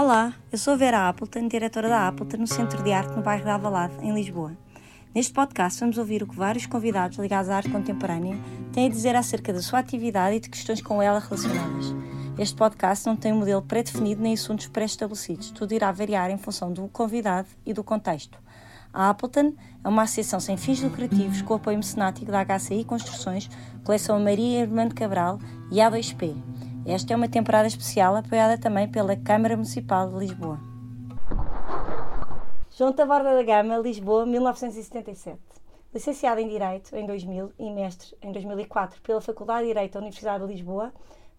Olá, 0.00 0.32
eu 0.52 0.56
sou 0.56 0.76
Vera 0.76 1.08
Appleton, 1.08 1.48
diretora 1.48 1.88
da 1.88 2.06
Appleton 2.06 2.36
no 2.36 2.46
Centro 2.46 2.84
de 2.84 2.92
Arte 2.92 3.16
no 3.16 3.20
bairro 3.20 3.44
da 3.44 3.56
Avalade, 3.56 3.94
em 4.00 4.14
Lisboa. 4.14 4.56
Neste 5.12 5.32
podcast 5.32 5.80
vamos 5.80 5.98
ouvir 5.98 6.22
o 6.22 6.26
que 6.28 6.36
vários 6.36 6.66
convidados 6.66 7.18
ligados 7.18 7.50
à 7.50 7.56
arte 7.56 7.68
contemporânea 7.68 8.38
têm 8.72 8.86
a 8.86 8.90
dizer 8.90 9.16
acerca 9.16 9.52
da 9.52 9.60
sua 9.60 9.80
atividade 9.80 10.36
e 10.36 10.40
de 10.40 10.50
questões 10.50 10.80
com 10.80 11.02
ela 11.02 11.18
relacionadas. 11.18 11.86
Este 12.38 12.54
podcast 12.54 13.08
não 13.08 13.16
tem 13.16 13.32
um 13.32 13.38
modelo 13.40 13.60
pré-definido 13.60 14.22
nem 14.22 14.34
assuntos 14.34 14.68
pré-estabelecidos, 14.68 15.50
tudo 15.50 15.74
irá 15.74 15.90
variar 15.90 16.30
em 16.30 16.38
função 16.38 16.72
do 16.72 16.86
convidado 16.86 17.48
e 17.66 17.72
do 17.72 17.82
contexto. 17.82 18.38
A 18.92 19.10
Appleton 19.10 19.52
é 19.82 19.88
uma 19.88 20.02
associação 20.02 20.38
sem 20.38 20.56
fins 20.56 20.80
lucrativos 20.80 21.42
com 21.42 21.54
apoio 21.54 21.76
mecenático 21.76 22.30
da 22.30 22.44
HCI 22.44 22.84
Construções, 22.84 23.50
Coleção 23.82 24.20
Maria 24.20 24.60
Irmã 24.60 24.88
Cabral 24.90 25.40
e 25.72 25.78
A2P. 25.78 26.36
Esta 26.88 27.12
é 27.12 27.16
uma 27.16 27.28
temporada 27.28 27.68
especial 27.68 28.16
apoiada 28.16 28.56
também 28.56 28.90
pela 28.90 29.14
Câmara 29.14 29.54
Municipal 29.54 30.08
de 30.08 30.20
Lisboa. 30.20 30.58
João 32.70 32.94
Taborda 32.94 33.34
da 33.34 33.42
Gama, 33.42 33.76
Lisboa, 33.76 34.24
1977. 34.24 35.38
Licenciado 35.92 36.40
em 36.40 36.48
Direito 36.48 36.96
em 36.96 37.04
2000 37.04 37.52
e 37.58 37.70
mestre 37.70 38.16
em 38.22 38.32
2004 38.32 39.02
pela 39.02 39.20
Faculdade 39.20 39.66
de 39.66 39.74
Direito 39.74 39.92
da 39.92 40.00
Universidade 40.00 40.46
de 40.46 40.50
Lisboa, 40.50 40.90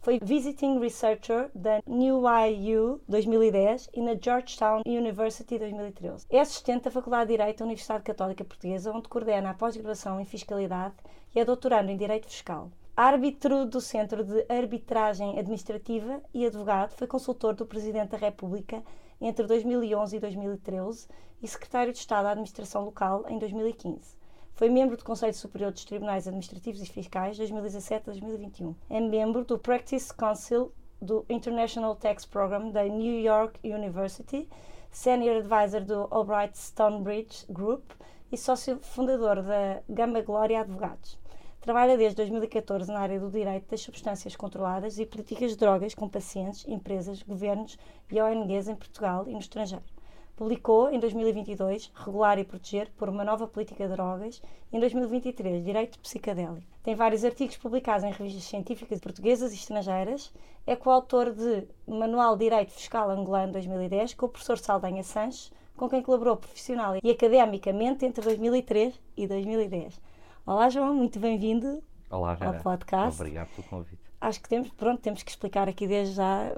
foi 0.02 0.20
Visiting 0.22 0.78
Researcher 0.78 1.50
da 1.56 1.82
New 1.88 2.26
IU 2.48 3.02
2010 3.10 3.90
e 3.96 4.02
na 4.02 4.14
Georgetown 4.14 4.84
University 4.86 5.58
2013. 5.58 6.28
É 6.30 6.42
assistente 6.42 6.84
da 6.84 6.92
Faculdade 6.92 7.28
de 7.28 7.38
Direito 7.38 7.58
da 7.58 7.66
Universidade 7.66 8.04
Católica 8.04 8.46
Portuguesa, 8.46 8.92
onde 8.92 9.10
coordena 9.10 9.50
a 9.50 9.56
pós-graduação 9.56 10.22
em 10.22 10.26
Fiscalidade 10.26 10.94
e 11.34 11.40
é 11.40 11.44
doutorando 11.44 11.90
em 11.90 11.98
Direito 11.98 12.28
Fiscal. 12.28 12.70
Árbitro 12.96 13.66
do 13.66 13.80
Centro 13.80 14.24
de 14.24 14.46
Arbitragem 14.50 15.40
Administrativa 15.40 16.22
e 16.34 16.46
advogado, 16.46 16.92
foi 16.92 17.08
consultor 17.08 17.54
do 17.54 17.66
Presidente 17.66 18.10
da 18.10 18.18
República 18.18 18.84
entre 19.22 19.46
2011 19.48 20.18
e 20.18 20.20
2013 20.20 21.08
e 21.42 21.48
secretário 21.48 21.94
de 21.94 22.00
Estado 22.00 22.24
da 22.26 22.32
Administração 22.32 22.84
Local 22.84 23.26
em 23.30 23.38
2015. 23.38 24.18
Foi 24.54 24.70
membro 24.70 24.98
do 24.98 25.06
Conselho 25.06 25.34
Superior 25.34 25.72
dos 25.72 25.86
Tribunais 25.86 26.28
Administrativos 26.28 26.82
e 26.82 26.86
Fiscais 26.86 27.38
2017 27.38 28.06
2021. 28.06 28.76
É 28.90 29.00
membro 29.00 29.46
do 29.46 29.58
Practice 29.58 30.14
Council 30.14 30.74
do 31.02 31.26
International 31.30 31.96
Tax 31.96 32.26
Program 32.26 32.70
da 32.72 32.84
New 32.84 33.22
York 33.22 33.60
University, 33.64 34.50
Senior 34.92 35.38
Advisor 35.38 35.86
do 35.86 36.08
Albright 36.12 36.58
Stonebridge 36.58 37.46
Group 37.50 37.92
e 38.32 38.38
sócio 38.38 38.80
fundador 38.80 39.42
da 39.42 39.82
Gama 39.88 40.22
Glória 40.22 40.62
Advogados. 40.62 41.19
Trabalha 41.70 41.96
desde 41.96 42.16
2014 42.16 42.92
na 42.92 43.00
área 43.00 43.20
do 43.20 43.30
direito 43.30 43.70
das 43.70 43.82
substâncias 43.82 44.36
controladas 44.36 44.98
e 44.98 45.06
políticas 45.06 45.52
de 45.52 45.58
drogas 45.58 45.94
com 45.94 46.10
pacientes, 46.10 46.68
empresas, 46.68 47.22
governos 47.22 47.78
e 48.12 48.20
ONGs 48.20 48.70
em 48.70 48.76
Portugal 48.76 49.26
e 49.28 49.34
no 49.34 49.40
estrangeiro. 49.40 49.86
Publicou 50.36 50.90
em 50.90 51.00
2022 51.00 51.92
Regular 51.94 52.40
e 52.40 52.44
Proteger 52.44 52.90
por 52.98 53.08
uma 53.08 53.24
nova 53.24 53.46
política 53.48 53.88
de 53.88 53.94
drogas 53.94 54.42
e 54.74 54.78
em 54.78 54.80
2023 54.80 55.64
Direito 55.64 56.00
Psicadélico. 56.00 56.66
Tem 56.82 56.96
vários 56.96 57.24
artigos 57.24 57.58
publicados 57.58 58.04
em 58.04 58.14
revistas 58.14 58.46
científicas 58.46 59.00
portuguesas 59.00 59.52
e 59.52 59.56
estrangeiras. 59.56 60.34
É 60.66 60.76
coautor 60.76 61.32
de 61.32 61.68
Manual 61.86 62.36
de 62.36 62.46
Direito 62.46 62.72
Fiscal 62.72 63.12
Angolano 63.12 63.54
2010 63.54 64.16
com 64.16 64.26
o 64.26 64.30
professor 64.30 64.58
Saldanha 64.58 65.04
Sanches, 65.04 65.52
com 65.78 65.88
quem 65.88 66.02
colaborou 66.02 66.36
profissional 66.36 66.96
e 67.04 67.12
academicamente 67.12 68.08
entre 68.08 68.24
2003 68.24 69.00
e 69.16 69.28
2010. 69.28 70.09
Olá, 70.50 70.68
João, 70.68 70.96
muito 70.96 71.20
bem-vindo 71.20 71.80
Olá, 72.10 72.36
ao 72.42 72.56
podcast. 72.56 73.22
Obrigado 73.22 73.50
pelo 73.50 73.68
convite. 73.68 74.02
Acho 74.20 74.42
que 74.42 74.50
temos, 74.50 74.68
pronto, 74.72 75.00
temos 75.00 75.22
que 75.22 75.30
explicar 75.30 75.70
aqui 75.70 75.86
desde 75.86 76.16
já, 76.16 76.52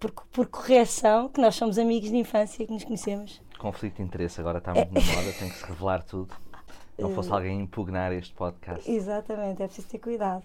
por, 0.00 0.10
por, 0.10 0.26
por 0.32 0.46
correção, 0.46 1.28
que 1.28 1.38
nós 1.38 1.54
somos 1.54 1.76
amigos 1.76 2.08
de 2.08 2.16
infância, 2.16 2.66
que 2.66 2.72
nos 2.72 2.82
conhecemos. 2.82 3.42
Conflito 3.58 3.96
de 3.96 4.04
interesse, 4.04 4.40
agora 4.40 4.56
está 4.56 4.72
muito 4.72 4.90
na 4.94 5.00
moda, 5.02 5.32
tem 5.38 5.50
que 5.50 5.54
se 5.54 5.66
revelar 5.66 6.02
tudo. 6.02 6.34
Não 6.98 7.10
fosse 7.10 7.28
Eh, 7.28 7.34
alguém 7.34 7.60
impugnar 7.60 8.10
este 8.10 8.32
podcast. 8.32 8.90
Exatamente, 8.90 9.62
é 9.62 9.66
preciso 9.66 9.86
ter 9.86 9.98
cuidado. 9.98 10.42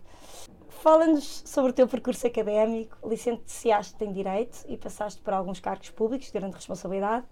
Fala-nos 0.67 1.43
sobre 1.45 1.71
o 1.71 1.73
teu 1.73 1.87
percurso 1.87 2.27
académico. 2.27 2.97
Licenciaste 3.07 4.03
em 4.03 4.11
Direito 4.11 4.65
e 4.67 4.75
passaste 4.75 5.21
por 5.21 5.33
alguns 5.33 5.61
cargos 5.61 5.91
públicos 5.91 6.27
de 6.27 6.33
grande 6.33 6.55
responsabilidade, 6.55 7.25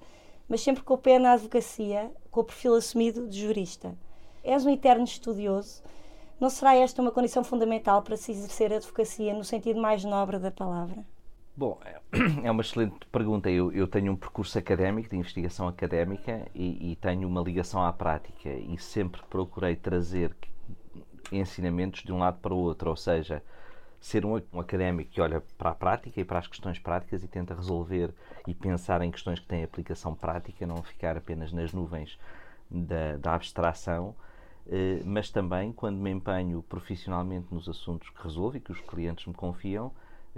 mas 0.47 0.61
sempre 0.61 0.83
com 0.83 0.93
o 0.93 0.97
pé 0.97 1.19
na 1.19 1.33
advocacia, 1.33 2.13
com 2.31 2.39
o 2.39 2.43
perfil 2.45 2.75
assumido 2.75 3.27
de 3.27 3.41
jurista. 3.41 3.93
És 4.47 4.65
um 4.65 4.69
eterno 4.69 5.03
estudioso. 5.03 5.83
Não 6.39 6.49
será 6.49 6.73
esta 6.73 7.01
uma 7.01 7.11
condição 7.11 7.43
fundamental 7.43 8.01
para 8.01 8.15
se 8.15 8.31
exercer 8.31 8.71
a 8.71 8.77
advocacia 8.77 9.33
no 9.33 9.43
sentido 9.43 9.81
mais 9.81 10.05
nobre 10.05 10.39
da 10.39 10.49
palavra? 10.49 11.03
Bom, 11.53 11.77
é- 11.83 11.99
é 12.47 12.49
uma 12.49 12.61
excelente 12.61 12.95
pergunta. 13.11 13.49
Eu, 13.49 13.73
eu 13.73 13.85
tenho 13.87 14.13
um 14.13 14.15
percurso 14.15 14.57
académico, 14.57 15.09
de 15.09 15.17
investigação 15.17 15.67
académica, 15.67 16.47
e, 16.55 16.91
e 16.91 16.95
tenho 16.95 17.27
uma 17.27 17.41
ligação 17.41 17.83
à 17.83 17.91
prática, 17.91 18.49
e 18.49 18.77
sempre 18.77 19.21
procurei 19.29 19.75
trazer 19.75 20.33
ensinamentos 21.29 22.03
de 22.03 22.13
um 22.13 22.19
lado 22.19 22.39
para 22.39 22.53
o 22.53 22.57
outro, 22.57 22.89
ou 22.89 22.95
seja, 22.95 23.43
ser 23.99 24.25
um, 24.25 24.41
um 24.53 24.61
académico 24.61 25.11
que 25.11 25.19
olha 25.19 25.43
para 25.57 25.71
a 25.71 25.75
prática 25.75 26.21
e 26.21 26.23
para 26.23 26.39
as 26.39 26.47
questões 26.47 26.79
práticas 26.79 27.21
e 27.21 27.27
tenta 27.27 27.53
resolver 27.53 28.13
e 28.47 28.53
pensar 28.53 29.01
em 29.01 29.11
questões 29.11 29.41
que 29.41 29.47
têm 29.47 29.61
aplicação 29.61 30.15
prática, 30.15 30.65
não 30.65 30.81
ficar 30.83 31.17
apenas 31.17 31.51
nas 31.51 31.73
nuvens 31.73 32.17
da, 32.69 33.17
da 33.17 33.35
abstração, 33.35 34.15
eh, 34.69 35.01
mas 35.05 35.29
também 35.29 35.71
quando 35.71 35.97
me 35.97 36.11
empenho 36.11 36.61
profissionalmente 36.63 37.47
nos 37.51 37.69
assuntos 37.69 38.09
que 38.09 38.23
resolvo 38.23 38.57
e 38.57 38.59
que 38.59 38.71
os 38.71 38.81
clientes 38.81 39.25
me 39.25 39.33
confiam, 39.33 39.91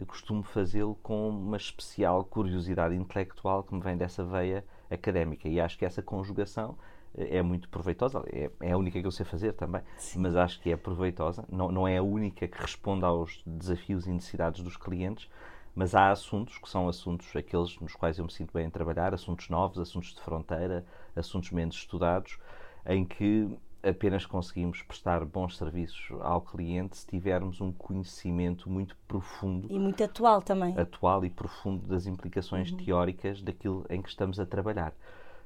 costumo 0.06 0.44
fazê-lo 0.44 0.96
com 1.02 1.30
uma 1.30 1.58
especial 1.58 2.24
curiosidade 2.24 2.96
intelectual 2.96 3.64
que 3.64 3.74
me 3.74 3.82
vem 3.82 3.98
dessa 3.98 4.24
veia 4.24 4.64
académica. 4.90 5.48
E 5.48 5.60
acho 5.60 5.78
que 5.78 5.86
essa 5.86 6.02
conjugação 6.02 6.78
eh, 7.18 7.38
é 7.38 7.42
muito 7.42 7.70
proveitosa, 7.70 8.24
é, 8.28 8.50
é 8.62 8.72
a 8.72 8.78
única 8.78 9.00
que 9.00 9.08
eu 9.08 9.12
sei 9.12 9.26
fazer 9.26 9.54
também, 9.54 9.82
mas 10.16 10.36
acho 10.36 10.60
que 10.62 10.72
é 10.72 10.78
proveitosa, 10.78 11.46
não, 11.50 11.72
não 11.72 11.88
é 11.88 11.98
a 11.98 12.04
única 12.04 12.48
que 12.48 12.62
responde 12.62 13.06
aos 13.06 13.42
desafios 13.46 14.08
e 14.08 14.12
necessidades 14.12 14.62
dos 14.62 14.78
clientes, 14.78 15.30
mas 15.76 15.96
há 15.96 16.12
assuntos 16.12 16.58
que 16.58 16.70
são 16.70 16.90
assuntos 16.90 17.34
aqueles 17.36 17.80
nos 17.80 17.94
quais 17.96 18.18
eu 18.18 18.26
me 18.26 18.32
sinto 18.32 18.54
bem 18.54 18.68
a 18.68 18.72
trabalhar, 18.72 19.14
assuntos 19.14 19.50
novos, 19.50 19.80
assuntos 19.80 20.14
de 20.14 20.22
fronteira, 20.22 20.86
assuntos 21.16 21.52
menos 21.52 21.76
estudados, 21.76 22.38
em 22.86 23.06
que 23.06 23.50
apenas 23.84 24.26
conseguimos 24.26 24.82
prestar 24.84 25.24
bons 25.26 25.58
serviços 25.58 26.12
ao 26.22 26.42
cliente 26.42 26.98
se 26.98 27.08
tivermos 27.08 27.62
um 27.62 27.72
conhecimento 27.72 28.70
muito 28.70 28.96
profundo, 29.08 29.68
E 29.72 29.80
muito 29.80 30.04
atual 30.04 30.42
também. 30.42 30.78
atual 30.78 31.24
e 31.26 31.30
profundo 31.30 31.88
das 31.88 32.06
implicações 32.06 32.72
teóricas 32.72 33.42
daquilo 33.42 33.86
em 33.90 34.02
que 34.02 34.10
estamos 34.10 34.40
a 34.40 34.46
trabalhar. 34.46 34.94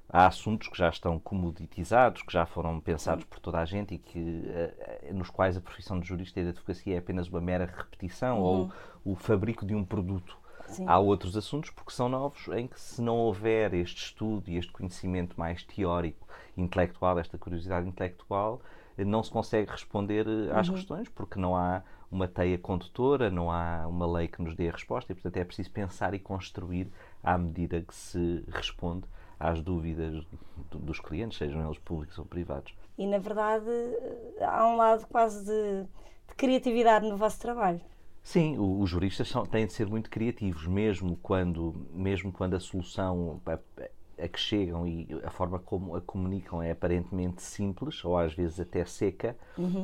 Há 0.09 0.27
assuntos 0.27 0.67
que 0.67 0.77
já 0.77 0.89
estão 0.89 1.17
comoditizados, 1.17 2.21
que 2.23 2.33
já 2.33 2.45
foram 2.45 2.79
pensados 2.79 3.23
por 3.25 3.39
toda 3.39 3.59
a 3.59 3.65
gente 3.65 3.95
e 3.95 3.97
que, 3.97 4.43
eh, 4.47 4.99
eh, 5.09 5.13
nos 5.13 5.29
quais 5.29 5.55
a 5.57 5.61
profissão 5.61 5.99
de 5.99 6.07
jurista 6.07 6.39
e 6.39 6.43
de 6.43 6.49
advocacia 6.49 6.95
é 6.95 6.97
apenas 6.99 7.27
uma 7.29 7.39
mera 7.41 7.65
repetição 7.65 8.39
ou 8.41 8.71
o 9.05 9.15
fabrico 9.15 9.65
de 9.65 9.73
um 9.73 9.83
produto. 9.83 10.37
Sim. 10.67 10.85
Há 10.87 10.97
outros 10.99 11.35
assuntos, 11.37 11.69
porque 11.69 11.91
são 11.91 12.09
novos, 12.09 12.47
em 12.49 12.67
que 12.67 12.79
se 12.79 13.01
não 13.01 13.17
houver 13.17 13.73
este 13.73 14.05
estudo 14.05 14.49
e 14.49 14.57
este 14.57 14.71
conhecimento 14.71 15.39
mais 15.39 15.63
teórico, 15.63 16.27
intelectual, 16.57 17.19
esta 17.19 17.37
curiosidade 17.37 17.87
intelectual, 17.87 18.61
não 18.97 19.23
se 19.23 19.31
consegue 19.31 19.71
responder 19.71 20.25
eh, 20.27 20.51
às 20.51 20.69
questões, 20.69 21.09
porque 21.09 21.39
não 21.39 21.55
há 21.55 21.81
uma 22.11 22.27
teia 22.27 22.57
condutora, 22.59 23.29
não 23.31 23.51
há 23.51 23.87
uma 23.87 24.05
lei 24.05 24.27
que 24.27 24.41
nos 24.41 24.55
dê 24.55 24.69
a 24.69 24.71
resposta 24.71 25.11
e, 25.11 25.15
portanto, 25.15 25.37
é 25.37 25.43
preciso 25.43 25.71
pensar 25.71 26.13
e 26.13 26.19
construir 26.19 26.91
à 27.23 27.37
medida 27.37 27.81
que 27.81 27.93
se 27.93 28.43
responde 28.49 29.05
às 29.39 29.61
dúvidas 29.61 30.23
do- 30.69 30.79
dos 30.79 30.99
clientes, 30.99 31.37
sejam 31.39 31.65
eles 31.65 31.79
públicos 31.79 32.17
ou 32.19 32.25
privados. 32.25 32.73
E 32.97 33.07
na 33.07 33.17
verdade 33.17 33.65
há 34.39 34.67
um 34.67 34.77
lado 34.77 35.07
quase 35.07 35.43
de, 35.43 35.83
de 36.27 36.35
criatividade 36.37 37.07
no 37.09 37.17
vosso 37.17 37.39
trabalho. 37.39 37.81
Sim, 38.23 38.57
os 38.57 38.89
juristas 38.89 39.27
são- 39.27 39.45
têm 39.45 39.67
de 39.67 39.73
ser 39.73 39.85
muito 39.85 40.09
criativos, 40.09 40.65
mesmo 40.65 41.17
quando, 41.21 41.75
mesmo 41.93 42.31
quando 42.31 42.55
a 42.55 42.59
solução 42.59 43.41
a, 43.45 43.59
a 44.23 44.27
que 44.29 44.39
chegam 44.39 44.87
e 44.87 45.07
a 45.23 45.29
forma 45.29 45.59
como 45.59 45.95
a 45.95 46.01
comunicam 46.01 46.63
é 46.63 46.71
aparentemente 46.71 47.41
simples, 47.41 48.03
ou 48.05 48.17
às 48.17 48.33
vezes 48.33 48.59
até 48.61 48.85
seca, 48.85 49.35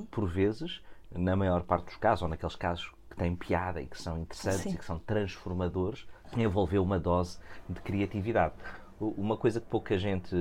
por 0.09 0.27
vezes, 0.27 0.81
na 1.11 1.35
maior 1.35 1.63
parte 1.63 1.85
dos 1.87 1.97
casos, 1.97 2.23
ou 2.23 2.29
naqueles 2.29 2.55
casos 2.55 2.89
que 3.09 3.17
têm 3.17 3.35
piada 3.35 3.81
e 3.81 3.87
que 3.87 4.01
são 4.01 4.17
interessantes 4.17 4.61
Sim. 4.61 4.73
e 4.73 4.77
que 4.77 4.85
são 4.85 4.99
transformadores, 4.99 6.07
envolveu 6.37 6.81
uma 6.81 6.97
dose 6.97 7.39
de 7.67 7.81
criatividade. 7.81 8.53
Uma 8.99 9.35
coisa 9.37 9.59
que 9.59 9.67
pouca 9.67 9.97
gente 9.97 10.33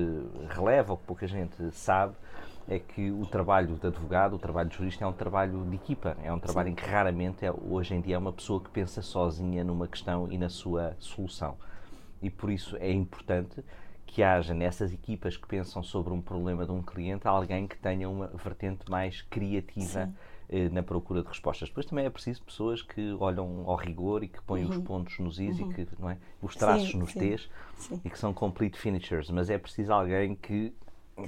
releva 0.49 0.93
ou 0.93 0.97
que 0.97 1.05
pouca 1.05 1.27
gente 1.27 1.71
sabe 1.71 2.15
é 2.69 2.77
que 2.77 3.09
o 3.09 3.25
trabalho 3.25 3.75
de 3.75 3.87
advogado, 3.87 4.35
o 4.35 4.39
trabalho 4.39 4.69
de 4.69 4.77
jurista 4.77 5.03
é 5.03 5.07
um 5.07 5.13
trabalho 5.13 5.65
de 5.65 5.75
equipa, 5.75 6.15
é 6.23 6.31
um 6.31 6.39
trabalho 6.39 6.69
em 6.69 6.75
que 6.75 6.85
raramente 6.85 7.43
é, 7.43 7.51
hoje 7.51 7.95
em 7.95 7.99
dia 7.99 8.15
é 8.15 8.17
uma 8.17 8.31
pessoa 8.31 8.61
que 8.61 8.69
pensa 8.69 9.01
sozinha 9.01 9.63
numa 9.63 9.87
questão 9.87 10.31
e 10.31 10.37
na 10.37 10.49
sua 10.49 10.95
solução. 10.99 11.57
E 12.21 12.29
por 12.29 12.51
isso 12.51 12.77
é 12.77 12.91
importante 12.91 13.63
que 14.05 14.21
haja 14.21 14.53
nessas 14.53 14.93
equipas 14.93 15.35
que 15.35 15.47
pensam 15.47 15.81
sobre 15.81 16.13
um 16.13 16.21
problema 16.21 16.63
de 16.63 16.71
um 16.71 16.81
cliente 16.81 17.27
alguém 17.27 17.67
que 17.67 17.77
tenha 17.77 18.07
uma 18.07 18.27
vertente 18.27 18.89
mais 18.89 19.23
criativa 19.23 20.11
eh, 20.47 20.69
na 20.69 20.83
procura 20.83 21.23
de 21.23 21.27
respostas. 21.27 21.69
Depois 21.69 21.87
também 21.87 22.05
é 22.05 22.09
preciso 22.09 22.43
pessoas 22.43 22.83
que 22.83 23.13
olham 23.19 23.63
ao 23.67 23.75
rigor 23.75 24.23
e 24.23 24.27
que 24.27 24.41
põem 24.43 24.65
uhum. 24.65 24.69
os 24.71 24.77
pontos 24.77 25.17
nos 25.19 25.39
is 25.39 25.59
uhum. 25.59 25.71
e 25.71 25.73
que, 25.73 25.87
não 25.97 26.09
é? 26.09 26.17
os 26.41 26.55
traços 26.55 26.91
sim, 26.91 26.97
nos 26.97 27.11
sim. 27.13 27.19
t's 27.19 27.49
sim. 27.77 28.01
e 28.05 28.09
que 28.09 28.19
são 28.19 28.31
complete 28.31 28.77
finishers, 28.77 29.29
mas 29.31 29.49
é 29.49 29.57
preciso 29.57 29.91
alguém 29.91 30.35
que 30.35 30.71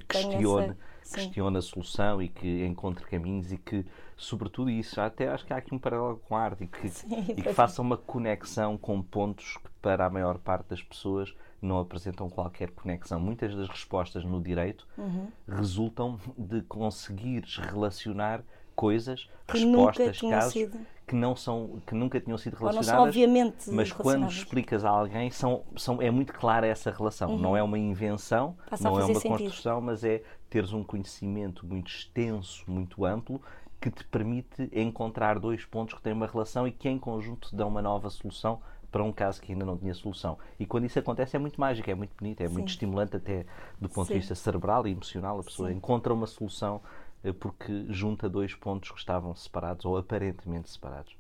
questione, 0.08 0.76
questione 1.12 1.58
a 1.58 1.62
solução 1.62 2.22
e 2.22 2.28
que 2.28 2.66
encontre 2.66 3.06
caminhos 3.06 3.52
e 3.52 3.58
que, 3.58 3.86
sobretudo 4.16 4.70
isso, 4.70 5.00
até 5.00 5.28
acho 5.28 5.46
que 5.46 5.54
há 5.54 5.58
aqui 5.58 5.74
um 5.74 5.80
paralelo 5.80 6.22
com 6.28 6.36
a 6.36 6.42
arte 6.42 6.64
e 6.64 6.68
que, 6.68 6.88
e 7.32 7.42
que 7.42 7.54
faça 7.54 7.82
uma 7.82 7.98
conexão 7.98 8.78
com 8.78 9.02
pontos 9.02 9.58
que 9.58 9.70
para 9.82 10.06
a 10.06 10.10
maior 10.10 10.38
parte 10.38 10.70
das 10.70 10.82
pessoas 10.82 11.34
não 11.62 11.80
apresentam 11.80 12.30
qualquer 12.30 12.72
conexão. 12.72 13.20
Muitas 13.20 13.56
das 13.56 13.68
respostas 13.70 14.26
no 14.26 14.42
direito 14.42 14.88
uhum. 14.98 15.28
resultam 15.48 16.20
de 16.38 16.62
conseguires 16.64 17.58
relacionar 17.58 18.44
coisas, 18.76 19.30
que 19.48 19.60
respostas, 19.60 20.20
casos 20.20 20.54
sido. 20.54 20.80
que 21.06 21.16
não 21.16 21.36
são 21.36 21.82
que 21.86 21.94
nunca 21.94 22.20
tinham 22.20 22.38
sido 22.38 22.56
relacionadas, 22.56 22.88
são, 22.88 23.04
obviamente 23.04 23.70
mas 23.70 23.92
quando 23.92 24.26
explicas 24.28 24.84
a 24.84 24.90
alguém 24.90 25.30
são, 25.30 25.64
são 25.76 26.02
é 26.02 26.10
muito 26.10 26.34
clara 26.34 26.66
essa 26.66 26.90
relação. 26.90 27.32
Uhum. 27.32 27.38
Não 27.38 27.58
é 27.58 27.62
uma 27.62 27.78
invenção, 27.78 28.56
Passa 28.70 28.84
não 28.84 29.00
é 29.00 29.06
uma 29.06 29.20
sentido. 29.20 29.38
construção, 29.38 29.82
mas 29.82 30.04
é 30.04 30.24
teres 30.52 30.74
um 30.74 30.84
conhecimento 30.84 31.66
muito 31.66 31.90
extenso, 31.90 32.70
muito 32.70 33.06
amplo 33.06 33.42
que 33.80 33.90
te 33.90 34.04
permite 34.04 34.70
encontrar 34.74 35.40
dois 35.40 35.66
pontos 35.66 35.96
que 35.96 36.02
têm 36.02 36.14
uma 36.14 36.28
relação 36.28 36.68
e 36.68 36.72
que 36.72 36.88
em 36.88 37.00
conjunto 37.00 37.56
dão 37.56 37.70
uma 37.70 37.82
nova 37.82 38.12
solução 38.12 38.62
para 38.92 39.02
um 39.02 39.14
caso 39.14 39.42
que 39.42 39.54
ainda 39.54 39.66
não 39.66 39.78
tinha 39.78 39.94
solução. 39.94 40.38
E 40.60 40.66
quando 40.66 40.86
isso 40.86 41.00
acontece 41.00 41.38
é 41.38 41.40
muito 41.40 41.60
mágico, 41.60 41.90
é 41.90 41.96
muito 41.96 42.14
bonito, 42.16 42.42
é 42.42 42.48
Sim. 42.48 42.54
muito 42.54 42.68
estimulante 42.68 43.16
até 43.16 43.46
do 43.80 43.88
ponto 43.88 44.08
Sim. 44.08 44.14
de 44.16 44.20
vista 44.20 44.36
cerebral 44.36 44.86
e 44.86 44.92
emocional. 44.92 45.40
A 45.40 45.44
pessoa 45.44 45.70
Sim. 45.70 45.78
encontra 45.78 46.14
uma 46.14 46.28
solução 46.28 46.82
eh, 47.24 47.32
porque 47.32 47.86
junta 47.88 48.30
dois 48.30 48.54
pontos 48.54 48.92
que 48.92 49.00
estavam 49.00 49.34
separados 49.34 49.86
ou 49.86 49.98
aparentemente 49.98 50.70
separados. 50.70 51.16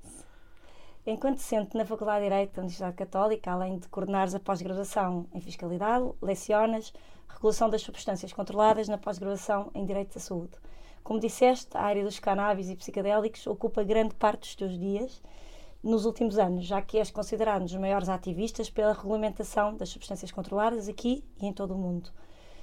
Enquanto 1.03 1.37
docente 1.37 1.75
na 1.75 1.83
Faculdade 1.83 2.19
de 2.19 2.29
Direito 2.29 2.53
da 2.53 2.61
Universidade 2.61 2.95
Católica, 2.95 3.51
além 3.51 3.79
de 3.79 3.87
coordenares 3.87 4.35
a 4.35 4.39
pós-graduação 4.39 5.25
em 5.33 5.41
Fiscalidade, 5.41 6.11
lecionas 6.21 6.93
regulação 7.27 7.71
das 7.71 7.81
substâncias 7.81 8.31
controladas 8.31 8.87
na 8.87 8.99
pós-graduação 8.99 9.71
em 9.73 9.83
Direito 9.83 10.13
da 10.13 10.19
Saúde. 10.19 10.53
Como 11.03 11.19
disseste, 11.19 11.75
a 11.75 11.81
área 11.81 12.03
dos 12.03 12.19
cannabis 12.19 12.69
e 12.69 12.75
psicodélicos 12.75 13.47
ocupa 13.47 13.83
grande 13.83 14.13
parte 14.13 14.41
dos 14.41 14.55
teus 14.55 14.77
dias 14.77 15.23
nos 15.81 16.05
últimos 16.05 16.37
anos, 16.37 16.65
já 16.65 16.79
que 16.83 16.99
és 16.99 17.09
considerado 17.09 17.63
um 17.63 17.65
dos 17.65 17.75
maiores 17.77 18.07
ativistas 18.07 18.69
pela 18.69 18.93
regulamentação 18.93 19.75
das 19.75 19.89
substâncias 19.89 20.31
controladas 20.31 20.87
aqui 20.87 21.23
e 21.41 21.47
em 21.47 21.53
todo 21.53 21.73
o 21.73 21.77
mundo. 21.79 22.11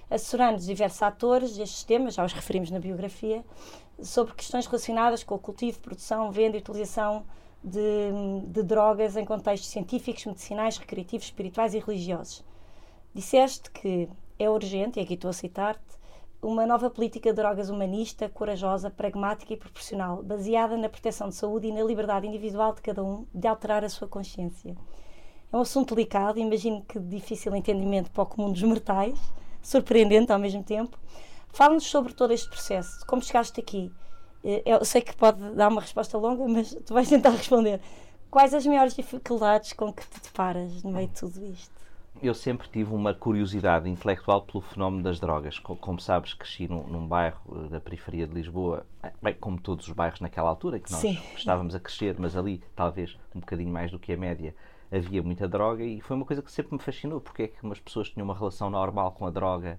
Assessorando 0.09 0.61
diversos 0.61 1.03
atores 1.03 1.57
destes 1.57 1.83
temas, 1.83 2.15
já 2.15 2.25
os 2.25 2.33
referimos 2.33 2.71
na 2.71 2.79
biografia, 2.79 3.45
sobre 4.01 4.33
questões 4.35 4.65
relacionadas 4.65 5.25
com 5.25 5.35
o 5.35 5.39
cultivo, 5.41 5.81
produção, 5.81 6.31
venda 6.31 6.57
e 6.57 6.61
utilização 6.61 7.27
de, 7.69 8.11
de 8.47 8.63
drogas 8.63 9.17
em 9.17 9.25
contextos 9.25 9.69
científicos, 9.69 10.27
medicinais, 10.27 10.77
recreativos, 10.79 11.27
espirituais 11.27 11.75
e 11.75 11.79
religiosos. 11.79 12.45
Disseste 13.15 13.71
que 13.71 14.09
é 14.39 14.49
urgente, 14.49 14.99
e 14.99 15.03
aqui 15.03 15.15
estou 15.15 15.31
a 15.31 15.33
citar-te, 15.33 15.99
uma 16.41 16.65
nova 16.65 16.89
política 16.89 17.31
de 17.31 17.37
drogas 17.37 17.69
humanista, 17.69 18.29
corajosa, 18.29 18.91
pragmática 18.91 19.53
e 19.53 19.57
proporcional, 19.57 20.23
baseada 20.23 20.77
na 20.77 20.89
proteção 20.89 21.29
de 21.29 21.35
saúde 21.35 21.67
e 21.67 21.73
na 21.73 21.83
liberdade 21.83 22.27
individual 22.27 22.73
de 22.73 22.81
cada 22.81 23.03
um 23.03 23.27
de 23.35 23.47
alterar 23.49 23.85
a 23.85 23.89
sua 23.89 24.07
consciência. 24.07 24.77
É 25.53 25.57
um 25.57 25.61
assunto 25.61 25.95
delicado, 25.95 26.39
imagino 26.39 26.83
que 26.83 26.99
difícil 27.01 27.55
entendimento 27.57 28.11
para 28.11 28.23
o 28.23 28.27
comum 28.27 28.53
dos 28.53 28.63
mortais, 28.63 29.19
surpreendente 29.61 30.31
ao 30.31 30.39
mesmo 30.39 30.63
tempo. 30.63 30.97
Fala-nos 31.49 31.87
sobre 31.87 32.13
todo 32.13 32.33
este 32.33 32.49
processo, 32.49 33.05
como 33.07 33.23
chegaste 33.23 33.61
aqui. 33.61 33.91
Eu 34.45 34.85
sei 34.85 35.01
que 35.01 35.15
pode 35.17 35.41
dar 35.55 35.69
uma 35.69 35.81
resposta 35.81 36.17
longa, 36.17 36.47
mas 36.47 36.77
tu 36.87 36.95
vais 36.95 37.09
tentar 37.09 37.31
responder. 37.31 37.81
Quais 38.31 38.55
as 38.55 38.65
maiores 38.67 38.95
dificuldades 38.95 39.73
com 39.73 39.93
que 39.93 40.07
te 40.07 40.21
deparas 40.23 40.83
no 40.83 40.93
meio 40.93 41.09
de 41.09 41.15
tudo 41.15 41.45
isto? 41.47 41.79
eu 42.23 42.35
sempre 42.35 42.69
tive 42.69 42.93
uma 42.93 43.15
curiosidade 43.15 43.89
intelectual 43.89 44.43
pelo 44.43 44.61
fenómeno 44.61 45.03
das 45.03 45.21
drogas. 45.21 45.59
Como 45.59 46.01
sabes, 46.01 46.35
cresci 46.35 46.67
num, 46.69 46.85
num 46.85 47.07
bairro 47.07 47.41
eh, 47.53 47.69
da 47.69 47.81
periferia 47.81 48.27
de 48.27 48.35
Lisboa, 48.35 48.87
eh, 49.03 49.13
bem, 49.23 49.35
como 49.35 49.61
todos 49.61 49.87
os 49.87 49.93
bairros 49.93 50.21
naquela 50.21 50.49
altura, 50.49 50.81
que 50.81 50.91
nós 50.91 51.01
Sim. 51.01 51.19
estávamos 51.37 51.75
a 51.75 51.81
crescer, 51.81 52.17
mas 52.19 52.37
ali, 52.37 52.63
talvez 52.75 53.17
um 53.35 53.41
bocadinho 53.41 53.73
mais 53.73 53.91
do 53.91 53.99
que 53.99 54.13
a 54.13 54.17
média, 54.17 54.55
havia 54.91 55.23
muita 55.23 55.47
droga 55.47 55.85
e 55.85 56.01
foi 56.01 56.17
uma 56.17 56.25
coisa 56.25 56.43
que 56.43 56.51
sempre 56.51 56.73
me 56.73 56.81
fascinou. 56.81 57.21
Porque 57.21 57.45
é 57.45 57.49
que 57.49 57.63
umas 57.63 57.79
pessoas 57.79 58.09
tinham 58.11 58.25
uma 58.25 58.35
relação 58.37 58.69
normal 58.69 59.13
com 59.13 59.27
a 59.27 59.31
droga 59.31 59.79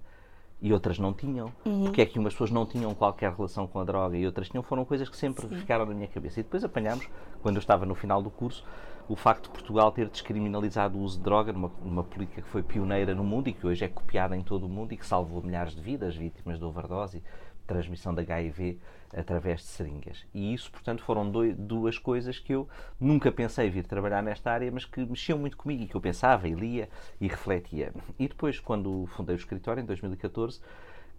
e 0.62 0.72
outras 0.72 0.98
não 0.98 1.12
tinham? 1.12 1.52
Uhum. 1.64 1.84
Porque 1.84 2.02
é 2.02 2.06
que 2.06 2.18
umas 2.18 2.32
pessoas 2.32 2.50
não 2.50 2.66
tinham 2.66 2.94
qualquer 2.94 3.32
relação 3.32 3.66
com 3.66 3.80
a 3.80 3.84
droga 3.84 4.16
e 4.16 4.26
outras 4.26 4.48
tinham? 4.48 4.62
Foram 4.62 4.84
coisas 4.84 5.08
que 5.08 5.16
sempre 5.16 5.48
Sim. 5.48 5.56
ficaram 5.56 5.86
na 5.86 5.94
minha 5.94 6.08
cabeça. 6.08 6.40
E 6.40 6.42
depois 6.42 6.62
apanhámos, 6.62 7.08
quando 7.42 7.56
eu 7.56 7.60
estava 7.60 7.86
no 7.86 7.94
final 7.94 8.22
do 8.22 8.30
curso, 8.30 8.64
o 9.10 9.16
facto 9.16 9.46
de 9.46 9.50
Portugal 9.50 9.90
ter 9.90 10.08
descriminalizado 10.08 10.96
o 10.96 11.02
uso 11.02 11.18
de 11.18 11.24
droga 11.24 11.52
numa, 11.52 11.68
numa, 11.82 12.04
política 12.04 12.42
que 12.42 12.48
foi 12.48 12.62
pioneira 12.62 13.12
no 13.12 13.24
mundo 13.24 13.48
e 13.48 13.52
que 13.52 13.66
hoje 13.66 13.84
é 13.84 13.88
copiada 13.88 14.36
em 14.36 14.40
todo 14.40 14.66
o 14.66 14.68
mundo 14.68 14.92
e 14.92 14.96
que 14.96 15.04
salvou 15.04 15.42
milhares 15.42 15.74
de 15.74 15.80
vidas, 15.80 16.14
vítimas 16.14 16.60
de 16.60 16.64
overdose, 16.64 17.20
transmissão 17.66 18.14
da 18.14 18.22
HIV 18.22 18.78
através 19.12 19.62
de 19.62 19.66
seringas. 19.66 20.24
E 20.32 20.54
isso, 20.54 20.70
portanto, 20.70 21.02
foram 21.02 21.28
dois, 21.28 21.56
duas 21.56 21.98
coisas 21.98 22.38
que 22.38 22.54
eu 22.54 22.68
nunca 23.00 23.32
pensei 23.32 23.68
vir 23.68 23.84
trabalhar 23.84 24.22
nesta 24.22 24.52
área, 24.52 24.70
mas 24.70 24.84
que 24.84 25.04
mexiam 25.04 25.40
muito 25.40 25.56
comigo 25.56 25.82
e 25.82 25.88
que 25.88 25.96
eu 25.96 26.00
pensava 26.00 26.46
e 26.46 26.52
lia 26.52 26.88
e 27.20 27.26
refletia. 27.26 27.92
E 28.16 28.28
depois, 28.28 28.60
quando 28.60 29.06
fundei 29.16 29.34
o 29.34 29.38
escritório, 29.38 29.82
em 29.82 29.86
2014, 29.86 30.60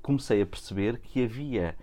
comecei 0.02 0.42
a 0.42 0.46
perceber 0.46 0.98
que 1.00 1.26
havia 1.26 1.76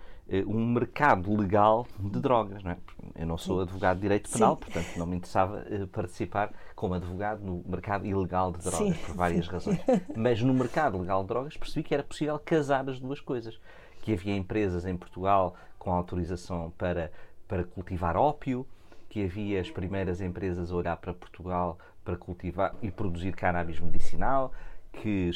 um 0.47 0.73
mercado 0.73 1.35
legal 1.35 1.87
de 1.99 2.19
drogas. 2.19 2.63
Não 2.63 2.71
é? 2.71 2.77
Eu 3.15 3.25
não 3.25 3.37
sou 3.37 3.61
advogado 3.61 3.97
de 3.97 4.03
direito 4.03 4.29
penal, 4.29 4.55
Sim. 4.55 4.59
portanto 4.59 4.97
não 4.97 5.05
me 5.05 5.17
interessava 5.17 5.65
uh, 5.69 5.87
participar 5.87 6.51
como 6.75 6.93
advogado 6.93 7.43
no 7.43 7.63
mercado 7.67 8.05
ilegal 8.05 8.51
de 8.51 8.59
drogas, 8.59 8.95
Sim. 8.95 9.05
por 9.05 9.15
várias 9.15 9.47
razões. 9.47 9.79
Mas 10.15 10.41
no 10.41 10.53
mercado 10.53 10.97
legal 10.99 11.21
de 11.21 11.27
drogas 11.27 11.57
percebi 11.57 11.83
que 11.83 11.93
era 11.93 12.03
possível 12.03 12.39
casar 12.39 12.87
as 12.89 12.99
duas 12.99 13.19
coisas. 13.19 13.59
Que 14.01 14.13
havia 14.13 14.35
empresas 14.35 14.85
em 14.85 14.95
Portugal 14.95 15.55
com 15.77 15.91
autorização 15.91 16.71
para, 16.77 17.11
para 17.47 17.63
cultivar 17.63 18.15
ópio, 18.15 18.65
que 19.09 19.23
havia 19.23 19.59
as 19.59 19.69
primeiras 19.69 20.21
empresas 20.21 20.71
a 20.71 20.75
olhar 20.75 20.95
para 20.97 21.13
Portugal 21.13 21.77
para 22.09 22.17
cultivar 22.17 22.73
e 22.81 22.89
produzir 22.89 23.35
cannabis 23.35 23.79
medicinal, 23.79 24.51
que 24.91 25.29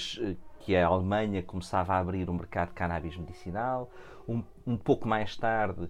que 0.63 0.75
a 0.77 0.87
Alemanha 0.87 1.43
começava 1.43 1.93
a 1.93 1.99
abrir 1.99 2.29
o 2.29 2.33
mercado 2.33 2.69
de 2.69 2.75
cannabis 2.75 3.17
medicinal, 3.17 3.91
um, 4.27 4.41
um 4.65 4.77
pouco 4.77 5.05
mais 5.05 5.35
tarde 5.35 5.89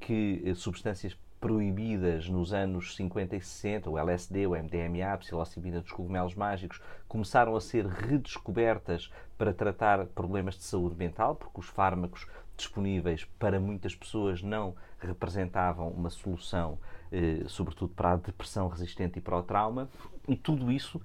que 0.00 0.42
eh, 0.46 0.54
substâncias 0.54 1.14
proibidas 1.38 2.26
nos 2.26 2.54
anos 2.54 2.96
50 2.96 3.36
e 3.36 3.40
60, 3.40 3.90
o 3.90 3.98
LSD, 3.98 4.46
o 4.46 4.52
MDMA, 4.52 5.12
a 5.12 5.18
psilocibina 5.18 5.80
dos 5.80 5.92
cogumelos 5.92 6.34
mágicos, 6.34 6.80
começaram 7.06 7.54
a 7.54 7.60
ser 7.60 7.86
redescobertas 7.86 9.12
para 9.36 9.52
tratar 9.52 10.06
problemas 10.06 10.56
de 10.56 10.64
saúde 10.64 10.96
mental, 10.96 11.36
porque 11.36 11.60
os 11.60 11.66
fármacos 11.66 12.26
disponíveis 12.56 13.26
para 13.38 13.60
muitas 13.60 13.94
pessoas 13.94 14.42
não 14.42 14.74
representavam 14.98 15.90
uma 15.90 16.08
solução, 16.08 16.78
eh, 17.12 17.44
sobretudo 17.46 17.92
para 17.94 18.12
a 18.12 18.16
depressão 18.16 18.68
resistente 18.68 19.18
e 19.18 19.22
para 19.22 19.36
o 19.36 19.42
trauma, 19.42 19.88
e 20.26 20.34
tudo 20.34 20.72
isso 20.72 20.98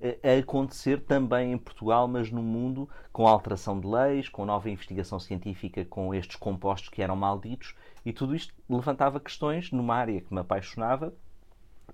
a 0.00 0.38
acontecer 0.38 1.00
também 1.00 1.52
em 1.52 1.58
Portugal, 1.58 2.06
mas 2.06 2.30
no 2.30 2.42
mundo, 2.42 2.88
com 3.12 3.26
alteração 3.26 3.80
de 3.80 3.86
leis, 3.86 4.28
com 4.28 4.44
nova 4.44 4.68
investigação 4.70 5.18
científica 5.18 5.84
com 5.84 6.14
estes 6.14 6.36
compostos 6.36 6.90
que 6.90 7.02
eram 7.02 7.16
malditos, 7.16 7.74
e 8.04 8.12
tudo 8.12 8.34
isto 8.34 8.54
levantava 8.68 9.18
questões 9.18 9.72
numa 9.72 9.94
área 9.94 10.20
que 10.20 10.32
me 10.32 10.40
apaixonava 10.40 11.14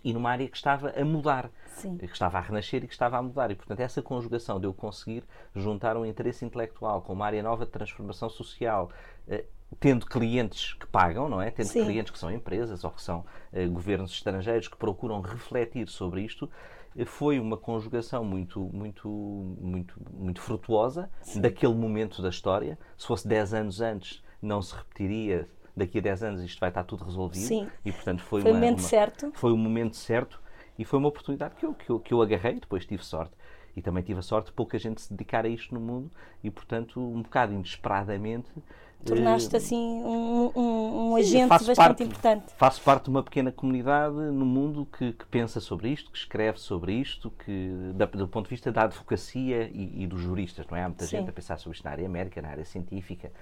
e 0.03 0.13
numa 0.13 0.31
área 0.31 0.49
que 0.49 0.57
estava 0.57 0.91
a 0.91 1.05
mudar, 1.05 1.51
Sim. 1.67 1.97
que 1.97 2.07
estava 2.07 2.39
a 2.39 2.41
renascer 2.41 2.83
e 2.83 2.87
que 2.87 2.93
estava 2.93 3.19
a 3.19 3.23
mudar. 3.23 3.51
E, 3.51 3.55
portanto, 3.55 3.81
essa 3.81 4.03
conjugação 4.03 4.59
de 4.59 4.67
eu 4.67 4.75
conseguir 4.75 5.23
juntar 5.55 5.97
um 5.97 6.05
interesse 6.05 6.45
intelectual 6.45 7.03
com 7.03 7.13
uma 7.13 7.27
área 7.27 7.43
nova 7.43 7.65
de 7.65 7.71
transformação 7.71 8.29
social, 8.29 8.91
eh, 9.29 9.45
tendo 9.79 10.07
clientes 10.07 10.75
que 10.75 10.87
pagam, 10.87 11.29
não 11.29 11.41
é? 11.41 11.51
Tendo 11.51 11.67
Sim. 11.67 11.85
clientes 11.85 12.11
que 12.11 12.19
são 12.19 12.31
empresas 12.31 12.85
ou 12.85 12.91
que 12.91 13.03
são 13.03 13.25
eh, 13.53 13.67
governos 13.67 14.11
estrangeiros 14.13 14.69
que 14.69 14.77
procuram 14.77 15.21
refletir 15.21 15.89
sobre 15.89 16.23
isto, 16.23 16.51
foi 17.07 17.39
uma 17.39 17.57
conjugação 17.57 18.25
muito, 18.25 18.61
muito, 18.73 19.09
muito, 19.09 20.01
muito 20.13 20.41
frutuosa 20.41 21.11
Sim. 21.23 21.41
daquele 21.41 21.75
momento 21.75 22.21
da 22.21 22.29
história. 22.29 22.79
Se 22.97 23.07
fosse 23.07 23.27
10 23.27 23.55
anos 23.55 23.81
antes, 23.81 24.23
não 24.41 24.61
se 24.61 24.75
repetiria. 24.75 25.49
Daqui 25.75 25.99
a 25.99 26.03
10 26.03 26.23
anos 26.23 26.43
isto 26.43 26.61
vai 26.61 26.69
estar 26.69 26.85
tudo 26.85 27.05
resolvido. 27.05 27.47
Sim. 27.47 27.69
E, 27.85 27.91
portanto, 27.91 28.23
foi, 28.23 28.43
foi 28.43 28.51
uma, 28.51 28.59
o 28.59 28.61
momento 28.61 28.79
uma, 28.79 28.89
certo. 28.89 29.33
Foi 29.35 29.53
o 29.53 29.57
momento 29.57 29.97
certo 29.97 30.41
e 30.79 30.85
foi 30.85 30.99
uma 30.99 31.09
oportunidade 31.09 31.55
que 31.55 31.65
eu, 31.65 31.75
que 31.75 31.91
eu, 31.91 32.01
que 32.01 32.13
eu 32.13 32.21
agarrei. 32.21 32.61
Depois 32.61 32.85
tive 32.85 33.05
sorte. 33.05 33.35
E 33.75 33.81
também 33.81 34.03
tive 34.03 34.19
a 34.19 34.23
sorte 34.23 34.47
de 34.47 34.53
pouca 34.53 34.79
gente 34.79 35.01
se 35.01 35.11
dedicar 35.11 35.47
a 35.47 35.49
isto 35.49 35.75
no 35.75 35.81
mundo 35.81 36.11
e, 36.45 36.51
portanto, 36.51 37.01
um 37.01 37.23
bocado 37.23 37.55
inesperadamente, 37.55 38.51
Tornaste 39.05 39.57
assim 39.57 40.03
um, 40.05 40.53
um, 40.55 41.11
um 41.11 41.17
agente 41.17 41.49
bastante 41.49 41.77
parte, 41.77 42.03
importante. 42.05 42.45
Faço 42.57 42.81
parte 42.83 43.05
de 43.05 43.11
uma 43.11 43.23
pequena 43.23 43.51
comunidade 43.51 44.15
no 44.15 44.47
mundo 44.47 44.87
que, 44.87 45.13
que 45.13 45.27
pensa 45.27 45.61
sobre 45.61 45.89
isto, 45.89 46.11
que 46.11 46.19
escreve 46.19 46.59
sobre 46.59 46.93
isto, 46.93 47.31
que 47.45 47.93
da, 47.95 48.07
do 48.07 48.29
ponto 48.29 48.45
de 48.47 48.51
vista 48.51 48.71
da 48.71 48.83
advocacia 48.83 49.71
e, 49.73 50.03
e, 50.03 50.07
dos 50.07 50.21
juristas, 50.21 50.67
não 50.71 50.77
é? 50.77 50.85
Há 50.85 50.89
muita 50.89 51.05
Sim. 51.05 51.19
gente 51.19 51.31
a 51.31 51.33
pensar 51.33 51.59
sobre 51.59 51.77
isto 51.77 51.85
na 51.85 51.91
área 51.91 52.09
médica, 52.09 52.41
na 52.41 52.49
área 52.49 52.65
científica. 52.65 53.33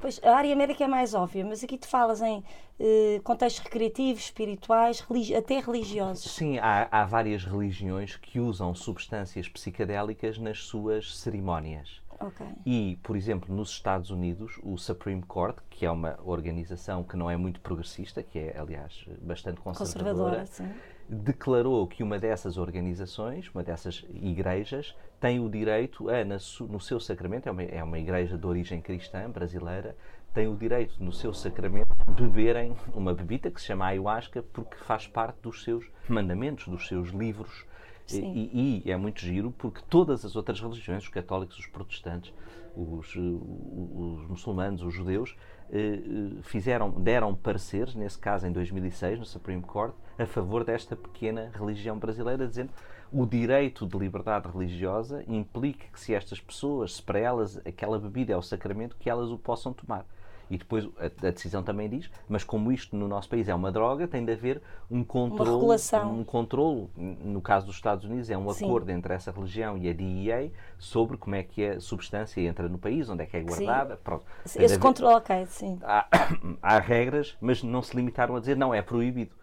Pois, 0.00 0.20
a 0.22 0.36
área 0.36 0.54
médica 0.56 0.84
é 0.84 0.88
mais 0.88 1.14
óbvia, 1.14 1.44
mas 1.44 1.62
aqui 1.62 1.78
tu 1.78 1.86
falas 1.86 2.20
em 2.20 2.42
eh, 2.80 3.20
contextos 3.22 3.62
recreativos, 3.62 4.24
espirituais, 4.24 5.00
religi 5.00 5.34
até 5.34 5.60
religiosos. 5.60 6.32
Sim, 6.32 6.58
há, 6.58 6.88
há 6.90 7.04
várias 7.04 7.44
religiões 7.44 8.16
que 8.16 8.40
usam 8.40 8.74
substâncias 8.74 9.48
psicadélicas 9.48 10.38
nas 10.38 10.64
suas 10.64 11.16
cerimónias. 11.18 12.01
Okay. 12.26 12.46
E, 12.64 12.98
por 13.02 13.16
exemplo, 13.16 13.54
nos 13.54 13.70
Estados 13.70 14.10
Unidos, 14.10 14.58
o 14.62 14.76
Supreme 14.76 15.22
Court, 15.22 15.58
que 15.68 15.84
é 15.84 15.90
uma 15.90 16.18
organização 16.24 17.02
que 17.02 17.16
não 17.16 17.30
é 17.30 17.36
muito 17.36 17.60
progressista, 17.60 18.22
que 18.22 18.38
é, 18.38 18.56
aliás, 18.58 19.04
bastante 19.20 19.60
conservadora, 19.60 20.40
conservadora 20.40 20.92
declarou 21.08 21.86
que 21.86 22.02
uma 22.02 22.18
dessas 22.18 22.56
organizações, 22.56 23.48
uma 23.54 23.62
dessas 23.62 24.04
igrejas, 24.14 24.94
tem 25.20 25.38
o 25.38 25.48
direito 25.48 26.08
a, 26.08 26.24
no 26.24 26.80
seu 26.80 26.98
sacramento, 26.98 27.48
é 27.48 27.52
uma, 27.52 27.62
é 27.62 27.84
uma 27.84 27.98
igreja 27.98 28.36
de 28.38 28.46
origem 28.46 28.80
cristã 28.80 29.30
brasileira, 29.30 29.96
tem 30.32 30.48
o 30.48 30.56
direito, 30.56 30.94
no 31.02 31.12
seu 31.12 31.34
sacramento, 31.34 31.86
beberem 32.08 32.74
uma 32.94 33.12
bebida 33.12 33.50
que 33.50 33.60
se 33.60 33.66
chama 33.66 33.86
ayahuasca 33.86 34.42
porque 34.42 34.76
faz 34.76 35.06
parte 35.06 35.36
dos 35.42 35.62
seus 35.62 35.84
mandamentos, 36.08 36.66
dos 36.66 36.88
seus 36.88 37.10
livros 37.10 37.66
e, 38.10 38.82
e, 38.84 38.90
é 38.90 38.96
muito 38.96 39.20
giro 39.20 39.52
porque 39.56 39.80
todas 39.88 40.24
as 40.24 40.36
outras 40.36 40.60
religiões, 40.60 41.04
os 41.04 41.08
católicos, 41.08 41.58
os 41.58 41.66
protestantes, 41.66 42.32
os, 42.76 43.14
os 43.14 44.26
muçulmanos, 44.28 44.82
os 44.82 44.94
judeus, 44.94 45.36
eh, 45.70 45.78
eh, 45.78 46.42
fizeram, 46.42 46.90
deram 46.90 47.34
pareceres, 47.34 47.94
nesse 47.94 48.18
caso 48.18 48.46
em 48.46 48.52
2006, 48.52 49.18
no 49.18 49.24
Supreme 49.24 49.62
Court, 49.62 49.94
a 50.18 50.26
favor 50.26 50.64
desta 50.64 50.96
pequena 50.96 51.50
religião 51.54 51.98
brasileira, 51.98 52.46
dizendo 52.46 52.70
o 53.12 53.26
direito 53.26 53.86
de 53.86 53.98
liberdade 53.98 54.48
religiosa 54.48 55.22
implica 55.28 55.86
que 55.92 56.00
se 56.00 56.14
estas 56.14 56.40
pessoas, 56.40 56.96
se 56.96 57.02
para 57.02 57.18
elas 57.18 57.58
aquela 57.66 57.98
bebida 57.98 58.32
é 58.32 58.36
o 58.36 58.42
sacramento, 58.42 58.96
que 58.98 59.10
elas 59.10 59.30
o 59.30 59.38
possam 59.38 59.72
tomar. 59.72 60.06
E 60.50 60.58
depois 60.58 60.88
a, 60.98 61.06
a, 61.06 61.30
decisão 61.30 61.62
também 61.62 61.88
diz, 61.88 62.10
mas 62.28 62.44
como 62.44 62.70
isto 62.70 62.96
no 62.96 63.08
nosso 63.08 63.28
país 63.28 63.48
é 63.48 63.54
uma 63.54 63.72
droga, 63.72 64.06
tem 64.06 64.24
de 64.24 64.32
haver 64.32 64.60
um 64.90 65.02
controle, 65.02 65.78
um 66.04 66.24
controle, 66.24 66.88
no 66.96 67.40
caso 67.40 67.66
dos 67.66 67.76
Estados 67.76 68.04
Unidos 68.04 68.28
é 68.30 68.36
um 68.36 68.52
Sim. 68.52 68.66
acordo 68.66 68.90
entre 68.90 69.14
essa 69.14 69.30
religião 69.30 69.78
e 69.78 69.88
a 69.88 69.92
DEA 69.92 70.50
sobre 70.78 71.16
como 71.16 71.34
é 71.34 71.42
que 71.42 71.64
a 71.64 71.80
substância 71.80 72.40
entra 72.40 72.68
no 72.68 72.78
país, 72.78 73.08
onde 73.08 73.22
é 73.22 73.26
que 73.26 73.36
é 73.36 73.42
guardada. 73.42 73.96
Sim. 73.96 74.00
Pronto. 74.04 74.24
Esse 74.56 74.78
controle, 74.78 75.16
ok, 75.16 75.46
sim. 75.46 75.78
Há, 75.82 76.06
há 76.62 76.78
regras, 76.78 77.36
mas 77.40 77.62
não 77.62 77.82
se 77.82 77.96
limitaram 77.96 78.36
a 78.36 78.40
dizer 78.40 78.56
não, 78.56 78.74
é 78.74 78.82
proibido. 78.82 79.34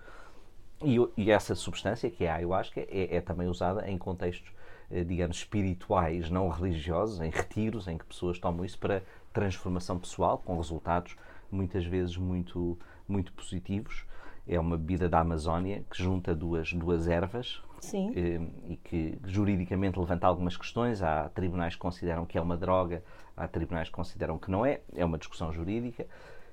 E, 0.82 0.98
e 1.18 1.32
essa 1.32 1.56
substância, 1.56 2.10
que 2.10 2.24
é 2.24 2.32
a 2.32 2.36
ayahuasca, 2.36 2.80
é, 2.80 3.18
é 3.18 3.22
também 3.22 3.48
usada 3.48 3.90
em 3.90 3.98
contextos 3.98 4.50
eh, 4.92 5.04
digamos, 5.04 5.38
espirituais, 5.38 6.32
não 6.32 6.50
religiosos, 6.50 7.22
em 7.22 7.30
retiros, 7.30 7.88
em 7.88 7.96
que 7.96 8.06
pessoas 8.06 8.40
tomam 8.40 8.66
isso 8.66 8.80
para 8.80 9.04
transformação 9.34 10.00
pessoal, 10.00 10.38
com 10.38 10.56
resultados 10.58 11.16
muitas 11.52 11.86
vezes 11.86 12.18
muito, 12.18 12.78
muito 13.08 13.34
positivos. 13.34 14.06
É 14.48 14.60
uma 14.60 14.78
bebida 14.78 15.08
da 15.08 15.20
Amazónia 15.20 15.84
que 15.90 16.02
junta 16.02 16.34
duas, 16.34 16.74
duas 16.74 17.08
ervas 17.08 17.62
eh, 17.94 18.40
e 18.68 18.78
que 18.78 19.18
juridicamente 19.26 20.00
levanta 20.00 20.26
algumas 20.26 20.58
questões. 20.58 21.02
Há 21.02 21.30
tribunais 21.30 21.76
que 21.76 21.82
consideram 21.82 22.26
que 22.26 22.38
é 22.38 22.42
uma 22.42 22.58
droga, 22.58 23.04
há 23.38 23.48
tribunais 23.48 23.90
que 23.90 23.96
consideram 23.96 24.38
que 24.38 24.50
não 24.50 24.66
é. 24.66 24.82
É 24.96 25.06
uma 25.06 25.18
discussão 25.18 25.54
jurídica. 25.54 26.08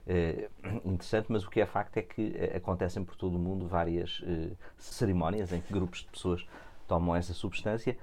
Eh, 0.06 0.48
interessante, 0.84 1.26
mas 1.28 1.44
o 1.44 1.50
que 1.50 1.60
é 1.60 1.66
facto 1.66 1.96
é 1.96 2.02
que 2.02 2.32
eh, 2.36 2.56
acontecem 2.56 3.04
por 3.04 3.16
todo 3.16 3.34
o 3.34 3.38
mundo 3.38 3.66
várias 3.66 4.22
eh, 4.24 4.52
cerimónias 4.78 5.52
em 5.52 5.60
que 5.60 5.72
grupos 5.72 6.00
de 6.00 6.06
pessoas 6.06 6.46
tomam 6.86 7.16
essa 7.16 7.34
substância 7.34 7.98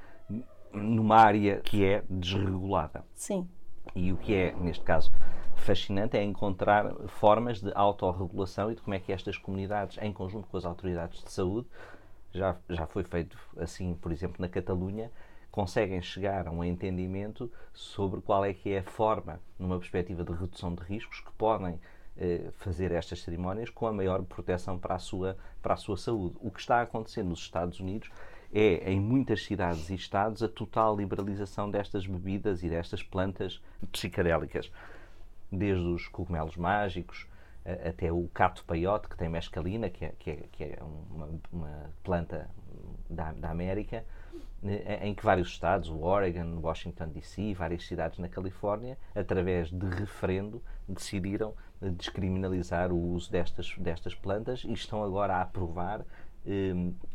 numa 0.74 1.16
área 1.16 1.62
que 1.62 1.86
é 1.86 2.04
desregulada. 2.10 3.06
Sim. 3.14 3.48
E 3.96 4.12
o 4.12 4.18
que 4.18 4.34
é, 4.34 4.54
neste 4.54 4.84
caso, 4.84 5.12
fascinante 5.56 6.18
é 6.18 6.24
encontrar 6.24 6.94
formas 7.08 7.62
de 7.62 7.72
autorregulação 7.76 8.72
e 8.72 8.76
de 8.76 8.82
como 8.82 8.94
é 8.96 9.00
que 9.00 9.12
estas 9.12 9.38
comunidades, 9.38 9.98
em 10.02 10.12
conjunto 10.12 10.48
com 10.48 10.58
as 10.58 10.66
autoridades 10.66 11.24
de 11.24 11.32
saúde, 11.32 11.68
já, 12.34 12.58
já 12.70 12.88
foi 12.88 13.04
feito 13.04 13.38
assim, 13.58 13.94
por 13.96 14.12
exemplo, 14.12 14.38
na 14.40 14.50
Catalunha, 14.50 15.12
conseguem 15.52 16.02
chegar 16.02 16.48
a 16.48 16.52
um 16.52 16.64
entendimento 16.64 17.52
sobre 17.72 18.20
qual 18.22 18.44
é 18.44 18.54
que 18.54 18.72
é 18.72 18.80
a 18.80 18.84
forma, 18.84 19.40
numa 19.60 19.78
perspectiva 19.78 20.24
de 20.24 20.32
redução 20.32 20.74
de 20.74 20.82
riscos, 20.82 21.20
que 21.20 21.32
podem 21.34 21.80
eh, 22.18 22.50
fazer 22.58 22.92
estas 22.92 23.22
cerimónias 23.22 23.70
com 23.70 23.86
a 23.86 23.94
maior 23.94 24.24
proteção 24.24 24.80
para 24.80 24.96
a, 24.96 25.00
sua, 25.00 25.38
para 25.62 25.76
a 25.76 25.78
sua 25.78 25.96
saúde. 25.96 26.36
O 26.42 26.50
que 26.50 26.60
está 26.60 26.78
a 26.78 26.82
acontecer 26.82 27.24
nos 27.24 27.40
Estados 27.40 27.80
Unidos 27.80 28.10
é, 28.54 28.92
em 28.92 29.00
muitas 29.00 29.44
cidades 29.44 29.90
e 29.90 29.96
estados, 29.96 30.44
a 30.44 30.48
total 30.48 30.96
liberalização 30.96 31.70
destas 31.70 32.06
bebidas 32.06 32.64
e 32.64 32.70
destas 32.70 33.02
plantas 33.02 33.62
psicadélicas. 33.92 34.72
Desde 35.52 35.86
os 35.86 36.08
cogumelos 36.08 36.56
mágicos 36.56 37.28
até 37.66 38.12
o 38.12 38.28
cato 38.34 38.64
peyote, 38.66 39.08
que 39.08 39.18
tem 39.18 39.30
mescalina, 39.30 39.90
que 39.90 40.06
é, 40.06 40.14
que 40.20 40.30
é, 40.32 40.36
que 40.52 40.64
é 40.64 40.80
uma, 40.82 41.30
uma, 41.52 41.90
planta 42.04 42.50
da, 43.10 43.32
da 43.32 43.50
América, 43.50 44.04
eh, 44.66 45.08
em 45.08 45.16
que 45.16 45.24
vários 45.24 45.50
estados, 45.50 45.90
o 45.90 46.02
Oregon, 46.02 46.60
Washington 46.62 47.08
DC, 47.08 47.54
várias 47.54 47.86
cidades 47.88 48.20
na 48.20 48.28
Califórnia, 48.28 48.98
através 49.16 49.72
de 49.72 49.86
referendo, 49.88 50.62
decidiram 50.88 51.54
descriminalizar 51.82 52.92
o 52.92 52.98
uso 52.98 53.32
destas, 53.32 53.76
destas 53.78 54.14
plantas 54.14 54.64
e 54.66 54.74
estão 54.74 55.04
agora 55.04 55.36
a 55.36 55.42
aprovar 55.42 56.06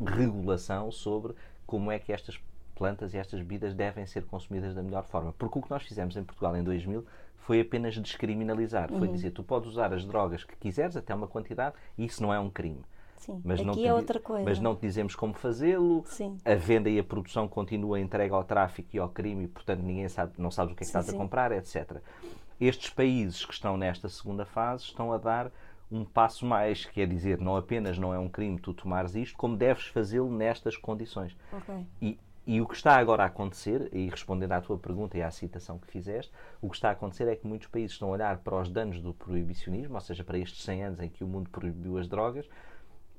regulação 0.05 0.91
sobre 0.91 1.35
como 1.67 1.91
é 1.91 1.99
que 1.99 2.13
estas 2.13 2.41
plantas 2.75 3.13
e 3.13 3.19
estas 3.19 3.41
bebidas 3.41 3.75
devem 3.75 4.07
ser 4.07 4.25
consumidas 4.25 4.75
da 4.75 4.83
melhor 4.83 5.05
forma. 5.05 5.35
Porque 5.37 5.59
o 5.59 5.63
que 5.63 5.71
nós 5.71 5.83
fizemos 5.83 6.17
em 6.17 6.23
Portugal 6.23 6.57
em 6.57 6.63
2000 6.63 7.05
foi 7.39 7.61
apenas 7.61 7.95
descriminalizar. 7.97 8.93
Uhum. 8.93 8.99
Foi 8.99 9.09
dizer, 9.09 9.33
tu 9.33 9.43
podes 9.43 9.69
usar 9.69 9.93
as 9.93 10.05
drogas 10.05 10.45
que 10.45 10.57
quiseres 10.57 10.97
até 10.97 11.15
uma 11.15 11.27
quantidade 11.27 11.75
e 11.97 12.05
isso 12.05 12.23
não 12.23 12.33
é 12.33 12.39
um 12.39 12.49
crime. 12.49 12.83
Sim, 13.17 13.43
mas 13.45 13.59
aqui 13.59 13.67
não 13.67 13.87
é 13.87 13.93
outra 13.93 14.21
coisa. 14.21 14.45
Mas 14.45 14.61
não 14.61 14.77
te 14.77 14.83
dizemos 14.83 15.15
como 15.15 15.35
fazê-lo. 15.35 16.05
A 16.45 16.55
venda 16.55 16.89
e 16.89 16.99
a 16.99 17.05
produção 17.05 17.49
continua 17.49 17.99
entregue 17.99 18.33
ao 18.33 18.45
tráfico 18.45 18.91
e 18.93 18.99
ao 18.99 19.09
crime 19.09 19.45
e, 19.45 19.49
portanto, 19.49 19.81
ninguém 19.81 20.09
sabe, 20.09 20.33
não 20.39 20.51
sabe 20.51 20.73
o 20.73 20.77
que 20.77 20.83
é 20.83 20.85
que 20.85 20.87
sim, 20.87 20.91
estás 20.91 21.07
sim. 21.07 21.17
a 21.17 21.19
comprar, 21.19 21.51
etc. 21.53 22.01
Estes 22.61 22.91
países 22.91 23.45
que 23.45 23.53
estão 23.53 23.77
nesta 23.77 24.09
segunda 24.09 24.45
fase 24.45 24.85
estão 24.85 25.13
a 25.13 25.19
dar 25.19 25.51
um 25.91 26.05
passo 26.05 26.45
mais, 26.45 26.85
quer 26.85 27.09
dizer, 27.09 27.41
não 27.41 27.57
apenas 27.57 27.99
não 27.99 28.13
é 28.13 28.19
um 28.19 28.29
crime 28.29 28.59
tu 28.59 28.75
tomares 28.75 29.15
isto, 29.15 29.37
como 29.37 29.57
deves 29.57 29.87
fazê-lo 29.87 30.31
nestas 30.31 30.77
condições. 30.77 31.37
Okay. 31.53 31.87
E, 32.01 32.19
e 32.47 32.61
o 32.61 32.67
que 32.67 32.75
está 32.75 32.97
agora 32.97 33.23
a 33.23 33.27
acontecer, 33.27 33.89
e 33.93 34.09
respondendo 34.09 34.53
à 34.53 34.61
tua 34.61 34.79
pergunta 34.79 35.17
e 35.17 35.23
à 35.23 35.31
citação 35.31 35.79
que 35.79 35.87
fizeste, 35.87 36.33
o 36.61 36.69
que 36.69 36.77
está 36.77 36.91
a 36.91 36.93
acontecer 36.93 37.29
é 37.29 37.37
que 37.37 37.47
muitos 37.47 37.69
países 37.69 37.93
estão 37.93 38.09
a 38.09 38.13
olhar 38.13 38.39
para 38.39 38.61
os 38.61 38.71
danos 38.71 39.01
do 39.01 39.15
proibicionismo, 39.15 39.95
ou 39.95 40.01
seja, 40.01 40.25
para 40.25 40.39
estes 40.39 40.63
100 40.65 40.85
anos 40.85 41.01
em 41.01 41.09
que 41.09 41.25
o 41.25 41.27
mundo 41.27 41.49
proibiu 41.51 41.99
as 41.99 42.09
drogas, 42.09 42.49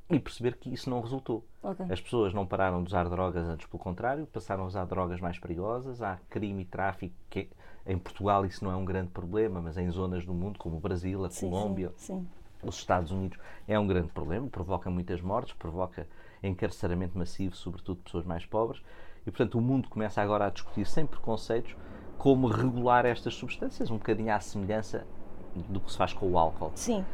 e 0.09 0.19
perceber 0.19 0.57
que 0.57 0.73
isso 0.73 0.89
não 0.89 1.01
resultou. 1.01 1.45
Okay. 1.61 1.85
As 1.91 2.01
pessoas 2.01 2.33
não 2.33 2.45
pararam 2.45 2.83
de 2.83 2.89
usar 2.89 3.07
drogas 3.07 3.47
antes, 3.47 3.67
pelo 3.67 3.81
contrário, 3.81 4.25
passaram 4.25 4.63
a 4.63 4.65
usar 4.65 4.85
drogas 4.85 5.21
mais 5.21 5.37
perigosas. 5.37 6.01
Há 6.01 6.17
crime 6.27 6.63
e 6.63 6.65
tráfico 6.65 7.13
que 7.29 7.47
em 7.85 7.97
Portugal 7.97 8.43
isso 8.43 8.63
não 8.63 8.71
é 8.71 8.75
um 8.75 8.85
grande 8.85 9.11
problema, 9.11 9.61
mas 9.61 9.77
em 9.77 9.87
zonas 9.91 10.25
do 10.25 10.33
mundo 10.33 10.57
como 10.57 10.77
o 10.77 10.79
Brasil, 10.79 11.23
a 11.23 11.29
sim, 11.29 11.47
Colômbia, 11.47 11.93
sim, 11.95 12.21
sim 12.21 12.27
os 12.63 12.75
Estados 12.75 13.11
Unidos 13.11 13.37
é 13.67 13.79
um 13.79 13.87
grande 13.87 14.09
problema, 14.09 14.47
provoca 14.47 14.89
muitas 14.89 15.21
mortes, 15.21 15.53
provoca 15.53 16.07
encarceramento 16.41 17.17
massivo, 17.17 17.55
sobretudo 17.55 17.97
de 17.97 18.03
pessoas 18.03 18.25
mais 18.25 18.45
pobres, 18.45 18.81
e 19.25 19.31
portanto 19.31 19.57
o 19.57 19.61
mundo 19.61 19.89
começa 19.89 20.21
agora 20.21 20.47
a 20.47 20.49
discutir 20.49 20.85
sem 20.85 21.05
preconceitos 21.05 21.75
como 22.17 22.47
regular 22.47 23.05
estas 23.05 23.35
substâncias, 23.35 23.89
um 23.89 23.97
bocadinho 23.97 24.33
à 24.33 24.39
semelhança 24.39 25.05
do 25.67 25.79
que 25.79 25.91
se 25.91 25.97
faz 25.97 26.13
com 26.13 26.29
o 26.29 26.37
álcool. 26.37 26.71
Sim, 26.75 27.05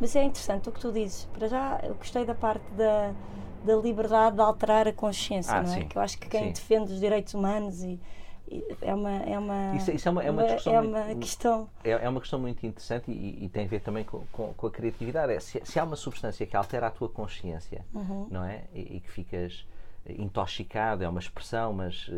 mas 0.00 0.16
é 0.16 0.24
interessante 0.24 0.68
o 0.68 0.72
que 0.72 0.80
tu 0.80 0.90
dizes. 0.92 1.26
Para 1.32 1.46
já, 1.46 1.80
eu 1.82 1.94
gostei 1.94 2.24
da 2.24 2.34
parte 2.34 2.64
da, 2.72 3.12
da 3.64 3.76
liberdade 3.76 4.36
de 4.36 4.42
alterar 4.42 4.88
a 4.88 4.92
consciência, 4.92 5.54
ah, 5.54 5.62
não 5.62 5.72
é? 5.72 5.74
Sim, 5.74 5.88
que 5.88 5.96
eu 5.96 6.02
acho 6.02 6.18
que 6.18 6.28
quem 6.28 6.46
sim. 6.46 6.52
defende 6.52 6.92
os 6.92 7.00
direitos 7.00 7.34
humanos 7.34 7.82
e 7.82 8.00
é 8.80 8.94
uma 8.94 9.10
é 9.10 9.38
uma 9.38 9.76
isso, 9.76 9.90
isso 9.90 10.08
é 10.08 10.10
uma, 10.10 10.22
é 10.22 10.30
uma, 10.30 10.42
discussão 10.44 10.74
é 10.74 10.80
uma 10.80 11.04
muito, 11.04 11.20
questão. 11.20 11.70
é, 11.84 11.90
é, 11.90 12.08
uma 12.08 12.20
questão 12.20 12.38
muito 12.38 12.66
interessante 12.66 13.10
e, 13.10 13.44
e 13.44 13.48
tem 13.48 13.64
a 13.64 13.68
ver 13.68 13.80
também 13.80 14.04
com, 14.04 14.24
com, 14.32 14.52
com 14.54 14.66
a 14.66 14.70
criatividade. 14.70 15.32
É, 15.32 15.40
se, 15.40 15.60
se, 15.64 15.78
há 15.78 15.84
uma 15.84 15.96
substância 15.96 16.46
que 16.46 16.56
altera 16.56 16.88
a 16.88 16.90
tua 16.90 17.08
consciência 17.08 17.84
uhum. 17.94 18.28
não 18.30 18.44
é? 18.44 18.64
E, 18.74 18.96
e, 18.96 19.00
que 19.00 19.10
ficas 19.10 19.66
intoxicado 20.08 21.04
é 21.04 21.08
uma 21.08 21.20
expressão 21.20 21.72
mas 21.72 22.10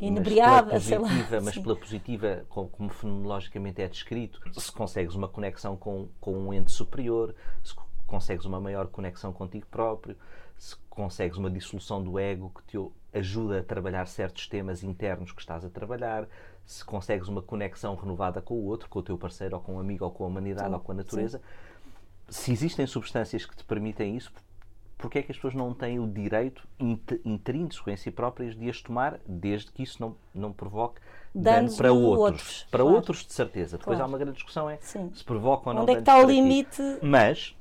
inebriada 0.00 0.72
mas 0.74 0.86
pela 0.86 1.00
positiva 1.00 1.36
lá, 1.36 1.42
mas 1.42 1.58
pela 1.58 1.76
positiva 1.76 2.44
como, 2.50 2.68
como 2.68 2.90
fenomenologicamente 2.90 3.80
é 3.80 3.88
descrito 3.88 4.40
se 4.52 4.70
consegues 4.70 5.14
uma 5.14 5.26
conexão 5.26 5.74
com 5.74 6.06
com 6.20 6.34
um 6.34 6.52
ente 6.52 6.70
superior 6.70 7.34
se 7.62 7.74
consegues 8.06 8.44
uma 8.44 8.60
maior 8.60 8.88
conexão 8.88 9.32
contigo 9.32 9.66
próprio 9.70 10.16
se 10.58 10.76
consegues 10.90 11.38
uma 11.38 11.50
dissolução 11.50 12.02
do 12.02 12.18
ego 12.18 12.52
que 12.54 12.62
te 12.64 12.78
ajuda 13.14 13.60
a 13.60 13.62
trabalhar 13.62 14.06
certos 14.06 14.48
temas 14.48 14.82
internos 14.82 15.32
que 15.32 15.40
estás 15.40 15.64
a 15.64 15.70
trabalhar, 15.70 16.26
se 16.66 16.84
consegues 16.84 17.28
uma 17.28 17.40
conexão 17.40 17.94
renovada 17.94 18.40
com 18.40 18.54
o 18.54 18.64
outro, 18.64 18.88
com 18.88 18.98
o 18.98 19.02
teu 19.02 19.16
parceiro, 19.16 19.56
ou 19.56 19.62
com 19.62 19.76
um 19.76 19.80
amigo, 19.80 20.04
ou 20.04 20.10
com 20.10 20.24
a 20.24 20.26
humanidade, 20.26 20.68
sim, 20.68 20.74
ou 20.74 20.80
com 20.80 20.92
a 20.92 20.94
natureza. 20.94 21.38
Sim. 21.38 21.44
Se 22.28 22.52
existem 22.52 22.86
substâncias 22.86 23.46
que 23.46 23.56
te 23.56 23.64
permitem 23.64 24.16
isso, 24.16 24.32
porque 24.96 25.18
é 25.18 25.22
que 25.22 25.30
as 25.30 25.36
pessoas 25.36 25.54
não 25.54 25.74
têm 25.74 25.98
o 25.98 26.06
direito 26.06 26.66
intrínseco 27.24 27.90
em 27.90 27.96
si 27.96 28.10
próprias 28.10 28.56
de 28.56 28.70
as 28.70 28.80
tomar, 28.80 29.20
desde 29.26 29.70
que 29.70 29.82
isso 29.82 30.00
não, 30.00 30.16
não 30.34 30.52
provoque 30.52 31.00
dano 31.34 31.74
para 31.76 31.92
outros. 31.92 32.18
outros 32.18 32.66
para 32.70 32.82
claro. 32.82 32.96
outros, 32.96 33.26
de 33.26 33.32
certeza. 33.32 33.76
Depois 33.76 33.98
claro. 33.98 34.10
há 34.10 34.12
uma 34.12 34.18
grande 34.18 34.36
discussão: 34.36 34.70
é 34.70 34.78
Sim. 34.80 35.10
se 35.14 35.22
provoca 35.22 35.68
ou 35.68 35.74
não 35.74 35.82
Onde 35.82 35.92
é 35.92 35.94
que 35.96 36.00
está 36.00 36.18
o 36.18 36.26
limite? 36.26 36.82
Mas 37.02 37.54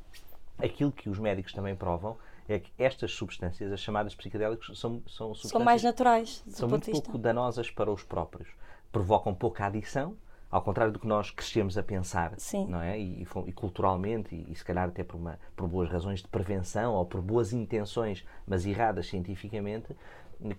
aquilo 0.58 0.92
que 0.92 1.10
os 1.10 1.20
médicos 1.20 1.52
também 1.52 1.76
provam 1.76 2.18
é 2.48 2.60
que 2.60 2.72
estas 2.78 3.12
substâncias, 3.12 3.72
as 3.72 3.80
chamadas 3.80 4.16
psicodélicas, 4.16 4.78
são, 4.78 5.02
são 5.08 5.34
substâncias. 5.34 5.52
São 5.52 5.64
mais 5.64 5.84
naturais. 5.84 6.44
São 6.48 6.70
muito 6.70 6.92
pouco 6.92 7.18
danosas 7.18 7.70
para 7.70 7.92
os 7.92 8.04
próprios. 8.04 8.50
Provocam 8.92 9.34
pouca 9.34 9.66
adição, 9.66 10.16
ao 10.54 10.62
contrário 10.62 10.94
do 10.94 11.00
que 11.00 11.08
nós 11.08 11.32
crescemos 11.32 11.78
a 11.80 11.84
pensar, 11.84 12.34
Sim. 12.38 12.68
não 12.68 12.80
é? 12.80 13.00
E, 13.00 13.26
e, 13.48 13.52
culturalmente, 13.52 14.36
e, 14.36 14.52
e, 14.52 14.56
se 14.56 14.64
calhar 14.64 14.88
até 14.88 15.04
por, 15.04 15.18
uma, 15.18 15.40
por 15.56 15.68
boas 15.68 15.90
razões 15.90 16.22
de 16.22 16.28
prevenção 16.28 16.94
ou 16.94 17.06
por 17.06 17.22
boas 17.22 17.54
intenções, 17.54 18.24
mas 18.46 18.64
erradas 18.64 19.08
cientificamente, 19.08 19.96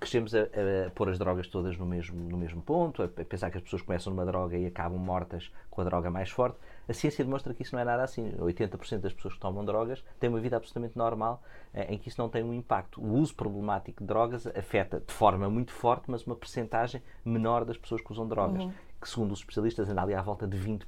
crescemos 0.00 0.34
a, 0.34 0.40
a, 0.42 0.90
pôr 0.90 1.10
as 1.10 1.18
drogas 1.18 1.46
todas 1.46 1.76
no 1.76 1.86
mesmo, 1.86 2.28
no 2.28 2.36
mesmo 2.36 2.62
ponto, 2.62 3.02
a, 3.02 3.08
pensar 3.08 3.50
que 3.50 3.58
as 3.58 3.62
pessoas 3.62 3.82
começam 3.82 4.12
numa 4.12 4.24
droga 4.24 4.56
e 4.56 4.66
acabam 4.66 4.98
mortas 4.98 5.52
com 5.70 5.80
a 5.80 5.84
droga 5.84 6.10
mais 6.10 6.30
forte. 6.30 6.58
A 6.88 6.92
ciência 6.92 7.24
demonstra 7.24 7.54
que 7.54 7.62
isso 7.62 7.74
não 7.74 7.80
é 7.80 7.84
nada 7.84 8.02
assim. 8.02 8.32
80% 8.32 8.98
das 8.98 9.12
pessoas 9.12 9.34
que 9.34 9.40
tomam 9.40 9.64
drogas 9.64 10.04
têm 10.18 10.28
uma 10.28 10.40
vida 10.40 10.56
absolutamente 10.56 10.96
normal 10.96 11.42
eh, 11.72 11.94
em 11.94 11.98
que 11.98 12.08
isso 12.08 12.20
não 12.20 12.28
tem 12.28 12.42
um 12.42 12.52
impacto. 12.52 13.00
O 13.00 13.14
uso 13.14 13.34
problemático 13.34 14.00
de 14.02 14.06
drogas 14.06 14.46
afeta 14.46 15.00
de 15.00 15.12
forma 15.12 15.48
muito 15.48 15.72
forte, 15.72 16.10
mas 16.10 16.26
uma 16.26 16.36
percentagem 16.36 17.02
menor 17.24 17.64
das 17.64 17.76
pessoas 17.76 18.00
que 18.00 18.12
usam 18.12 18.28
drogas, 18.28 18.64
uhum. 18.64 18.72
que 19.00 19.08
segundo 19.08 19.32
os 19.32 19.38
especialistas 19.38 19.88
anda 19.88 20.02
ali 20.02 20.14
à 20.14 20.22
volta 20.22 20.46
de 20.46 20.58
20%. 20.58 20.84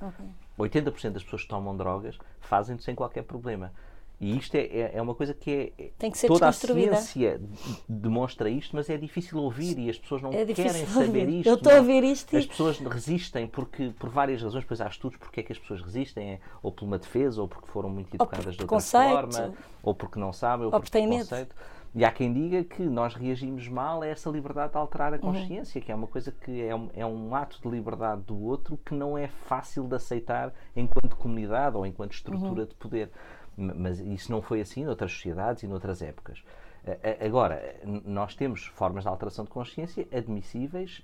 Okay. 0.00 0.26
80% 0.58 1.10
das 1.10 1.22
pessoas 1.22 1.42
que 1.42 1.48
tomam 1.48 1.76
drogas 1.76 2.18
fazem 2.40 2.78
sem 2.78 2.94
qualquer 2.94 3.22
problema. 3.22 3.72
E 4.20 4.36
isto 4.36 4.54
é, 4.54 4.60
é, 4.60 4.90
é 4.96 5.02
uma 5.02 5.14
coisa 5.14 5.32
que 5.32 5.72
é. 5.78 5.90
Tem 5.98 6.10
que 6.10 6.18
ser 6.18 6.28
toda 6.28 6.46
a 6.46 6.52
ciência 6.52 7.40
demonstra 7.88 8.50
isto, 8.50 8.76
mas 8.76 8.90
é 8.90 8.98
difícil 8.98 9.38
ouvir 9.38 9.78
e 9.78 9.88
as 9.88 9.98
pessoas 9.98 10.20
não 10.20 10.30
é 10.30 10.44
querem 10.44 10.84
saber 10.86 11.26
isto. 11.28 11.48
Eu 11.48 11.54
estou 11.54 11.72
a 11.72 11.76
ouvir 11.76 12.04
isto. 12.04 12.36
As 12.36 12.44
pessoas 12.44 12.78
resistem 12.78 13.46
porque, 13.46 13.94
por 13.98 14.10
várias 14.10 14.42
razões, 14.42 14.64
pois 14.64 14.80
há 14.80 14.88
estudos 14.88 15.18
porque 15.18 15.40
é 15.40 15.42
que 15.42 15.52
as 15.52 15.58
pessoas 15.58 15.80
resistem, 15.80 16.32
é, 16.32 16.40
ou 16.62 16.70
por 16.70 16.84
uma 16.84 16.98
defesa, 16.98 17.40
ou 17.40 17.48
porque 17.48 17.68
foram 17.68 17.88
muito 17.88 18.14
educadas 18.14 18.56
de 18.56 18.62
outra 18.62 18.80
forma, 18.80 19.54
ou 19.82 19.94
porque 19.94 20.18
não 20.18 20.34
sabem, 20.34 20.66
ou, 20.66 20.74
ou 20.74 20.80
porque 20.80 20.90
têm 20.90 21.08
medo. 21.08 21.26
E 21.92 22.04
há 22.04 22.12
quem 22.12 22.32
diga 22.32 22.62
que 22.62 22.82
nós 22.82 23.14
reagimos 23.14 23.66
mal 23.66 24.02
a 24.02 24.06
essa 24.06 24.30
liberdade 24.30 24.72
de 24.72 24.78
alterar 24.78 25.12
a 25.12 25.16
uhum. 25.16 25.22
consciência, 25.22 25.80
uhum. 25.80 25.84
que 25.84 25.90
é 25.90 25.94
uma 25.94 26.06
coisa 26.06 26.30
que 26.30 26.62
é 26.62 26.74
um, 26.74 26.88
é 26.94 27.04
um 27.04 27.34
ato 27.34 27.60
de 27.60 27.68
liberdade 27.68 28.22
do 28.22 28.40
outro 28.40 28.78
que 28.84 28.94
não 28.94 29.18
é 29.18 29.26
fácil 29.26 29.88
de 29.88 29.96
aceitar 29.96 30.52
enquanto 30.76 31.16
comunidade 31.16 31.76
ou 31.76 31.84
enquanto 31.84 32.12
estrutura 32.12 32.62
uhum. 32.62 32.68
de 32.68 32.74
poder 32.76 33.10
mas 33.56 33.98
isso 34.00 34.30
não 34.30 34.40
foi 34.40 34.60
assim 34.60 34.84
noutras 34.84 35.12
sociedades 35.12 35.62
e 35.62 35.66
noutras 35.66 36.02
épocas. 36.02 36.42
Agora, 37.24 37.76
nós 38.04 38.34
temos 38.34 38.64
formas 38.66 39.04
de 39.04 39.08
alteração 39.08 39.44
de 39.44 39.50
consciência 39.50 40.08
admissíveis 40.12 41.02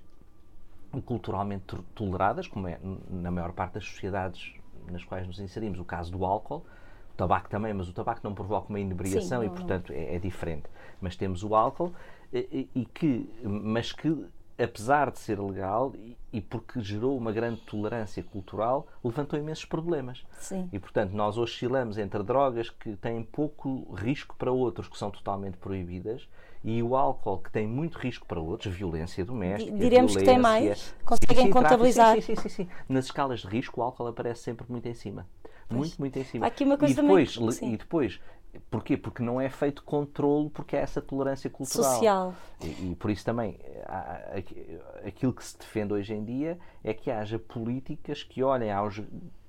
e 0.93 1.01
culturalmente 1.01 1.77
toleradas, 1.93 2.47
como 2.47 2.67
é 2.67 2.79
na 3.09 3.29
maior 3.29 3.51
parte 3.51 3.73
das 3.73 3.85
sociedades 3.85 4.57
nas 4.91 5.03
quais 5.03 5.27
nos 5.27 5.39
inserimos. 5.39 5.79
O 5.79 5.85
caso 5.85 6.11
do 6.11 6.25
álcool, 6.25 6.65
o 7.13 7.17
tabaco 7.17 7.49
também, 7.49 7.73
mas 7.73 7.89
o 7.89 7.93
tabaco 7.93 8.21
não 8.23 8.33
provoca 8.33 8.69
uma 8.69 8.79
inebriação 8.79 9.21
Sim, 9.21 9.35
não, 9.35 9.43
e, 9.43 9.49
portanto, 9.49 9.91
é, 9.91 10.15
é, 10.15 10.19
diferente. 10.19 10.65
Mas 11.01 11.15
temos 11.15 11.43
o 11.43 11.55
álcool, 11.55 11.93
e, 12.33 12.69
e 12.73 12.85
que, 12.85 13.29
mas 13.43 13.91
que 13.91 14.25
apesar 14.57 15.11
de 15.11 15.19
ser 15.19 15.39
legal 15.39 15.93
e, 15.95 16.17
e, 16.33 16.41
porque 16.41 16.81
gerou 16.81 17.15
uma 17.17 17.31
grande 17.31 17.61
tolerância 17.61 18.23
cultural, 18.23 18.87
levantou 19.03 19.37
imensos 19.37 19.65
problemas. 19.65 20.25
Sim. 20.39 20.67
E, 20.73 20.79
portanto, 20.79 21.11
nós 21.11 21.37
oscilamos 21.37 21.97
entre 21.97 22.23
drogas 22.23 22.69
que 22.69 22.95
têm 22.95 23.23
pouco 23.23 23.93
risco 23.93 24.35
para 24.35 24.51
outros, 24.51 24.87
que 24.87 24.97
são 24.97 25.11
totalmente 25.11 25.57
proibidas, 25.57 26.27
e 26.63 26.81
o 26.81 26.95
álcool, 26.95 27.37
que 27.37 27.51
tem 27.51 27.67
muito 27.67 27.97
risco 27.97 28.25
para 28.25 28.39
outros, 28.39 28.73
violência 28.73 29.23
doméstica. 29.23 29.77
Diremos 29.77 30.13
violência, 30.13 30.19
que 30.19 30.25
tem 30.25 30.39
mais? 30.39 30.95
Conseguem 31.05 31.45
sim, 31.45 31.51
contabilizar? 31.51 32.15
Sim, 32.15 32.21
sim, 32.21 32.35
sim, 32.35 32.49
sim, 32.49 32.69
Nas 32.89 33.05
escalas 33.05 33.41
de 33.41 33.47
risco, 33.47 33.79
o 33.79 33.83
álcool 33.83 34.07
aparece 34.07 34.41
sempre 34.41 34.65
muito 34.67 34.87
em 34.87 34.93
cima. 34.93 35.27
Pois. 35.69 35.79
Muito, 35.79 35.99
muito 35.99 36.19
em 36.19 36.23
cima. 36.23 36.47
aqui 36.47 36.63
uma 36.63 36.77
coisa 36.77 36.93
e 36.93 37.03
depois, 37.03 37.35
também... 37.35 37.73
e 37.73 37.77
depois 37.77 38.19
Porquê? 38.69 38.97
Porque 38.97 39.23
não 39.23 39.39
é 39.39 39.49
feito 39.49 39.83
controle, 39.83 40.49
porque 40.49 40.75
há 40.75 40.79
essa 40.79 41.01
tolerância 41.01 41.49
cultural. 41.49 41.93
Social. 41.93 42.35
E, 42.61 42.91
e 42.91 42.95
por 42.95 43.11
isso 43.11 43.25
também, 43.25 43.59
há, 43.85 44.41
aquilo 45.05 45.33
que 45.33 45.43
se 45.43 45.57
defende 45.57 45.93
hoje 45.93 46.13
em 46.13 46.23
dia 46.23 46.59
é 46.83 46.93
que 46.93 47.11
haja 47.11 47.39
políticas 47.39 48.23
que 48.23 48.43
olhem 48.43 48.71
aos 48.71 49.01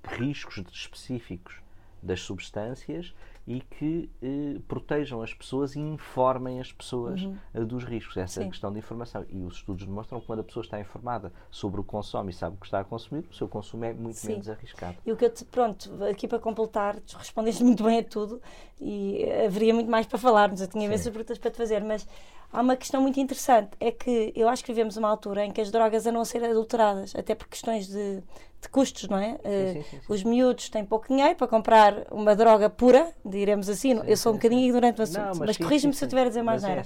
riscos 0.05 0.63
específicos 0.73 1.61
das 2.03 2.21
substâncias 2.21 3.15
e 3.49 3.61
que 3.63 4.11
eh, 4.23 4.61
protejam 4.69 5.23
as 5.23 5.33
pessoas 5.33 5.75
e 5.75 5.81
informem 5.81 6.61
as 6.61 6.71
pessoas 6.71 7.23
uhum. 7.23 7.35
Eh, 7.55 7.65
dos 7.65 7.83
riscos. 7.83 8.15
Essa 8.19 8.43
é 8.43 8.45
a 8.45 8.49
questão 8.49 8.71
de 8.71 8.79
informação. 8.79 9.25
E 9.31 9.41
os 9.41 9.55
estudos 9.55 9.87
demonstram 9.87 10.21
que 10.21 10.27
quando 10.27 10.41
a 10.41 10.45
pessoa 10.45 10.63
está 10.63 10.79
informada 10.79 11.33
sobre 11.51 11.81
o 11.81 11.85
consumo 11.85 12.29
e 12.29 12.33
sabe 12.35 12.57
o 12.57 12.61
que 12.61 12.67
está 12.67 12.81
a 12.81 12.85
consumir, 12.85 13.25
o 13.31 13.35
seu 13.35 13.49
consumo 13.49 13.87
é 13.87 13.95
muito 13.95 14.19
Sim. 14.19 14.33
menos 14.33 14.51
arriscado. 14.51 14.99
E 15.07 15.11
o 15.11 15.17
que 15.17 15.25
eu 15.25 15.31
te, 15.31 15.47
pronto, 15.47 16.05
aqui 16.05 16.29
para 16.29 16.39
completar, 16.39 16.99
respondeste 17.17 17.65
muito 17.65 17.83
bem 17.83 18.01
a 18.01 18.05
tudo 18.05 18.39
e 18.79 19.25
haveria 19.47 19.73
muito 19.73 19.91
mais 19.91 20.07
para 20.07 20.19
falarmos. 20.19 20.61
Eu 20.61 20.69
tinha 20.69 20.85
imensas 20.85 21.11
perguntas 21.11 21.39
para 21.39 21.51
te 21.51 21.57
fazer, 21.57 21.83
mas 21.83 22.07
há 22.53 22.61
uma 22.61 22.77
questão 22.77 23.01
muito 23.01 23.19
interessante. 23.21 23.71
É 23.81 23.91
que 23.91 24.33
eu 24.35 24.49
acho 24.49 24.65
que 24.65 24.73
vivemos 24.73 24.97
uma 24.97 25.09
altura 25.09 25.45
em 25.45 25.51
que 25.51 25.61
as 25.61 25.71
drogas 25.71 26.07
andam 26.07 26.21
a 26.21 26.25
ser 26.25 26.45
adulteradas, 26.45 27.15
até 27.17 27.35
por 27.35 27.49
questões 27.49 27.87
de 27.89 28.23
de 28.61 28.69
custos, 28.69 29.09
não 29.09 29.19
é? 29.19 29.33
Sim, 29.33 29.39
eh, 29.45 29.73
sim, 29.75 29.83
sim, 29.83 30.01
os 30.09 30.25
miúdos 30.25 30.69
têm 30.69 30.85
pouco 30.85 31.07
dinheiro 31.09 31.35
para 31.37 31.47
comprar 31.47 32.07
uma 32.11 32.35
droga 32.35 32.69
pura, 32.69 33.13
diremos 33.25 33.69
assim. 33.69 34.01
eu 34.05 34.17
sou 34.17 34.33
um 34.33 34.35
bocadinho 34.37 34.63
ignorante 34.63 34.97
do 34.97 35.03
assunto, 35.03 35.19
não, 35.19 35.27
mas, 35.29 35.39
mas 35.39 35.57
corrige-me 35.57 35.95
se 35.95 36.05
eu 36.05 36.07
estiver 36.07 36.27
a 36.27 36.29
dizer 36.29 36.43
mais 36.43 36.63
nada. 36.63 36.81
É, 36.81 36.85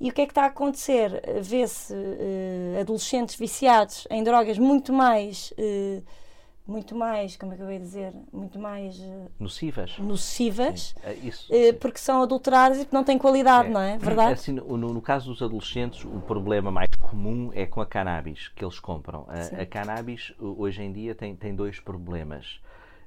e 0.00 0.10
o 0.10 0.12
que 0.12 0.22
é 0.22 0.26
que 0.26 0.32
está 0.32 0.44
a 0.44 0.46
acontecer? 0.46 1.22
Vê-se 1.40 1.94
uh, 1.94 2.80
adolescentes 2.80 3.36
viciados 3.36 4.08
em 4.10 4.22
drogas 4.24 4.58
muito 4.58 4.92
mais. 4.92 5.52
Uh, 5.52 6.02
muito 6.66 6.94
mais, 6.94 7.36
como 7.36 7.52
é 7.52 7.56
que 7.56 7.62
eu 7.62 7.70
ia 7.70 7.78
dizer, 7.78 8.12
muito 8.32 8.58
mais 8.58 8.98
uh, 8.98 9.30
nocivas, 9.38 9.98
nocivas 9.98 10.94
é 11.02 11.12
isso, 11.14 11.52
uh, 11.52 11.74
porque 11.74 11.98
são 11.98 12.22
adulteradas 12.22 12.82
e 12.82 12.88
não 12.90 13.04
têm 13.04 13.18
qualidade, 13.18 13.68
é. 13.68 13.70
não 13.70 13.80
é? 13.80 13.98
Verdade? 13.98 14.32
Assim, 14.32 14.52
no, 14.52 14.76
no, 14.76 15.02
caso 15.02 15.30
dos 15.30 15.42
adolescentes, 15.42 16.04
o 16.04 16.20
problema 16.20 16.70
mais 16.70 16.88
comum 16.98 17.50
é 17.54 17.66
com 17.66 17.80
a 17.80 17.86
cannabis 17.86 18.48
que 18.48 18.64
eles 18.64 18.80
compram. 18.80 19.26
A, 19.28 19.62
a 19.62 19.66
cannabis 19.66 20.32
hoje 20.38 20.82
em 20.82 20.92
dia 20.92 21.14
tem, 21.14 21.36
tem 21.36 21.54
dois 21.54 21.78
problemas. 21.80 22.58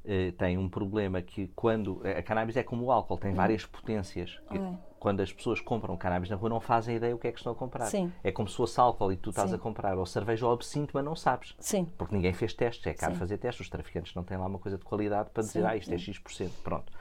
Uh, 0.08 0.32
tem 0.32 0.58
um 0.58 0.70
problema 0.70 1.22
que 1.22 1.50
quando 1.54 2.02
a 2.06 2.24
cannabis 2.24 2.56
é 2.56 2.64
como 2.64 2.86
o 2.86 2.92
álcool, 2.94 3.18
tem 3.18 3.32
hum. 3.32 3.36
várias 3.36 3.66
potências. 3.66 4.40
Okay 4.46 4.62
quando 5.00 5.22
as 5.22 5.32
pessoas 5.32 5.62
compram 5.62 5.96
cannabis 5.96 6.30
na 6.30 6.36
rua, 6.36 6.50
não 6.50 6.60
fazem 6.60 6.96
ideia 6.96 7.16
o 7.16 7.20
que 7.20 7.28
é 7.28 7.32
que 7.32 7.38
estão 7.38 7.54
a 7.54 7.56
comprar. 7.56 7.86
Sim. 7.86 8.12
É 8.24 8.32
como 8.32 8.48
se 8.48 8.56
fosse 8.56 8.80
álcool 8.80 9.12
e 9.12 9.18
tu 9.18 9.30
estás 9.30 9.50
Sim. 9.50 9.56
a 9.56 9.60
comprar 9.60 9.98
ou 9.98 10.06
cerveja 10.06 10.46
ou 10.46 10.52
absinto, 10.52 10.92
mas 10.94 11.06
não 11.06 11.16
sabes. 11.16 11.56
Sim. 11.60 11.88
Porque 11.98 12.16
ninguém 12.16 12.34
fez 12.34 12.54
testes, 12.54 12.86
é 12.88 12.94
caro 12.94 13.16
fazer 13.16 13.38
testes, 13.38 13.66
os 13.66 13.70
traficantes 13.70 14.14
não 14.16 14.24
têm 14.24 14.38
lá 14.38 14.46
uma 14.46 14.60
coisa 14.60 14.78
de 14.78 14.84
qualidade 14.84 15.30
para 15.30 15.44
dizer, 15.44 15.66
ah, 15.66 15.76
isto 15.76 15.94
é 15.94 15.98
X%. 15.98 16.52
Pronto. 16.64 16.92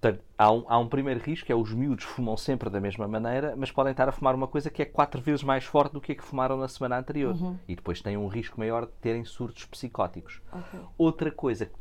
Portanto, 0.00 0.24
há 0.36 0.52
um, 0.52 0.64
há 0.68 0.78
um 0.78 0.88
primeiro 0.88 1.20
risco, 1.20 1.46
que 1.46 1.52
é 1.52 1.56
os 1.56 1.72
miúdos 1.74 2.04
fumam 2.04 2.36
sempre 2.36 2.70
da 2.70 2.80
mesma 2.80 3.08
maneira, 3.08 3.54
mas 3.56 3.72
podem 3.72 3.90
estar 3.90 4.08
a 4.08 4.12
fumar 4.12 4.34
uma 4.34 4.46
coisa 4.46 4.70
que 4.70 4.82
é 4.82 4.84
quatro 4.84 5.20
vezes 5.20 5.42
mais 5.42 5.64
forte 5.64 5.92
do 5.92 6.00
que 6.00 6.12
a 6.12 6.14
que 6.14 6.22
fumaram 6.22 6.56
na 6.56 6.68
semana 6.68 6.98
anterior. 6.98 7.34
Uhum. 7.34 7.58
E 7.66 7.74
depois 7.74 8.00
têm 8.00 8.16
um 8.16 8.28
risco 8.28 8.58
maior 8.60 8.86
de 8.86 8.92
terem 9.00 9.24
surtos 9.24 9.64
psicóticos. 9.64 10.40
Okay. 10.52 10.80
Outra 10.96 11.32
coisa 11.32 11.66
que 11.66 11.72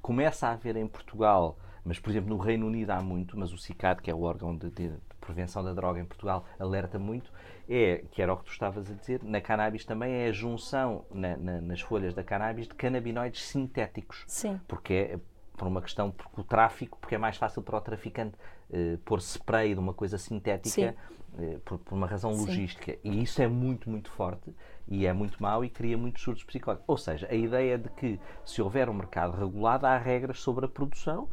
começa 0.00 0.48
a 0.48 0.52
haver 0.52 0.76
em 0.76 0.86
Portugal, 0.86 1.58
mas 1.84 1.98
por 1.98 2.08
exemplo 2.08 2.30
no 2.30 2.38
Reino 2.38 2.66
Unido 2.66 2.90
há 2.90 3.02
muito, 3.02 3.38
mas 3.38 3.52
o 3.52 3.58
CICAD, 3.58 4.00
que 4.00 4.10
é 4.10 4.14
o 4.14 4.22
órgão 4.22 4.56
de, 4.56 4.70
de 4.70 4.92
prevenção 5.20 5.62
da 5.62 5.74
droga 5.74 6.00
em 6.00 6.04
Portugal 6.04 6.46
alerta 6.58 6.98
muito, 6.98 7.30
é, 7.68 8.04
que 8.10 8.22
era 8.22 8.32
o 8.32 8.38
que 8.38 8.44
tu 8.44 8.52
estavas 8.52 8.90
a 8.90 8.94
dizer, 8.94 9.22
na 9.22 9.40
cannabis 9.40 9.84
também 9.84 10.12
é 10.12 10.28
a 10.28 10.32
junção 10.32 11.04
na, 11.10 11.36
na, 11.36 11.60
nas 11.60 11.80
folhas 11.82 12.14
da 12.14 12.24
cannabis 12.24 12.68
de 12.68 12.74
canabinoides 12.74 13.42
sintéticos. 13.42 14.24
Sim. 14.26 14.58
Porque 14.66 14.94
é 14.94 15.20
por 15.56 15.66
uma 15.66 15.80
questão, 15.80 16.10
porque 16.10 16.40
o 16.40 16.44
tráfico, 16.44 16.98
porque 17.00 17.14
é 17.14 17.18
mais 17.18 17.36
fácil 17.36 17.62
para 17.62 17.76
o 17.76 17.80
traficante 17.80 18.36
eh, 18.70 18.98
pôr 19.04 19.18
spray 19.20 19.74
de 19.74 19.80
uma 19.80 19.94
coisa 19.94 20.18
sintética 20.18 20.94
eh, 21.38 21.58
por, 21.64 21.78
por, 21.78 21.94
uma 21.94 22.06
razão 22.06 22.30
logística. 22.30 22.92
Sim. 22.92 22.98
E 23.02 23.22
isso 23.22 23.42
é 23.42 23.48
muito, 23.48 23.90
muito 23.90 24.10
forte 24.10 24.54
e 24.88 25.04
é 25.04 25.12
muito 25.12 25.42
mau 25.42 25.64
e 25.64 25.68
cria 25.68 25.98
muitos 25.98 26.22
surtos 26.22 26.44
psicóticos. 26.44 26.84
Ou 26.88 26.96
seja, 26.96 27.26
a 27.30 27.34
ideia 27.34 27.76
de 27.76 27.88
que 27.90 28.20
se 28.44 28.62
houver 28.62 28.88
um 28.88 28.94
mercado 28.94 29.36
regulado, 29.36 29.86
há 29.86 29.98
regras 29.98 30.40
sobre 30.40 30.64
a 30.64 30.68
produção 30.68 31.28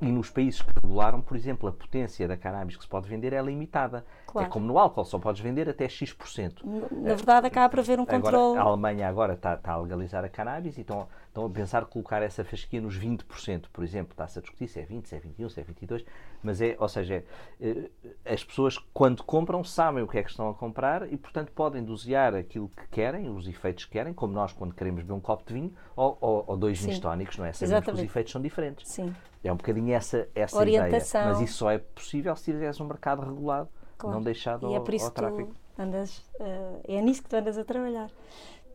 e 0.00 0.06
nos 0.06 0.30
países 0.30 0.60
que 0.60 0.72
regularam, 0.82 1.20
por 1.20 1.36
exemplo, 1.36 1.68
a 1.68 1.72
potência 1.72 2.28
da 2.28 2.36
cannabis 2.36 2.76
que 2.76 2.82
se 2.82 2.88
pode 2.88 3.08
vender 3.08 3.32
é 3.32 3.42
limitada. 3.42 4.04
Claro. 4.26 4.46
É 4.46 4.50
como 4.50 4.66
no 4.66 4.78
álcool, 4.78 5.04
só 5.04 5.18
podes 5.18 5.40
vender 5.40 5.68
até 5.68 5.88
X%. 5.88 6.62
Na 6.64 7.14
verdade, 7.14 7.46
acaba 7.46 7.68
por 7.68 7.80
haver 7.80 7.98
um 7.98 8.06
controle. 8.06 8.58
a 8.58 8.62
Alemanha 8.62 9.08
agora 9.08 9.32
está, 9.32 9.54
está, 9.54 9.72
a 9.72 9.78
legalizar 9.78 10.24
a 10.24 10.28
cannabis 10.28 10.76
e 10.76 10.82
estão, 10.82 11.08
estão 11.30 11.46
a 11.46 11.50
pensar 11.50 11.86
colocar 11.86 12.22
essa 12.22 12.44
fasquia 12.44 12.80
nos 12.80 12.98
20%, 12.98 13.66
por 13.72 13.84
exemplo. 13.84 14.12
Está-se 14.12 14.38
a 14.38 14.42
discutir 14.42 14.68
se 14.68 14.80
é 14.80 14.84
20, 14.84 15.08
se 15.08 15.14
é 15.14 15.18
21, 15.20 15.48
se 15.48 15.60
é 15.60 15.62
22, 15.62 16.04
mas 16.42 16.60
é, 16.60 16.76
ou 16.78 16.88
seja, 16.88 17.24
é, 17.60 17.90
as 18.24 18.42
pessoas 18.42 18.78
quando 18.92 19.22
compram 19.22 19.62
sabem 19.62 20.02
o 20.02 20.08
que 20.08 20.18
é 20.18 20.22
que 20.22 20.30
estão 20.30 20.48
a 20.48 20.54
comprar 20.54 21.10
e, 21.10 21.16
portanto, 21.16 21.52
podem 21.52 21.84
dosear 21.84 22.34
aquilo 22.34 22.68
que 22.68 22.88
querem, 22.88 23.30
os 23.30 23.46
efeitos 23.46 23.84
que 23.84 23.92
querem, 23.92 24.12
como 24.12 24.32
nós 24.32 24.52
quando 24.52 24.74
queremos 24.74 25.02
beber 25.02 25.14
um 25.14 25.20
copo 25.20 25.44
de 25.46 25.54
vinho 25.54 25.72
ou, 25.94 26.18
ou, 26.20 26.44
ou 26.48 26.56
dois 26.56 26.80
vinhos 26.80 26.98
tónicos, 26.98 27.38
não 27.38 27.44
é? 27.44 27.52
Sabemos 27.52 27.84
que 27.84 27.92
os 27.92 28.00
efeitos 28.00 28.32
são 28.32 28.42
diferentes. 28.42 28.88
Sim. 28.88 29.14
É 29.42 29.52
um 29.52 29.56
bocadinho 29.56 29.94
essa, 29.94 30.28
essa 30.34 30.58
Orientação. 30.58 31.20
ideia. 31.20 31.34
Mas 31.34 31.48
isso 31.48 31.58
só 31.58 31.70
é 31.70 31.78
possível 31.78 32.34
se 32.36 32.44
tiveres 32.50 32.78
um 32.80 32.86
mercado 32.86 33.22
regulado, 33.22 33.68
claro. 33.96 34.16
não 34.16 34.22
deixado 34.22 34.68
e 34.68 34.74
ao, 34.74 34.82
é 34.82 34.84
por 34.84 34.92
isso 34.92 35.06
ao 35.06 35.12
tráfico. 35.12 35.54
Andas, 35.78 36.18
uh, 36.40 36.80
é 36.86 37.00
nisso 37.00 37.22
que 37.22 37.28
tu 37.28 37.36
andas 37.36 37.56
a 37.56 37.64
trabalhar. 37.64 38.10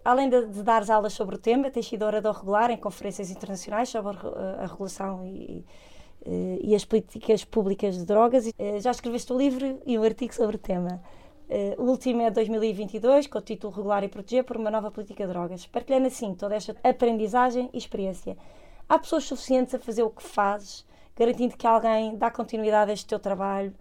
Além 0.06 0.30
de, 0.30 0.46
de 0.46 0.62
dares 0.62 0.92
aulas 0.92 1.14
sobre 1.14 1.34
o 1.34 1.38
tema, 1.40 1.72
tens 1.72 1.88
sido 1.88 2.06
orador 2.06 2.36
regular 2.36 2.70
em 2.70 2.78
conferências 2.78 3.32
internacionais 3.32 3.90
sobre 3.90 4.16
a, 4.16 4.64
a 4.64 4.66
regulação 4.68 5.26
e, 5.26 5.66
e, 6.24 6.60
e, 6.70 6.76
as 6.76 6.86
políticas 6.86 7.44
públicas 7.44 7.98
de 7.98 8.06
drogas. 8.06 8.46
Uh, 8.46 8.80
já 8.80 8.92
escreveste 8.92 9.34
um 9.34 9.38
livro 9.38 9.82
e 9.84 9.98
um 9.98 10.04
artigo 10.04 10.32
sobre 10.34 10.58
o 10.58 10.60
tema. 10.60 11.02
O 11.78 11.84
último 11.84 12.24
é 12.24 12.32
2022, 12.32 13.28
com 13.28 13.38
o 13.38 13.42
título 13.42 13.72
Regular 13.72 14.04
e 14.04 14.08
Proteger 14.08 14.44
por 14.44 14.58
uma 14.58 14.72
nova 14.72 14.90
política 14.90 15.28
de 15.28 15.32
drogas. 15.32 15.68
Partilhando 15.68 16.08
assim 16.08 16.34
toda 16.34 16.56
esta 16.56 16.76
aprendizagem 16.84 17.70
e 17.72 17.78
experiência. 17.78 18.36
Há 18.90 18.98
pessoas 18.98 19.26
suficientes 19.26 19.76
a 19.76 19.80
fazer 19.80 20.02
o 20.02 20.10
que 20.10 20.24
fazes, 20.24 20.86
garantindo 21.16 21.56
que 21.56 21.68
alguém 21.68 22.16
dá 22.18 22.32
continuidade 22.32 22.90
a 22.90 22.94
este 22.96 23.06
teu 23.06 23.20
trabalho? 23.20 23.74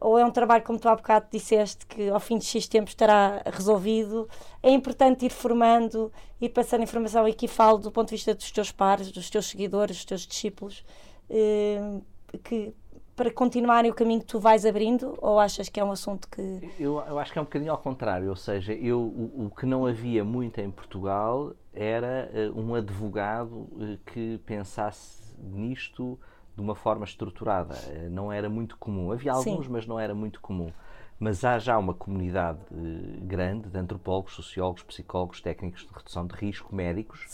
Ou 0.00 0.18
é 0.18 0.24
um 0.24 0.30
trabalho, 0.30 0.62
como 0.62 0.78
tu 0.78 0.88
há 0.88 0.94
bocado 0.94 1.26
disseste, 1.30 1.86
que 1.86 2.08
ao 2.08 2.20
fim 2.20 2.38
de 2.38 2.44
X 2.44 2.68
tempo 2.68 2.88
estará 2.88 3.42
resolvido? 3.46 4.28
É 4.62 4.70
importante 4.70 5.26
ir 5.26 5.30
formando, 5.30 6.12
ir 6.40 6.50
passando 6.50 6.82
informação 6.82 7.26
e 7.26 7.48
falo 7.48 7.78
do 7.78 7.90
ponto 7.90 8.08
de 8.08 8.16
vista 8.16 8.34
dos 8.34 8.50
teus 8.50 8.70
pares, 8.70 9.10
dos 9.10 9.30
teus 9.30 9.46
seguidores, 9.46 9.96
dos 9.96 10.04
teus 10.04 10.26
discípulos, 10.26 10.84
eh, 11.30 12.00
que 12.44 12.74
para 13.16 13.30
continuarem 13.30 13.90
o 13.90 13.94
caminho 13.94 14.20
que 14.20 14.26
tu 14.26 14.38
vais 14.38 14.66
abrindo 14.66 15.16
ou 15.22 15.40
achas 15.40 15.70
que 15.70 15.80
é 15.80 15.84
um 15.84 15.90
assunto 15.90 16.28
que. 16.28 16.70
Eu, 16.78 17.00
eu 17.00 17.18
acho 17.18 17.32
que 17.32 17.38
é 17.38 17.42
um 17.42 17.46
bocadinho 17.46 17.72
ao 17.72 17.78
contrário, 17.78 18.28
ou 18.28 18.36
seja, 18.36 18.74
eu, 18.74 19.00
o, 19.00 19.46
o 19.46 19.50
que 19.50 19.64
não 19.64 19.86
havia 19.86 20.22
muito 20.22 20.60
em 20.60 20.70
Portugal 20.70 21.54
era 21.72 22.30
uh, 22.32 22.60
um 22.60 22.74
advogado 22.74 23.54
uh, 23.54 23.98
que 24.04 24.38
pensasse 24.44 25.34
nisto 25.38 26.20
de 26.56 26.62
uma 26.62 26.74
forma 26.74 27.04
estruturada. 27.04 27.74
Uh, 27.74 28.10
não 28.10 28.32
era 28.32 28.48
muito 28.48 28.76
comum. 28.78 29.12
Havia 29.12 29.32
alguns, 29.32 29.66
Sim. 29.66 29.72
mas 29.72 29.86
não 29.86 30.00
era 30.00 30.14
muito 30.14 30.40
comum 30.40 30.72
mas 31.18 31.44
há 31.44 31.58
já 31.58 31.78
uma 31.78 31.94
comunidade 31.94 32.58
uh, 32.70 33.24
grande 33.24 33.68
de 33.68 33.78
antropólogos, 33.78 34.34
sociólogos, 34.34 34.82
psicólogos, 34.82 35.40
técnicos 35.40 35.86
de 35.86 35.92
redução 35.92 36.26
de 36.26 36.34
risco, 36.34 36.74
médicos, 36.74 37.24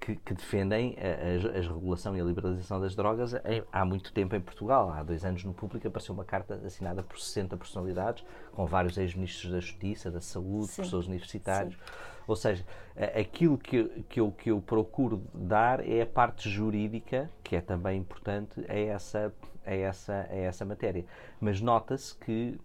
que, 0.00 0.16
que, 0.16 0.34
defendem 0.34 0.96
a, 0.98 1.56
a, 1.56 1.58
a, 1.58 1.60
regulação 1.60 2.16
e 2.16 2.20
a 2.20 2.24
liberalização 2.24 2.80
das 2.80 2.94
drogas 2.94 3.34
em, 3.34 3.62
há 3.70 3.84
muito 3.84 4.12
tempo 4.12 4.34
em 4.34 4.40
Portugal. 4.40 4.90
Há 4.90 5.02
dois 5.02 5.24
anos 5.24 5.44
no 5.44 5.52
público 5.52 5.86
apareceu 5.86 6.14
uma 6.14 6.24
carta 6.24 6.54
assinada 6.64 7.02
por 7.02 7.18
60 7.18 7.56
personalidades, 7.56 8.24
com 8.52 8.64
vários 8.64 8.96
ex-ministros 8.96 9.52
da 9.52 9.60
Justiça, 9.60 10.10
da 10.10 10.20
Saúde, 10.20 10.68
Sim. 10.68 10.76
professores 10.76 11.06
universitários. 11.06 11.74
Sim. 11.74 12.15
Ou 12.26 12.34
seja, 12.34 12.64
aquilo 13.18 13.56
que, 13.56 13.84
que, 14.08 14.20
eu, 14.20 14.32
que 14.32 14.50
eu 14.50 14.60
procuro 14.60 15.22
dar 15.32 15.86
é 15.86 16.02
a 16.02 16.06
parte 16.06 16.50
jurídica, 16.50 17.30
que 17.44 17.54
é 17.54 17.60
também 17.60 17.98
importante, 17.98 18.64
a 18.68 18.74
essa, 18.74 19.32
a 19.64 19.74
essa, 19.74 20.26
a 20.28 20.34
essa 20.34 20.64
matéria. 20.64 21.04
Mas 21.40 21.60
nota-se 21.60 22.16
que 22.16 22.58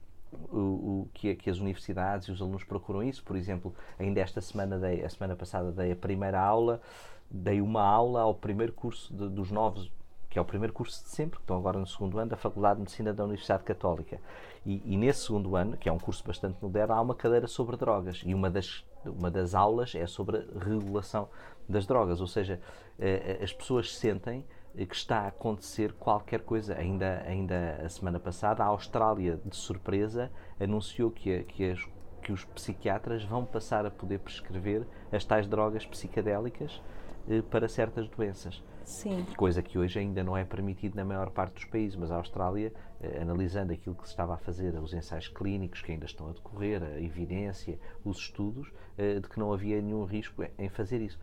o, 0.52 0.58
o 0.58 1.10
que, 1.14 1.36
que, 1.36 1.50
as 1.50 1.60
universidades 1.60 2.28
e 2.28 2.32
os 2.32 2.42
alunos 2.42 2.64
procuram 2.64 3.04
isso. 3.04 3.24
Por 3.24 3.36
exemplo, 3.36 3.74
ainda 4.00 4.20
esta 4.20 4.42
semana, 4.42 4.78
dei, 4.78 5.04
a 5.04 5.10
semana 5.10 5.36
passada, 5.36 5.72
dei 5.72 5.92
a 5.92 5.96
primeira 5.96 6.40
aula, 6.40 6.82
dei 7.30 7.62
uma 7.62 7.84
aula 7.84 8.22
ao 8.22 8.34
primeiro 8.34 8.74
curso 8.74 9.14
de, 9.14 9.30
dos 9.30 9.52
novos, 9.52 9.92
que 10.30 10.40
é 10.40 10.42
o 10.42 10.46
primeiro 10.46 10.74
curso 10.74 11.04
de 11.04 11.10
sempre, 11.10 11.38
que 11.38 11.44
estão 11.44 11.58
agora 11.58 11.78
no 11.78 11.88
segundo 11.88 12.18
ano, 12.18 12.30
da 12.30 12.38
Faculdade 12.38 12.76
de 12.76 12.82
Medicina 12.82 13.14
da 13.14 13.24
Universidade 13.24 13.64
Católica. 13.64 14.20
E, 14.66 14.82
e, 14.86 14.98
nesse 14.98 15.26
segundo 15.26 15.56
ano, 15.56 15.76
que 15.76 15.90
é 15.90 15.92
um 15.92 16.00
curso 16.00 16.24
bastante 16.26 16.58
moderno, 16.62 16.94
há 16.94 17.02
uma 17.02 17.16
cadeira 17.16 17.48
sobre 17.48 17.76
drogas. 17.76 18.22
E 18.26 18.34
uma 18.34 18.50
das, 18.50 18.86
uma 19.06 19.32
das 19.32 19.56
aulas 19.56 19.96
é 19.96 20.06
sobre 20.06 20.38
a 20.38 20.64
regulação 20.64 21.30
das 21.68 21.86
drogas. 21.86 22.22
Ou 22.22 22.28
seja, 22.28 22.60
eh, 23.00 23.38
eh, 23.40 23.44
as 23.44 23.54
pessoas 23.54 23.96
sentem 23.96 24.46
que 24.76 24.96
está 24.96 25.22
a 25.22 25.28
acontecer 25.28 25.94
qualquer 25.94 26.42
coisa. 26.42 26.76
Ainda, 26.76 27.24
ainda 27.26 27.82
a 27.84 27.90
semana 27.90 28.20
passada, 28.20 28.64
a 28.64 28.68
Austrália, 28.68 29.40
de 29.44 29.56
surpresa, 29.56 30.32
anunciou 30.60 31.12
que, 31.12 31.44
que, 31.44 31.72
as, 31.72 31.86
que 32.22 32.32
os 32.32 32.46
psiquiatras 32.46 33.24
vão 33.24 33.46
passar 33.46 33.86
a 33.86 33.92
poder 33.92 34.20
prescrever 34.20 34.86
as 35.12 35.26
tais 35.26 35.48
drogas 35.48 35.86
psicadélicas 35.86 36.82
eh, 37.30 37.42
para 37.42 37.68
certas 37.68 38.08
doenças. 38.08 38.64
Sim. 38.84 39.26
Coisa 39.38 39.62
que 39.62 39.78
hoje 39.78 40.00
ainda 40.00 40.24
não 40.24 40.36
é 40.36 40.44
permitido 40.44 40.96
na 40.96 41.06
maior 41.06 41.30
parte 41.30 41.54
dos 41.54 41.66
países, 41.66 41.96
mas 41.96 42.12
a 42.12 42.16
Austrália, 42.16 42.74
analisando 43.22 43.74
aquilo 43.74 43.96
que 43.96 44.04
se 44.04 44.12
estava 44.12 44.36
a 44.36 44.38
fazer, 44.38 44.76
os 44.76 44.94
ensaios 44.94 45.28
clínicos 45.28 45.82
que 45.82 45.92
ainda 45.92 46.06
estão 46.06 46.30
a 46.30 46.34
decorrer, 46.34 46.84
a 46.84 47.00
evidência, 47.00 47.80
os 48.04 48.18
estudos, 48.18 48.72
eh, 48.98 49.20
de 49.20 49.28
que 49.28 49.40
não 49.40 49.52
havia 49.52 49.82
nenhum 49.82 50.04
risco 50.06 50.44
em 50.58 50.70
fazer 50.70 51.02
isso. 51.02 51.20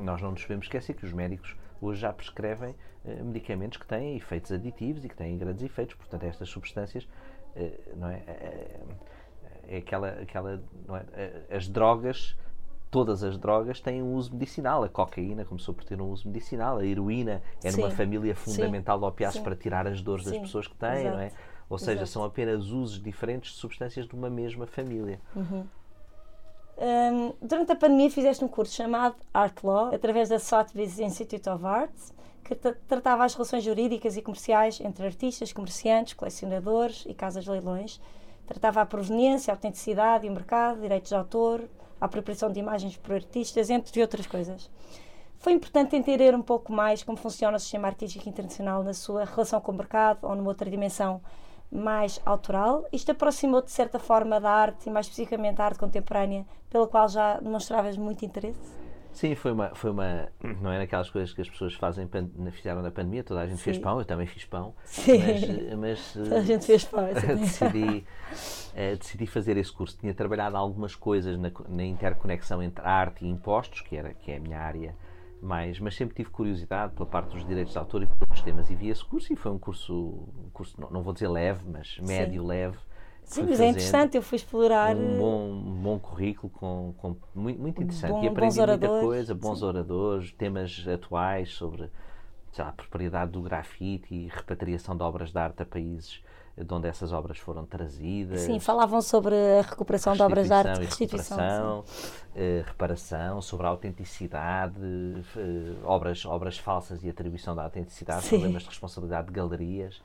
Nós 0.00 0.20
não 0.22 0.30
nos 0.32 0.42
devemos 0.42 0.66
esquecer 0.66 0.94
que 0.94 1.04
os 1.04 1.12
médicos 1.12 1.56
hoje 1.80 2.00
já 2.00 2.12
prescrevem 2.12 2.74
uh, 3.04 3.24
medicamentos 3.24 3.78
que 3.78 3.86
têm 3.86 4.16
efeitos 4.16 4.52
aditivos 4.52 5.04
e 5.04 5.08
que 5.08 5.16
têm 5.16 5.38
grandes 5.38 5.62
efeitos. 5.62 5.94
Portanto, 5.94 6.24
estas 6.24 6.48
substâncias, 6.48 7.08
não 7.96 8.08
é, 8.08 8.22
é, 8.26 8.80
é 9.68 9.76
aquela, 9.78 10.08
aquela 10.10 10.62
é, 11.14 11.56
as 11.56 11.68
drogas 11.68 12.36
todas 12.90 13.22
as 13.22 13.38
drogas 13.38 13.80
têm 13.80 14.02
um 14.02 14.14
uso 14.14 14.32
medicinal. 14.32 14.82
A 14.82 14.88
cocaína 14.88 15.44
começou 15.44 15.72
por 15.74 15.84
ter 15.84 16.00
um 16.00 16.10
uso 16.10 16.28
medicinal, 16.28 16.78
a 16.78 16.84
heroína 16.84 17.42
é 17.62 17.70
numa 17.70 17.90
família 17.90 18.34
fundamental 18.34 18.96
Sim. 18.96 19.00
de 19.00 19.06
opiáceos 19.06 19.44
para 19.44 19.54
tirar 19.54 19.86
as 19.86 20.02
dores 20.02 20.24
Sim. 20.24 20.32
das 20.32 20.40
pessoas 20.40 20.66
que 20.66 20.74
têm, 20.74 21.00
Exato. 21.00 21.16
não 21.16 21.22
é? 21.22 21.32
Ou 21.68 21.78
seja, 21.78 21.92
Exato. 21.92 22.10
são 22.10 22.24
apenas 22.24 22.66
usos 22.66 23.00
diferentes 23.00 23.52
de 23.52 23.58
substâncias 23.58 24.06
de 24.06 24.14
uma 24.14 24.28
mesma 24.28 24.66
família. 24.66 25.20
Uhum. 25.36 25.64
Um, 26.80 27.34
durante 27.46 27.72
a 27.72 27.76
pandemia 27.76 28.10
fizeste 28.10 28.42
um 28.42 28.48
curso 28.48 28.74
chamado 28.74 29.14
Art 29.32 29.62
Law, 29.62 29.94
através 29.94 30.30
da 30.30 30.38
Sotheby's 30.38 30.98
Institute 30.98 31.48
of 31.48 31.64
Arts, 31.64 32.12
que 32.42 32.54
tratava 32.54 33.24
as 33.24 33.34
relações 33.34 33.62
jurídicas 33.62 34.16
e 34.16 34.22
comerciais 34.22 34.80
entre 34.80 35.04
artistas, 35.06 35.52
comerciantes, 35.52 36.14
colecionadores 36.14 37.04
e 37.06 37.14
casas 37.14 37.44
de 37.44 37.50
leilões. 37.50 38.00
Tratava 38.46 38.80
a 38.80 38.86
proveniência, 38.86 39.52
a 39.52 39.54
autenticidade 39.54 40.26
e 40.26 40.30
o 40.30 40.32
mercado, 40.32 40.80
direitos 40.80 41.10
de 41.10 41.14
autor, 41.14 41.68
a 42.00 42.06
apropriação 42.06 42.50
de 42.50 42.58
imagens 42.58 42.96
por 42.96 43.14
artistas, 43.14 43.70
entre 43.70 44.00
outras 44.00 44.26
coisas. 44.26 44.70
Foi 45.38 45.52
importante 45.52 45.96
entender 45.96 46.34
um 46.34 46.42
pouco 46.42 46.72
mais 46.72 47.02
como 47.02 47.16
funciona 47.16 47.56
o 47.56 47.60
sistema 47.60 47.88
artístico 47.88 48.28
internacional 48.28 48.82
na 48.82 48.92
sua 48.92 49.24
relação 49.24 49.60
com 49.60 49.72
o 49.72 49.74
mercado 49.74 50.26
ou 50.26 50.36
numa 50.36 50.48
outra 50.48 50.70
dimensão 50.70 51.20
mais 51.70 52.20
autoral. 52.26 52.84
Isto 52.92 53.12
aproximou 53.12 53.62
de 53.62 53.70
certa 53.70 53.98
forma 53.98 54.40
da 54.40 54.50
arte 54.50 54.88
e 54.88 54.90
mais 54.90 55.06
especificamente 55.06 55.56
da 55.56 55.64
arte 55.64 55.78
contemporânea, 55.78 56.44
pela 56.68 56.86
qual 56.86 57.08
já 57.08 57.38
demonstravas 57.38 57.96
muito 57.96 58.24
interesse? 58.24 58.89
Sim, 59.12 59.34
foi 59.34 59.52
uma, 59.52 59.74
foi 59.74 59.90
uma. 59.90 60.28
Não 60.60 60.70
é 60.70 60.82
aquelas 60.82 61.10
coisas 61.10 61.32
que 61.32 61.40
as 61.40 61.48
pessoas 61.48 61.74
fazem, 61.74 62.08
fizeram 62.52 62.82
na 62.82 62.90
pandemia, 62.90 63.24
toda 63.24 63.40
a 63.40 63.46
gente 63.46 63.58
Sim. 63.58 63.64
fez 63.64 63.78
pão, 63.78 63.98
eu 63.98 64.04
também 64.04 64.26
fiz 64.26 64.44
pão. 64.44 64.74
Sim. 64.84 65.18
Mas, 65.76 65.76
mas 65.76 66.12
toda 66.12 66.36
a 66.36 66.42
gente 66.42 66.66
fez 66.66 66.84
pão. 66.84 67.08
decidi, 67.38 68.04
uh, 68.72 68.96
decidi 68.96 69.26
fazer 69.26 69.56
esse 69.56 69.72
curso. 69.72 69.98
Tinha 69.98 70.14
trabalhado 70.14 70.56
algumas 70.56 70.94
coisas 70.94 71.38
na, 71.38 71.50
na 71.68 71.84
interconexão 71.84 72.62
entre 72.62 72.84
arte 72.86 73.24
e 73.24 73.28
impostos, 73.28 73.80
que, 73.80 73.96
era, 73.96 74.14
que 74.14 74.30
é 74.30 74.36
a 74.36 74.40
minha 74.40 74.58
área 74.58 74.94
mais, 75.42 75.80
mas 75.80 75.96
sempre 75.96 76.14
tive 76.14 76.30
curiosidade 76.30 76.92
pela 76.92 77.06
parte 77.06 77.30
dos 77.30 77.44
direitos 77.46 77.72
de 77.72 77.78
autor 77.78 78.02
e 78.02 78.06
por 78.06 78.16
outros 78.20 78.42
temas 78.42 78.70
e 78.70 78.74
vi 78.74 78.90
esse 78.90 79.04
curso 79.04 79.32
e 79.32 79.36
foi 79.36 79.50
um 79.50 79.58
curso, 79.58 79.94
um 79.94 80.50
curso 80.52 80.78
não, 80.78 80.90
não 80.90 81.02
vou 81.02 81.12
dizer 81.12 81.28
leve, 81.28 81.62
mas 81.66 81.98
médio, 82.00 82.42
Sim. 82.42 82.48
leve. 82.48 82.78
Sim, 83.30 83.46
mas 83.48 83.60
é 83.60 83.68
interessante, 83.68 84.16
eu 84.16 84.22
fui 84.22 84.36
explorar. 84.36 84.96
Um 84.96 85.18
bom, 85.18 85.50
um 85.50 85.82
bom 85.82 85.98
currículo, 86.00 86.50
com, 86.50 86.94
com 86.98 87.16
muito, 87.34 87.60
muito 87.60 87.82
interessante. 87.82 88.12
Bom, 88.12 88.24
e 88.24 88.28
aprendi 88.28 88.60
muita 88.60 88.88
coisa, 88.88 89.34
bons 89.34 89.60
Sim. 89.60 89.66
oradores, 89.66 90.32
temas 90.32 90.84
atuais 90.88 91.50
sobre 91.50 91.88
sei 92.52 92.64
lá, 92.64 92.70
a 92.70 92.72
propriedade 92.72 93.30
do 93.30 93.40
grafite 93.40 94.12
e 94.12 94.26
repatriação 94.26 94.96
de 94.96 95.02
obras 95.04 95.30
de 95.30 95.38
arte 95.38 95.62
a 95.62 95.66
países 95.66 96.20
de 96.56 96.74
onde 96.74 96.88
essas 96.88 97.12
obras 97.12 97.38
foram 97.38 97.64
trazidas. 97.64 98.40
Sim, 98.40 98.58
falavam 98.58 99.00
sobre 99.00 99.34
a 99.34 99.62
recuperação 99.62 100.14
de 100.14 100.22
obras 100.22 100.46
de 100.46 100.52
arte, 100.52 100.80
restituição, 100.80 101.84
eh, 102.34 102.62
reparação, 102.66 103.40
sobre 103.40 103.66
a 103.66 103.70
autenticidade, 103.70 104.74
eh, 105.36 105.74
obras, 105.84 106.24
obras 106.26 106.58
falsas 106.58 107.02
e 107.02 107.08
atribuição 107.08 107.54
da 107.54 107.62
autenticidade, 107.62 108.24
sim. 108.24 108.30
problemas 108.30 108.62
de 108.62 108.68
responsabilidade 108.68 109.28
de 109.28 109.32
galerias, 109.32 110.02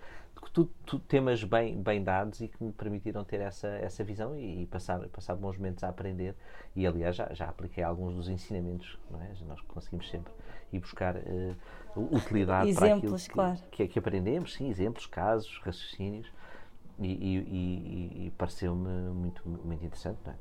tudo, 0.51 0.71
tudo, 0.85 1.03
temas 1.03 1.43
bem, 1.43 1.81
bem 1.81 2.03
dados 2.03 2.41
e 2.41 2.47
que 2.47 2.63
me 2.63 2.71
permitiram 2.71 3.23
ter 3.23 3.41
essa, 3.41 3.67
essa 3.67 4.03
visão 4.03 4.35
e, 4.35 4.63
e 4.63 4.65
passar, 4.65 4.99
passar 5.09 5.35
bons 5.35 5.57
momentos 5.57 5.83
a 5.83 5.89
aprender. 5.89 6.35
E 6.75 6.85
aliás, 6.85 7.15
já, 7.15 7.33
já 7.33 7.47
apliquei 7.47 7.83
alguns 7.83 8.15
dos 8.15 8.29
ensinamentos, 8.29 8.97
não 9.09 9.21
é? 9.21 9.31
Nós 9.47 9.61
conseguimos 9.61 10.09
sempre 10.09 10.31
ir 10.71 10.79
buscar 10.79 11.15
uh, 11.15 11.55
utilidade 12.15 12.69
exemplos, 12.69 12.77
para 12.77 12.97
aquilo 12.97 13.17
que, 13.17 13.29
claro. 13.29 13.59
que, 13.71 13.87
que 13.87 13.99
aprendemos, 13.99 14.53
sim, 14.53 14.69
exemplos, 14.69 15.05
casos, 15.05 15.59
raciocínios. 15.63 16.31
E, 16.97 17.07
e, 17.07 18.25
e, 18.25 18.31
pareceu-me 18.37 18.89
muito, 19.13 19.41
muito 19.45 19.83
interessante. 19.83 20.17
É? 20.27 20.31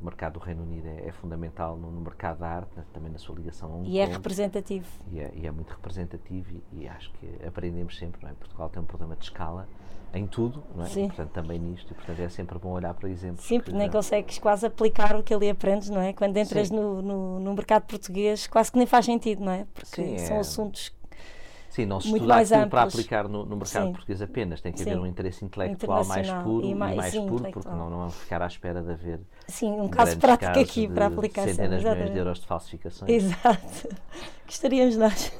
o 0.00 0.04
mercado 0.04 0.34
do 0.34 0.38
Reino 0.40 0.62
Unido 0.62 0.88
é, 0.88 1.08
é 1.08 1.12
fundamental 1.12 1.76
no, 1.76 1.90
no, 1.90 2.00
mercado 2.00 2.38
da 2.38 2.48
arte, 2.48 2.80
também 2.92 3.12
na 3.12 3.18
sua 3.18 3.36
ligação 3.36 3.72
a 3.72 3.76
um 3.76 3.84
E 3.84 3.98
é 3.98 4.06
representativo. 4.06 4.88
E 5.12 5.20
é, 5.20 5.30
e 5.34 5.46
é, 5.46 5.50
muito 5.52 5.70
representativo 5.70 6.50
e, 6.50 6.80
e, 6.80 6.88
acho 6.88 7.12
que 7.12 7.46
aprendemos 7.46 7.96
sempre, 7.96 8.22
não 8.24 8.30
é? 8.30 8.34
Portugal 8.34 8.68
tem 8.68 8.82
um 8.82 8.86
problema 8.86 9.14
de 9.14 9.24
escala 9.24 9.68
em 10.12 10.26
tudo, 10.26 10.64
não 10.74 10.84
é? 10.84 10.88
Sim. 10.88 11.06
Portanto, 11.06 11.30
também 11.30 11.60
nisto, 11.60 11.92
e 11.92 11.94
portanto 11.94 12.18
é 12.18 12.28
sempre 12.28 12.58
bom 12.58 12.70
olhar 12.70 12.92
para 12.94 13.08
exemplos. 13.08 13.46
Sim, 13.46 13.60
porque 13.60 13.72
nem 13.72 13.86
já... 13.86 13.92
consegues 13.92 14.38
quase 14.40 14.66
aplicar 14.66 15.14
o 15.14 15.22
que 15.22 15.32
ali 15.32 15.48
aprendes, 15.48 15.90
não 15.90 16.00
é? 16.00 16.12
Quando 16.12 16.36
entras 16.36 16.72
no, 16.72 17.00
no, 17.00 17.38
no, 17.38 17.54
mercado 17.54 17.84
português, 17.84 18.48
quase 18.48 18.72
que 18.72 18.78
nem 18.78 18.86
faz 18.86 19.06
sentido, 19.06 19.44
não 19.44 19.52
é? 19.52 19.64
Porque 19.72 19.86
Sim, 19.86 20.18
são 20.18 20.38
é... 20.38 20.40
assuntos 20.40 20.92
Sim, 21.70 21.86
não 21.86 22.00
se 22.00 22.08
estuda 22.08 22.36
aquilo 22.36 22.68
para 22.68 22.82
aplicar 22.82 23.28
no, 23.28 23.46
no 23.46 23.56
mercado 23.56 23.86
sim. 23.86 23.92
português 23.92 24.20
apenas, 24.20 24.60
tem 24.60 24.72
que 24.72 24.80
sim. 24.80 24.90
haver 24.90 25.00
um 25.00 25.06
interesse 25.06 25.44
intelectual 25.44 26.04
mais 26.04 26.28
puro 26.28 26.66
e 26.66 26.74
mais, 26.74 26.94
e 26.94 26.96
mais 26.96 27.12
sim, 27.12 27.26
puro, 27.28 27.44
porque 27.52 27.68
não, 27.68 27.88
não 27.88 27.98
vamos 27.98 28.16
ficar 28.16 28.42
à 28.42 28.46
espera 28.46 28.82
de 28.82 28.90
haver 28.90 29.20
sim, 29.46 29.70
um 29.80 29.88
caso 29.88 30.18
prático 30.18 30.58
aqui 30.58 30.88
para 30.88 31.04
a 31.04 31.08
aplicação. 31.08 31.54
Centenas 31.54 31.80
de 31.80 31.88
milhões 31.88 32.10
de 32.10 32.18
euros 32.18 32.40
de 32.40 32.46
falsificações. 32.46 33.10
Exato. 33.10 33.88
Gostaríamos 34.44 34.96
nós. 34.96 35.32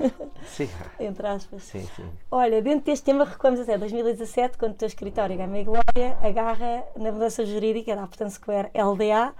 Sim. 0.46 0.68
Entre 1.00 1.26
aspas. 1.26 1.64
Sim, 1.64 1.84
sim. 1.96 2.08
Olha, 2.30 2.62
dentro 2.62 2.86
deste 2.86 3.04
tema 3.04 3.24
recuamos 3.24 3.58
até 3.58 3.76
2017, 3.76 4.56
quando 4.56 4.72
o 4.72 4.76
teu 4.76 4.86
escritório 4.86 5.36
Gama 5.36 5.58
e 5.58 5.64
Glória 5.64 6.16
agarra 6.22 6.84
na 6.96 7.10
mudança 7.10 7.44
jurídica 7.44 7.96
da 7.96 8.04
Aptan 8.04 8.30
Square 8.30 8.70
LDA 8.72 9.34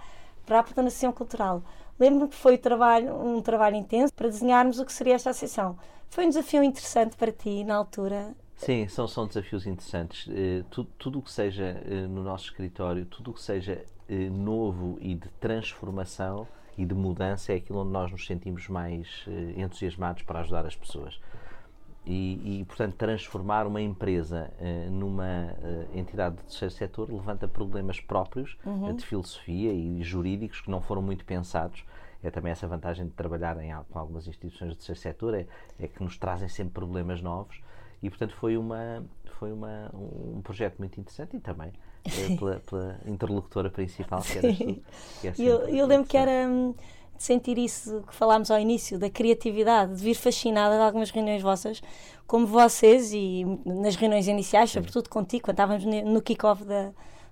para 0.45 0.57
a 0.57 0.61
Aptanação 0.61 1.13
Cultural. 1.13 1.63
Lembro-me 2.01 2.29
que 2.29 2.35
foi 2.35 2.55
um 2.55 2.59
trabalho, 2.59 3.15
um 3.15 3.41
trabalho 3.41 3.77
intenso 3.77 4.13
para 4.13 4.27
desenharmos 4.27 4.81
o 4.81 4.85
que 4.85 4.93
seria 4.93 5.15
esta 5.15 5.31
associação. 5.31 5.79
Foi 6.11 6.27
um 6.27 6.29
desafio 6.29 6.65
interessante 6.65 7.17
para 7.17 7.31
ti 7.31 7.63
na 7.63 7.77
altura? 7.77 8.35
Sim, 8.57 8.87
são, 8.89 9.07
são 9.07 9.27
desafios 9.29 9.65
interessantes. 9.65 10.27
Uh, 10.27 10.85
tudo 10.99 11.21
o 11.21 11.23
que 11.23 11.31
seja 11.31 11.81
uh, 11.87 12.09
no 12.09 12.23
nosso 12.25 12.47
escritório, 12.47 13.07
tudo 13.07 13.31
o 13.31 13.35
que 13.35 13.41
seja 13.41 13.85
uh, 14.09 14.15
novo 14.31 14.99
e 15.01 15.15
de 15.15 15.29
transformação 15.41 16.49
e 16.77 16.85
de 16.85 16.95
mudança 16.95 17.53
é 17.53 17.57
aquilo 17.57 17.79
onde 17.81 17.93
nós 17.93 18.11
nos 18.11 18.27
sentimos 18.27 18.69
mais 18.69 19.25
entusiasmados 19.57 20.23
para 20.23 20.41
ajudar 20.41 20.67
as 20.67 20.75
pessoas. 20.75 21.21
E, 22.07 22.61
e, 22.61 22.65
portanto, 22.65 22.95
transformar 22.95 23.67
uma 23.67 23.83
empresa 23.83 24.51
numa 24.91 25.55
entidade 25.93 26.37
de 26.37 26.43
terceiro 26.45 26.73
setor 26.73 27.13
levanta 27.13 27.47
problemas 27.47 28.01
próprios 28.01 28.57
uhum. 28.65 28.97
de 28.97 29.05
filosofia 29.05 29.71
e 29.75 30.03
jurídicos 30.03 30.63
que 30.63 30.71
não 30.71 30.81
foram 30.81 31.03
muito 31.03 31.23
pensados 31.27 31.85
é 32.23 32.31
também 32.31 32.53
essa 32.53 32.67
vantagem 32.67 33.07
de 33.07 33.13
trabalhar 33.13 33.57
em, 33.63 33.73
com 33.91 33.99
algumas 33.99 34.27
instituições 34.27 34.71
do 34.71 34.77
terceiro 34.77 35.01
setor, 35.01 35.35
é, 35.35 35.47
é 35.79 35.89
que 35.89 36.03
nos 36.03 36.19
trazem 36.19 36.49
sempre 36.49 36.75
problemas 36.75 37.23
novos. 37.23 37.61
E, 38.03 38.09
portanto, 38.09 38.35
foi, 38.37 38.57
uma, 38.57 39.05
foi 39.39 39.53
uma, 39.53 39.91
um 39.95 40.41
projeto 40.43 40.79
muito 40.79 40.99
interessante 40.99 41.37
e 41.37 41.41
também 41.41 41.73
é, 42.05 42.37
pela, 42.37 42.61
pela, 42.61 43.01
interlocutora 43.07 43.71
principal, 43.71 44.23
que 44.23 44.39
era 44.39 44.55
tu. 44.55 44.83
Que 45.21 45.29
é 45.29 45.35
eu, 45.39 45.69
eu 45.69 45.87
lembro 45.87 46.09
que 46.09 46.17
era 46.17 46.49
hum, 46.49 46.75
de 47.17 47.23
sentir 47.23 47.59
isso 47.59 48.03
que 48.07 48.15
falámos 48.15 48.51
ao 48.51 48.59
início, 48.59 48.99
da 48.99 49.11
criatividade, 49.11 49.95
de 49.95 50.03
vir 50.03 50.15
fascinada 50.15 50.77
de 50.77 50.83
algumas 50.83 51.11
reuniões 51.11 51.43
vossas, 51.43 51.83
como 52.27 52.47
vocês 52.47 53.13
e 53.13 53.45
nas 53.67 53.97
reuniões 53.97 54.27
iniciais, 54.29 54.71
sobretudo 54.71 55.11
contigo, 55.11 55.45
quando 55.45 55.55
estávamos 55.55 55.85
no 55.85 56.23
kick-off 56.23 56.65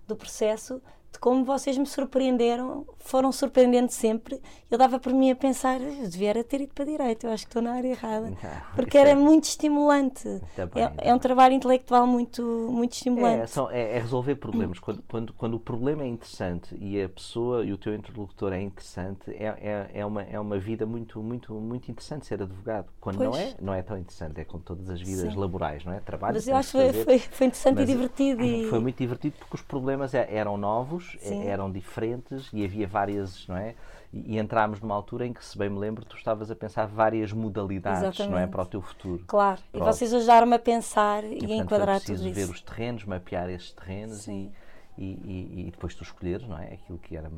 do 0.07 0.17
processo, 0.17 0.83
de 1.13 1.19
como 1.19 1.45
vocês 1.45 1.77
me 1.79 1.87
surpreenderam, 1.87 2.87
foram 2.99 3.33
surpreendendo 3.33 3.91
sempre. 3.91 4.41
Eu 4.71 4.77
dava 4.77 5.01
por 5.01 5.13
mim 5.13 5.31
a 5.31 5.37
pensar, 5.37 5.81
eu 5.81 6.09
devia 6.09 6.45
ter 6.45 6.61
ido 6.61 6.75
para 6.75 6.85
a 6.85 6.87
direita, 6.87 7.27
eu 7.27 7.33
acho 7.33 7.45
que 7.45 7.49
estou 7.49 7.63
na 7.63 7.73
área 7.73 7.89
errada. 7.89 8.33
Porque 8.77 8.99
era 8.99 9.11
é... 9.11 9.15
muito 9.15 9.45
estimulante. 9.45 10.29
é, 10.75 11.09
é, 11.09 11.15
um 11.15 11.19
trabalho 11.19 11.55
intelectual 11.55 12.07
muito, 12.07 12.43
muito 12.71 12.93
estimulante. 12.93 13.43
É, 13.43 13.47
são, 13.47 13.71
é, 13.71 13.97
é 13.97 13.99
resolver 13.99 14.35
problemas. 14.37 14.79
quando, 14.81 15.03
quando, 15.09 15.33
quando 15.33 15.55
o 15.55 15.61
problema 15.61 16.03
é 16.03 16.07
interessante 16.07 16.77
e 16.79 17.01
a 17.03 17.09
pessoa 17.09 17.65
e 17.65 17.73
o 17.73 17.79
teu 17.79 17.95
interlocutor 17.95 18.53
é 18.53 18.61
interessante, 18.61 19.31
é, 19.31 19.47
é, 19.47 19.91
é, 20.01 20.07
uma, 20.07 20.23
é 20.23 20.39
uma 20.39 20.59
vida 20.59 20.85
muito, 20.85 21.23
muito, 21.23 21.55
muito 21.55 21.91
interessante 21.91 22.27
ser 22.27 22.43
advogado. 22.43 22.89
Quando 23.01 23.17
pois. 23.17 23.31
não 23.31 23.37
é, 23.39 23.55
não 23.61 23.75
é 23.75 23.83
tão 23.83 23.97
interessante. 23.97 24.39
É 24.41 24.45
como 24.45 24.63
todas 24.63 24.91
as 24.91 25.01
vidas 25.01 25.33
Sim. 25.33 25.39
laborais, 25.39 25.85
não 25.85 25.95
é? 25.95 26.01
Trabalho. 26.01 26.35
Mas 26.35 26.47
eu 26.47 26.57
acho 26.57 26.73
que 26.73 26.93
foi, 26.93 27.05
foi, 27.05 27.19
foi, 27.19 27.47
interessante 27.47 27.81
e 27.81 27.87
divertido. 27.87 28.43
E... 28.45 28.69
Foi 28.69 28.79
muito 28.79 28.99
divertido 28.99 29.37
porque 29.39 29.55
os 29.55 29.63
problemas 29.63 30.13
é, 30.13 30.29
eram 30.31 30.59
novos 30.59 30.98
novos, 30.99 31.17
Sim. 31.21 31.47
eram 31.47 31.71
diferentes 31.71 32.49
e 32.53 32.65
havia 32.65 32.87
várias, 32.87 33.47
não 33.47 33.57
é? 33.57 33.75
E, 34.13 34.35
e 34.35 34.39
entrámos 34.39 34.81
numa 34.81 34.95
altura 34.95 35.27
em 35.27 35.33
que, 35.33 35.45
se 35.45 35.57
bem 35.57 35.69
me 35.69 35.79
lembro, 35.79 36.05
tu 36.05 36.17
estavas 36.17 36.51
a 36.51 36.57
pensar 36.57 36.87
várias 36.87 37.33
modalidades, 37.33 38.03
Exatamente. 38.03 38.33
não 38.33 38.39
é? 38.39 38.47
Para 38.47 38.63
o 38.63 38.67
teu 38.67 38.83
futuro. 38.83 39.25
Claro, 39.27 39.61
e 39.73 39.79
vocês 39.79 40.13
ajudaram-me 40.13 40.57
a 40.57 40.59
pensar 40.59 41.25
e, 41.25 41.27
e 41.27 41.31
portanto, 41.39 41.53
a 41.53 41.57
enquadrar 41.57 42.01
tudo 42.01 42.15
isso. 42.15 42.33
ver 42.33 42.49
os 42.49 42.61
terrenos, 42.61 43.05
mapear 43.05 43.49
esses 43.51 43.71
terrenos 43.73 44.27
e, 44.27 44.51
e, 44.97 45.67
e, 45.67 45.71
depois 45.71 45.95
tu 45.95 46.03
escolheres, 46.03 46.47
não 46.47 46.59
é? 46.59 46.75
Aquilo 46.75 46.99
que 46.99 47.17
era 47.17 47.31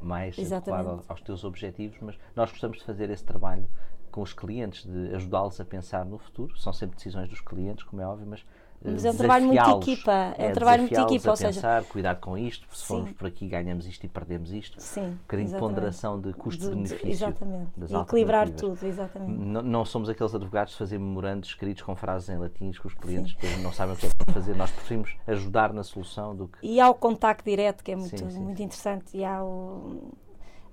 mais 0.00 0.38
Exatamente. 0.38 0.86
adequado 0.86 1.04
aos 1.08 1.20
teus 1.20 1.44
objetivos, 1.44 1.98
mas 2.00 2.18
nós 2.34 2.50
gostamos 2.50 2.78
de 2.78 2.84
fazer 2.84 3.10
esse 3.10 3.24
trabalho 3.24 3.68
com 4.10 4.22
os 4.22 4.32
clientes, 4.32 4.84
de 4.84 5.14
ajudá-los 5.14 5.58
a 5.60 5.64
pensar 5.64 6.04
no 6.04 6.18
futuro. 6.18 6.56
São 6.58 6.72
sempre 6.72 6.96
decisões 6.96 7.28
dos 7.28 7.40
clientes, 7.40 7.82
como 7.84 8.00
é 8.00 8.06
óbvio, 8.06 8.26
mas 8.26 8.44
mas 8.84 9.04
é 9.04 9.10
um 9.10 9.16
trabalho 9.16 9.46
muito 9.46 9.70
equipa. 9.70 10.12
É, 10.36 10.46
um 10.46 10.48
é, 10.48 10.52
trabalho 10.52 10.82
muito 10.82 11.00
equipa, 11.00 11.30
ou 11.30 11.36
seja. 11.36 11.52
Pensar, 11.52 11.84
cuidado 11.84 12.20
com 12.20 12.36
isto, 12.36 12.66
se 12.74 12.86
formos 12.86 13.12
por 13.12 13.26
aqui 13.26 13.46
ganhamos 13.46 13.86
isto 13.86 14.04
e 14.04 14.08
perdemos 14.08 14.52
isto. 14.52 14.80
Sim. 14.80 15.06
Um 15.06 15.14
bocadinho 15.14 15.48
de 15.48 15.58
ponderação 15.58 16.20
de 16.20 16.32
custo-benefício. 16.32 17.08
Exatamente. 17.08 17.70
Das 17.76 17.90
equilibrar 17.92 18.50
tudo, 18.50 18.84
exatamente. 18.84 19.32
Não, 19.32 19.62
não, 19.62 19.84
somos 19.84 20.08
aqueles 20.08 20.34
advogados 20.34 20.72
de 20.72 20.78
fazer 20.78 20.98
memorandos 20.98 21.50
escritos 21.50 21.82
com 21.82 21.94
frases 21.94 22.28
em 22.28 22.38
latim 22.38 22.70
que 22.70 22.86
os 22.86 22.94
clientes 22.94 23.34
depois 23.34 23.62
não 23.62 23.72
sabem 23.72 23.94
o 23.94 23.98
que 23.98 24.06
é 24.06 24.08
que 24.08 24.32
fazer. 24.32 24.56
Nós 24.56 24.70
preferimos 24.70 25.14
ajudar 25.26 25.72
na 25.72 25.82
solução 25.82 26.34
do 26.34 26.48
que. 26.48 26.58
E 26.66 26.80
há 26.80 26.88
o 26.88 26.94
contacto 26.94 27.48
direto, 27.48 27.82
que 27.82 27.92
é 27.92 27.96
muito, 27.96 28.18
sim, 28.18 28.30
sim, 28.30 28.40
muito 28.40 28.62
interessante. 28.62 29.16
E 29.16 29.24
há 29.24 29.42
o 29.42 30.12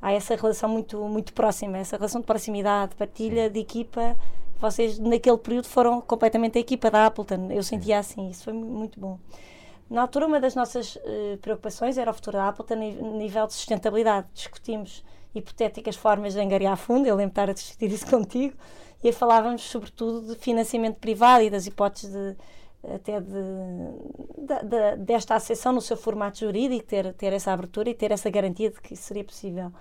há 0.01 0.11
essa 0.11 0.35
relação 0.35 0.69
muito, 0.69 0.97
muito 1.05 1.33
próxima, 1.33 1.77
essa 1.77 1.97
relação 1.97 2.21
de 2.21 2.27
proximidade, 2.27 2.95
partilha 2.95 3.47
Sim. 3.47 3.53
de 3.53 3.59
equipa 3.59 4.15
vocês 4.59 4.99
naquele 4.99 5.37
período 5.37 5.67
foram 5.67 6.01
completamente 6.01 6.57
a 6.57 6.61
equipa 6.61 6.91
da 6.91 7.05
Appleton. 7.05 7.49
Eu 7.51 7.63
sentia 7.63 7.99
assim, 7.99 8.29
isso 8.29 8.43
foi 8.43 8.53
muito 8.53 8.99
bom. 8.99 9.17
Na 9.89 10.01
altura, 10.01 10.27
uma 10.27 10.39
das 10.39 10.53
nossas 10.53 10.97
uh, 10.97 11.37
preocupações 11.41 11.97
era 11.97 12.11
o 12.11 12.13
futuro 12.13 12.37
da 12.37 12.49
Appleton 12.49 12.75
a 12.75 12.77
nível 13.17 13.47
de 13.47 13.53
sustentabilidade. 13.53 14.27
Discutimos 14.33 15.03
hipotéticas 15.33 15.95
formas 15.95 16.33
de 16.33 16.39
angariar 16.39 16.77
fundo, 16.77 17.07
eu 17.07 17.15
lembro 17.15 17.33
de 17.33 17.39
estar 17.41 17.49
a 17.49 17.53
discutir 17.53 17.91
isso 17.91 18.05
contigo, 18.09 18.55
e 19.03 19.11
falávamos 19.11 19.61
sobretudo 19.63 20.33
de 20.33 20.35
financiamento 20.39 20.97
privado 20.97 21.43
e 21.43 21.49
das 21.49 21.65
hipóteses 21.65 22.11
de, 22.11 22.35
até 22.93 23.19
de, 23.19 23.29
de, 23.29 24.63
de, 24.63 24.95
desta 24.97 25.35
acessão 25.35 25.71
no 25.71 25.81
seu 25.81 25.97
formato 25.97 26.39
jurídico, 26.39 26.85
ter, 26.85 27.13
ter 27.13 27.33
essa 27.33 27.51
abertura 27.51 27.89
e 27.89 27.93
ter 27.93 28.11
essa 28.11 28.29
garantia 28.29 28.69
de 28.69 28.79
que 28.81 28.93
isso 28.93 29.03
seria 29.03 29.23
possível. 29.23 29.71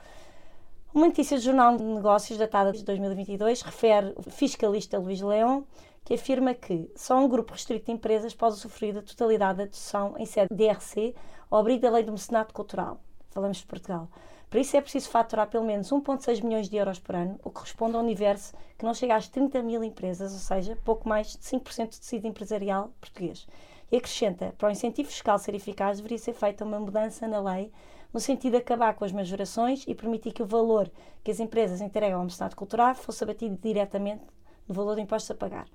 Uma 0.95 1.07
notícia 1.09 1.37
do 1.37 1.43
Jornal 1.43 1.77
de 1.77 1.85
Negócios, 1.85 2.39
datada 2.39 2.73
de 2.73 2.83
2022, 2.83 3.61
refere 3.61 4.15
o 4.17 4.23
fiscalista 4.23 4.99
Luís 4.99 5.21
Leão, 5.21 5.67
que 6.03 6.15
afirma 6.15 6.55
que 6.55 6.91
só 6.97 7.19
um 7.19 7.29
grupo 7.29 7.53
restrito 7.53 7.87
de 7.87 7.93
empresas 7.93 8.35
pode 8.35 8.57
sofrer 8.57 8.95
da 8.95 9.03
totalidade 9.03 9.59
da 9.59 9.65
dedução 9.65 10.15
em 10.17 10.25
sede 10.25 10.49
DRC 10.51 11.15
ao 11.51 11.61
abrigo 11.61 11.83
da 11.83 11.91
lei 11.91 12.03
do 12.05 12.13
mecenato 12.13 12.55
cultural. 12.55 12.99
Falamos 13.29 13.59
de 13.59 13.67
Portugal. 13.67 14.09
Para 14.49 14.61
isso 14.61 14.79
é 14.79 14.81
preciso 14.81 15.11
faturar 15.11 15.49
pelo 15.49 15.67
menos 15.67 15.91
1,6 15.91 16.43
milhões 16.43 16.71
de 16.71 16.77
euros 16.79 16.99
por 16.99 17.15
ano, 17.15 17.39
o 17.45 17.51
que 17.51 17.57
corresponde 17.57 17.95
a 17.95 17.99
um 17.99 18.03
universo 18.03 18.55
que 18.79 18.85
não 18.87 18.95
chega 18.95 19.15
às 19.15 19.29
30 19.29 19.63
mil 19.63 19.85
empresas, 19.85 20.33
ou 20.33 20.39
seja, 20.39 20.79
pouco 20.87 21.07
mais 21.07 21.33
de 21.33 21.39
5% 21.39 21.85
do 21.85 21.99
tecido 21.99 22.27
empresarial 22.27 22.91
português. 22.99 23.47
E 23.93 23.99
acrescenta, 23.99 24.55
para 24.57 24.69
o 24.69 24.73
incentivo 24.73 25.11
fiscal 25.11 25.39
ser 25.39 25.55
eficaz, 25.55 25.99
deveria 25.99 26.19
ser 26.19 26.33
feita 26.33 26.65
uma 26.65 26.81
mudança 26.81 27.29
na 27.29 27.41
lei 27.41 27.71
no 28.13 28.21
sentido 28.21 28.53
de 28.53 28.59
acabar 28.59 28.95
com 28.95 29.05
as 29.05 29.13
majorações 29.13 29.85
e 29.87 29.95
permitir 29.95 30.33
que 30.33 30.43
o 30.43 30.47
valor 30.47 30.91
que 31.23 31.31
as 31.31 31.41
empresas 31.41 31.81
entregam 31.81 32.21
ao 32.21 32.27
Estado 32.27 32.57
Cultural 32.57 32.95
fosse 32.95 33.23
abatido 33.23 33.59
diretamente 33.63 34.25
no 34.67 34.75
valor 34.75 34.97
de 34.97 35.03
impostos 35.03 35.31
a 35.31 35.35
pagar. 35.35 35.67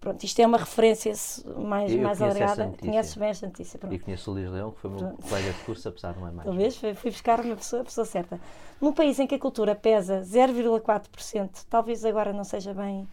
Pronto, 0.00 0.22
isto 0.22 0.38
é 0.40 0.46
uma 0.46 0.58
referência 0.58 1.12
mais, 1.56 1.90
eu 1.90 2.02
mais 2.02 2.20
alargada. 2.20 2.72
Conheces 2.78 3.16
bem 3.16 3.28
esta 3.28 3.46
notícia. 3.46 3.78
Pronto. 3.78 3.94
E 3.94 3.98
conheço 3.98 4.30
o 4.30 4.34
Luís 4.34 4.48
Leão, 4.48 4.70
que 4.70 4.80
foi 4.80 4.90
meu 4.90 4.98
Pronto. 4.98 5.28
colega 5.28 5.52
de 5.52 5.58
curso, 5.64 5.88
apesar 5.88 6.12
de 6.12 6.20
não 6.20 6.28
é 6.28 6.30
mais. 6.30 6.46
Talvez, 6.46 6.76
fui, 6.76 6.94
fui 6.94 7.10
buscar 7.10 7.40
uma 7.40 7.56
pessoa, 7.56 7.82
a 7.82 7.84
pessoa 7.84 8.04
certa. 8.04 8.38
Num 8.80 8.92
país 8.92 9.18
em 9.18 9.26
que 9.26 9.34
a 9.34 9.38
cultura 9.38 9.74
pesa 9.74 10.20
0,4%, 10.20 11.66
talvez 11.68 12.04
agora 12.04 12.32
não 12.32 12.44
seja 12.44 12.74
bem 12.74 13.08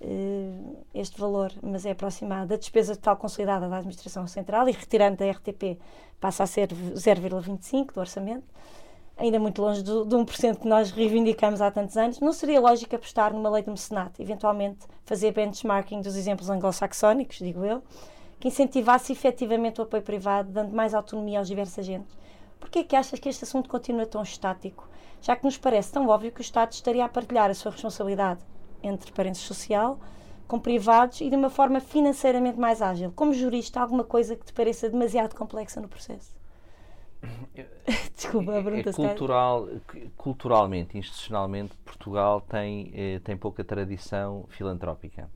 uh, 0.00 0.76
este 0.94 1.18
valor, 1.18 1.52
mas 1.62 1.86
é 1.86 1.90
aproximado 1.90 2.48
da 2.48 2.56
despesa 2.56 2.94
total 2.94 3.16
consolidada 3.16 3.68
da 3.68 3.76
Administração 3.76 4.26
Central 4.26 4.68
e 4.68 4.72
retirando 4.72 5.16
da 5.16 5.30
RTP 5.30 5.78
passa 6.20 6.44
a 6.44 6.46
ser 6.46 6.68
0,25% 6.68 7.92
do 7.92 8.00
orçamento, 8.00 8.44
ainda 9.16 9.38
muito 9.38 9.60
longe 9.62 9.82
do, 9.82 10.04
do 10.04 10.18
1% 10.18 10.60
que 10.60 10.68
nós 10.68 10.90
reivindicamos 10.90 11.60
há 11.60 11.70
tantos 11.70 11.96
anos, 11.96 12.20
não 12.20 12.32
seria 12.32 12.60
lógico 12.60 12.96
apostar 12.96 13.32
numa 13.32 13.50
lei 13.50 13.62
do 13.62 13.70
mecenato, 13.70 14.20
eventualmente 14.20 14.86
fazer 15.04 15.32
benchmarking 15.32 16.00
dos 16.00 16.16
exemplos 16.16 16.50
anglo-saxónicos, 16.50 17.38
digo 17.38 17.64
eu, 17.64 17.82
que 18.38 18.48
incentivasse 18.48 19.12
efetivamente 19.12 19.80
o 19.80 19.84
apoio 19.84 20.02
privado, 20.02 20.50
dando 20.50 20.74
mais 20.74 20.92
autonomia 20.94 21.38
aos 21.38 21.48
diversos 21.48 21.78
agentes? 21.78 22.16
Porquê 22.60 22.80
é 22.80 22.84
que 22.84 22.96
achas 22.96 23.18
que 23.18 23.28
este 23.28 23.44
assunto 23.44 23.68
continua 23.68 24.06
tão 24.06 24.22
estático, 24.22 24.88
já 25.22 25.34
que 25.34 25.44
nos 25.44 25.56
parece 25.56 25.92
tão 25.92 26.08
óbvio 26.08 26.32
que 26.32 26.40
o 26.40 26.42
Estado 26.42 26.72
estaria 26.72 27.04
a 27.04 27.08
partilhar 27.08 27.50
a 27.50 27.54
sua 27.54 27.72
responsabilidade 27.72 28.40
entre 28.86 29.12
parentes 29.12 29.40
social 29.40 29.98
com 30.46 30.60
privados 30.60 31.20
e 31.20 31.28
de 31.28 31.36
uma 31.36 31.50
forma 31.50 31.80
financeiramente 31.80 32.58
mais 32.58 32.80
ágil. 32.80 33.12
Como 33.14 33.34
jurista, 33.34 33.80
alguma 33.80 34.04
coisa 34.04 34.36
que 34.36 34.44
te 34.44 34.52
pareça 34.52 34.88
demasiado 34.88 35.34
complexa 35.34 35.80
no 35.80 35.88
processo? 35.88 36.36
Desculpa, 38.14 38.52
a 38.52 38.56
é 38.56 38.62
pergunta 38.62 38.92
se 38.92 38.96
cultural, 38.96 39.68
culturalmente, 40.16 40.96
institucionalmente, 40.96 41.76
Portugal 41.84 42.40
tem, 42.40 42.90
eh, 42.94 43.20
tem 43.24 43.36
pouca 43.36 43.64
tradição 43.64 44.46
filantrópica. 44.48 45.28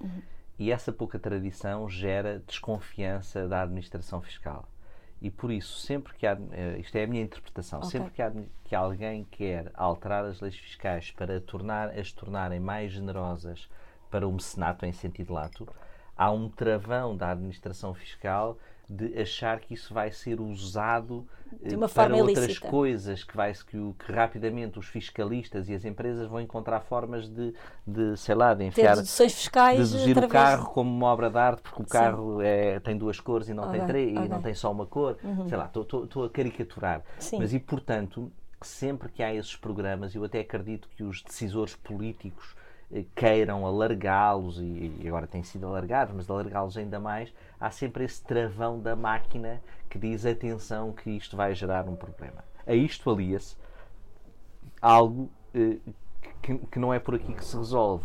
Uhum. 0.00 0.22
E 0.58 0.70
essa 0.70 0.92
pouca 0.92 1.18
tradição 1.18 1.88
gera 1.88 2.42
desconfiança 2.46 3.46
da 3.48 3.62
administração 3.62 4.20
fiscal. 4.20 4.68
E 5.20 5.30
por 5.30 5.50
isso, 5.50 5.78
sempre 5.78 6.14
que 6.14 6.26
há, 6.26 6.38
eh, 6.52 6.78
isto 6.78 6.94
é 6.96 7.04
a 7.04 7.06
minha 7.06 7.22
interpretação, 7.22 7.80
Ok. 7.80 7.90
sempre 7.90 8.10
que, 8.12 8.22
há, 8.22 8.32
que 8.64 8.74
alguém 8.74 9.24
quer 9.30 9.70
alterar 9.74 10.24
as 10.24 10.40
leis 10.40 10.56
fiscais 10.56 11.10
para 11.10 11.40
tornar, 11.40 11.90
as 11.98 12.12
tornarem 12.12 12.60
mais 12.60 12.92
generosas 12.92 13.68
para 14.10 14.26
o 14.26 14.32
mecenato 14.32 14.86
em 14.86 14.92
sentido 14.92 15.32
lato, 15.32 15.68
há 16.16 16.30
um 16.30 16.48
travão 16.48 17.16
da 17.16 17.30
administração 17.32 17.92
fiscal 17.94 18.56
de 18.88 19.20
achar 19.20 19.60
que 19.60 19.74
isso 19.74 19.92
vai 19.92 20.10
ser 20.10 20.40
usado 20.40 21.26
eh, 21.62 21.76
para 21.94 22.16
outras 22.16 22.44
ilícita. 22.46 22.68
coisas 22.68 23.22
que, 23.22 23.36
vai, 23.36 23.52
que, 23.52 23.76
o- 23.76 23.94
que 23.98 24.10
rapidamente 24.10 24.78
os 24.78 24.86
fiscalistas 24.86 25.68
e 25.68 25.74
as 25.74 25.84
empresas 25.84 26.26
vão 26.26 26.40
encontrar 26.40 26.80
formas 26.80 27.28
de, 27.28 27.52
de 27.86 28.16
sei 28.16 28.34
lá, 28.34 28.54
de 28.54 28.60
ter 28.60 28.66
enfiar 28.66 28.96
deduções 28.96 29.34
fiscais 29.34 29.90
deduzir 29.90 30.16
o 30.16 30.20
através 30.24 30.32
carro 30.32 30.70
como 30.72 30.90
uma 30.90 31.08
obra 31.08 31.28
de 31.28 31.38
arte 31.38 31.62
porque 31.62 31.82
o 31.82 31.86
carro 31.86 32.40
é, 32.40 32.80
tem 32.80 32.96
duas 32.96 33.20
cores 33.20 33.48
e 33.48 33.54
não 33.54 33.68
tem 33.70 33.80
Ok, 33.82 33.86
três 33.86 34.08
e 34.08 34.12
ok. 34.12 34.22
Uhum. 34.22 34.28
não 34.28 34.42
tem 34.42 34.54
só 34.54 34.72
uma 34.72 34.86
cor. 34.86 35.18
Sei 35.48 35.56
lá, 35.58 35.66
estou 35.74 36.24
a 36.24 36.30
caricaturar. 36.30 37.02
Sim. 37.18 37.38
Mas 37.40 37.52
e 37.52 37.58
portanto, 37.58 38.32
sempre 38.62 39.08
que 39.10 39.22
há 39.22 39.34
esses 39.34 39.54
programas, 39.54 40.14
eu 40.14 40.24
até 40.24 40.40
acredito 40.40 40.88
que 40.96 41.02
os 41.04 41.22
decisores 41.22 41.74
políticos 41.76 42.56
queiram 43.14 43.66
alargá-los 43.66 44.58
e, 44.58 44.92
agora 45.06 45.26
têm 45.26 45.42
sido 45.42 45.66
alargados, 45.66 46.14
mas 46.14 46.28
alargá-los 46.30 46.76
ainda 46.76 46.98
mais, 46.98 47.32
há 47.60 47.70
sempre 47.70 48.04
esse 48.04 48.22
travão 48.22 48.80
da 48.80 48.96
máquina 48.96 49.60
que 49.90 49.98
diz 49.98 50.24
atenção 50.24 50.92
que 50.92 51.10
isto 51.10 51.36
vai 51.36 51.54
gerar 51.54 51.88
um 51.88 51.96
problema. 51.96 52.44
A 52.66 52.74
isto 52.74 53.10
alia-se 53.10 53.56
algo 54.80 55.30
eh, 55.54 55.78
que, 56.42 56.58
que 56.58 56.78
não 56.78 56.92
é 56.92 56.98
por 56.98 57.14
aqui 57.14 57.32
que 57.32 57.44
se 57.44 57.56
resolve, 57.56 58.04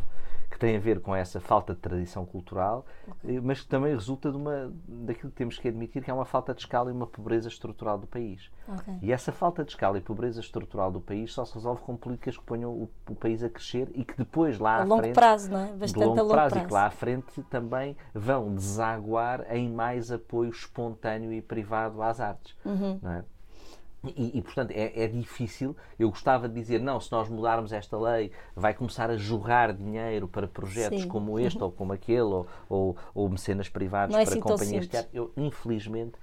tem 0.64 0.78
a 0.78 0.80
ver 0.80 1.02
com 1.02 1.14
essa 1.14 1.42
falta 1.42 1.74
de 1.74 1.82
tradição 1.82 2.26
cultural, 2.26 2.86
eh, 3.28 3.42
mas 3.42 3.60
que 3.60 3.68
também 3.68 3.94
resulta 3.94 4.32
de 4.32 4.38
uma, 4.38 4.72
daquilo 4.88 5.30
que 5.30 5.36
temos 5.36 5.60
que 5.60 5.68
admitir 5.68 6.02
que 6.02 6.10
é 6.10 6.14
uma 6.14 6.24
falta 6.24 6.54
de 6.54 6.62
escala 6.62 6.90
e 6.90 6.94
uma 6.94 7.06
pobreza 7.06 7.50
estrutural 7.50 7.98
do 7.98 8.08
país. 8.08 8.50
Ok. 8.66 8.94
E 9.02 9.12
essa 9.12 9.34
falta 9.34 9.66
de 9.66 9.72
escala 9.72 9.98
e 9.98 10.02
pobreza 10.02 10.40
estrutural 10.40 10.90
do 10.90 11.02
país 11.02 11.34
só 11.34 11.44
se 11.44 11.54
resolve 11.54 11.82
com 11.82 11.98
políticas 11.98 12.38
que 12.38 12.44
ponham 12.46 12.72
o, 12.72 12.90
o 13.10 13.14
país 13.14 13.44
a 13.44 13.50
crescer 13.50 13.92
e 13.94 14.06
que 14.06 14.16
depois 14.16 14.58
lá 14.58 14.78
a 14.78 14.82
à 14.84 14.84
longo 14.86 15.02
frente 15.02 15.16
prazo, 15.16 15.52
não 15.52 15.60
é? 15.60 15.66
de 15.66 15.74
Bastante 15.74 16.06
longo 16.06 16.20
a 16.20 16.22
longo 16.22 16.34
prazo, 16.34 16.54
prazo. 16.54 16.66
e 16.66 16.68
que 16.70 16.74
lá 16.74 16.86
à 16.86 16.92
frente 16.92 17.44
também 17.50 17.98
vão 18.14 18.56
desaguar 18.56 19.46
em 19.54 19.70
mais 19.70 20.14
apoio 20.14 20.50
espontâneo 20.50 21.34
e 21.34 21.42
privado 21.42 22.02
às 22.02 22.22
artes. 22.22 22.56
Uhum. 22.64 23.00
Não 23.02 23.12
é? 23.12 23.26
E, 24.06 24.38
e, 24.38 24.42
portanto, 24.42 24.72
é, 24.72 25.04
é 25.04 25.08
difícil. 25.08 25.76
Eu 25.98 26.10
gostava 26.10 26.50
de 26.50 26.56
dizer, 26.56 26.80
não, 26.82 27.00
se 27.00 27.12
nós 27.12 27.30
mudarmos 27.30 27.72
esta 27.72 27.98
lei, 27.98 28.32
vai 28.56 28.74
começar 28.74 29.10
a 29.10 29.16
jorrar 29.16 29.74
dinheiro 29.74 30.28
para 30.28 30.48
projetos 30.48 31.04
Sim. 31.04 31.08
como 31.08 31.40
este 31.40 31.64
ou 31.64 31.72
como 31.72 31.94
aquele, 31.94 32.22
ou, 32.22 32.48
ou, 32.68 32.98
ou 33.16 33.30
mecenas 33.30 33.70
privados 33.70 34.14
Não 34.14 34.22
é 34.22 34.26
para 34.26 34.34
tão 34.34 34.42
companhias 34.42 34.84
de 34.86 34.90
teatro. 34.92 35.10
Eu, 35.14 35.32
infelizmente, 35.38 36.14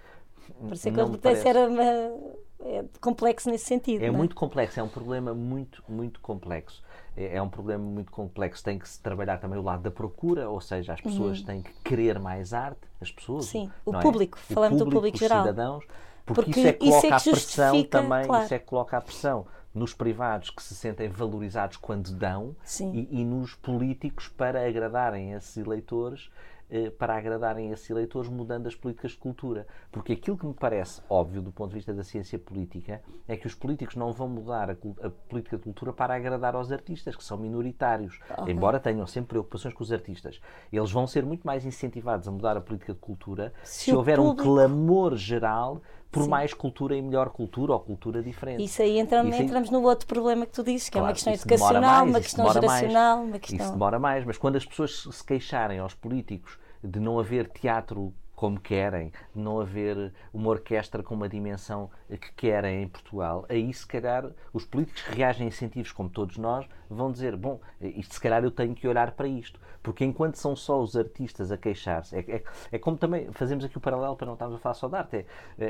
Parecia 0.62 0.92
que 0.92 0.98
pudesse 0.98 1.20
parece. 1.22 1.48
era 1.48 1.68
uma- 1.68 2.40
é 2.62 2.84
complexo 3.00 3.48
nesse 3.48 3.64
sentido. 3.64 4.02
É 4.02 4.08
não 4.10 4.18
muito 4.18 4.34
complexo, 4.34 4.78
é 4.78 4.82
um 4.82 4.88
problema 4.88 5.32
muito, 5.32 5.82
muito 5.88 6.20
complexo. 6.20 6.82
É, 7.16 7.36
é 7.36 7.42
um 7.42 7.48
problema 7.48 7.82
muito 7.82 8.12
complexo. 8.12 8.62
Tem 8.62 8.78
que 8.78 8.88
se 8.88 9.00
trabalhar 9.00 9.38
também 9.38 9.58
o 9.58 9.62
lado 9.62 9.82
da 9.82 9.90
procura, 9.90 10.48
ou 10.50 10.60
seja, 10.60 10.92
as 10.92 11.00
pessoas 11.00 11.42
têm 11.42 11.62
que 11.62 11.72
querer 11.82 12.18
mais 12.18 12.52
arte, 12.52 12.80
as 13.00 13.10
pessoas. 13.10 13.46
Uhum. 13.46 13.50
Sim, 13.66 13.70
o 13.86 13.96
é? 13.96 14.00
público, 14.00 14.38
falando 14.38 14.84
do 14.84 14.90
público 14.90 15.14
os 15.14 15.20
geral. 15.20 15.40
cidadãos, 15.40 15.84
porque, 16.24 16.42
Porque 16.44 16.60
isso 16.60 16.68
é 16.68 16.72
que 16.72 16.86
é 16.86 16.90
coloca 16.90 17.08
que 17.08 17.12
a 17.14 17.20
pressão 17.32 17.84
também, 17.84 18.26
claro. 18.26 18.44
isso 18.44 18.54
é 18.54 18.58
que 18.58 18.66
coloca 18.66 18.96
a 18.96 19.00
pressão 19.00 19.46
nos 19.74 19.94
privados 19.94 20.50
que 20.50 20.62
se 20.62 20.74
sentem 20.74 21.08
valorizados 21.08 21.76
quando 21.76 22.12
dão 22.12 22.56
e, 22.92 23.20
e 23.20 23.24
nos 23.24 23.54
políticos 23.54 24.28
para 24.28 24.66
agradarem 24.66 25.32
esses 25.32 25.56
eleitores 25.56 26.28
eh, 26.72 26.88
para 26.90 27.16
agradarem 27.16 27.70
esses 27.72 27.88
eleitores 27.90 28.28
mudando 28.30 28.66
as 28.68 28.74
políticas 28.76 29.12
de 29.12 29.18
cultura. 29.18 29.66
Porque 29.90 30.12
aquilo 30.12 30.36
que 30.38 30.46
me 30.46 30.54
parece 30.54 31.00
óbvio 31.08 31.42
do 31.42 31.50
ponto 31.52 31.70
de 31.70 31.76
vista 31.76 31.92
da 31.92 32.02
ciência 32.04 32.38
política 32.38 33.00
é 33.26 33.36
que 33.36 33.46
os 33.46 33.54
políticos 33.56 33.96
não 33.96 34.12
vão 34.12 34.28
mudar 34.28 34.70
a, 34.70 34.72
a 35.06 35.10
política 35.28 35.56
de 35.56 35.64
cultura 35.64 35.92
para 35.92 36.14
agradar 36.14 36.54
aos 36.54 36.70
artistas, 36.70 37.14
que 37.16 37.24
são 37.24 37.36
minoritários. 37.36 38.20
Ok. 38.38 38.52
Embora 38.54 38.78
tenham 38.80 39.04
sempre 39.06 39.30
preocupações 39.30 39.74
com 39.74 39.82
os 39.82 39.92
artistas. 39.92 40.40
Eles 40.72 40.90
vão 40.92 41.06
ser 41.08 41.24
muito 41.24 41.42
mais 41.44 41.64
incentivados 41.66 42.26
a 42.28 42.30
mudar 42.32 42.56
a 42.56 42.60
política 42.60 42.92
de 42.92 43.00
cultura 43.00 43.52
Se 43.64 43.84
se, 43.86 43.94
houver 43.94 44.18
um 44.20 44.26
público- 44.30 44.42
clamor 44.54 45.16
geral 45.16 45.80
por 46.10 46.24
Sim. 46.24 46.28
mais 46.30 46.52
cultura 46.52 46.96
e 46.96 47.00
melhor 47.02 47.30
cultura 47.30 47.72
ou 47.72 47.78
cultura 47.80 48.22
diferente. 48.22 48.64
Isso 48.64 48.82
aí 48.82 48.98
entra- 48.98 49.22
Isso 49.24 49.34
aí- 49.38 49.44
entramos 49.44 49.70
no 49.70 49.80
outro 49.82 50.06
problema 50.06 50.44
que 50.44 50.52
tu 50.52 50.62
dizes, 50.64 50.88
que 50.88 50.98
é 50.98 51.00
uma 51.00 51.06
Claro, 51.08 51.14
questão 51.14 51.32
isso 51.32 51.46
educacional, 51.46 51.80
mais, 51.82 52.02
uma 52.02 52.18
isso 52.18 52.22
questão 52.28 52.44
mais. 52.44 52.54
geracional, 52.54 53.18
uma 53.18 53.36
Isso 53.36 53.40
questão. 53.40 53.70
demora 53.72 53.98
mais, 53.98 54.24
mas 54.24 54.36
quando 54.36 54.56
as 54.56 54.64
pessoas 54.66 55.06
se 55.12 55.24
queixarem 55.24 55.78
aos 55.78 55.94
políticos 55.94 56.58
de 56.82 56.98
não 56.98 57.18
haver 57.18 57.48
teatro 57.48 58.12
como 58.40 58.58
querem, 58.58 59.12
de 59.34 59.42
não 59.42 59.60
haver 59.60 60.14
uma 60.32 60.48
orquestra 60.48 61.02
com 61.02 61.14
uma 61.14 61.28
dimensão 61.28 61.90
que 62.08 62.32
querem 62.34 62.82
em 62.84 62.88
Portugal, 62.88 63.44
aí 63.50 63.70
se 63.70 63.86
calhar 63.86 64.30
os 64.50 64.64
políticos 64.64 65.02
que 65.02 65.14
reagem 65.14 65.44
a 65.44 65.48
incentivos 65.48 65.92
como 65.92 66.08
todos 66.08 66.38
nós 66.38 66.66
vão 66.88 67.12
dizer, 67.12 67.36
bom, 67.36 67.60
isto 67.82 68.14
se 68.14 68.20
calhar 68.20 68.42
eu 68.42 68.50
tenho 68.50 68.74
que 68.74 68.88
olhar 68.88 69.10
para 69.10 69.28
isto, 69.28 69.60
porque 69.82 70.06
enquanto 70.06 70.36
são 70.36 70.56
só 70.56 70.80
os 70.80 70.96
artistas 70.96 71.52
a 71.52 71.58
queixar-se, 71.58 72.16
é, 72.16 72.20
é, 72.20 72.42
é 72.72 72.78
como 72.78 72.96
também 72.96 73.30
fazemos 73.32 73.62
aqui 73.62 73.76
o 73.76 73.80
paralelo 73.80 74.16
para 74.16 74.24
não 74.26 74.32
estarmos 74.32 74.56
a 74.56 74.58
falar 74.58 74.74
só 74.74 74.88
de 74.88 74.96
arte, 74.96 75.16
é, 75.16 75.26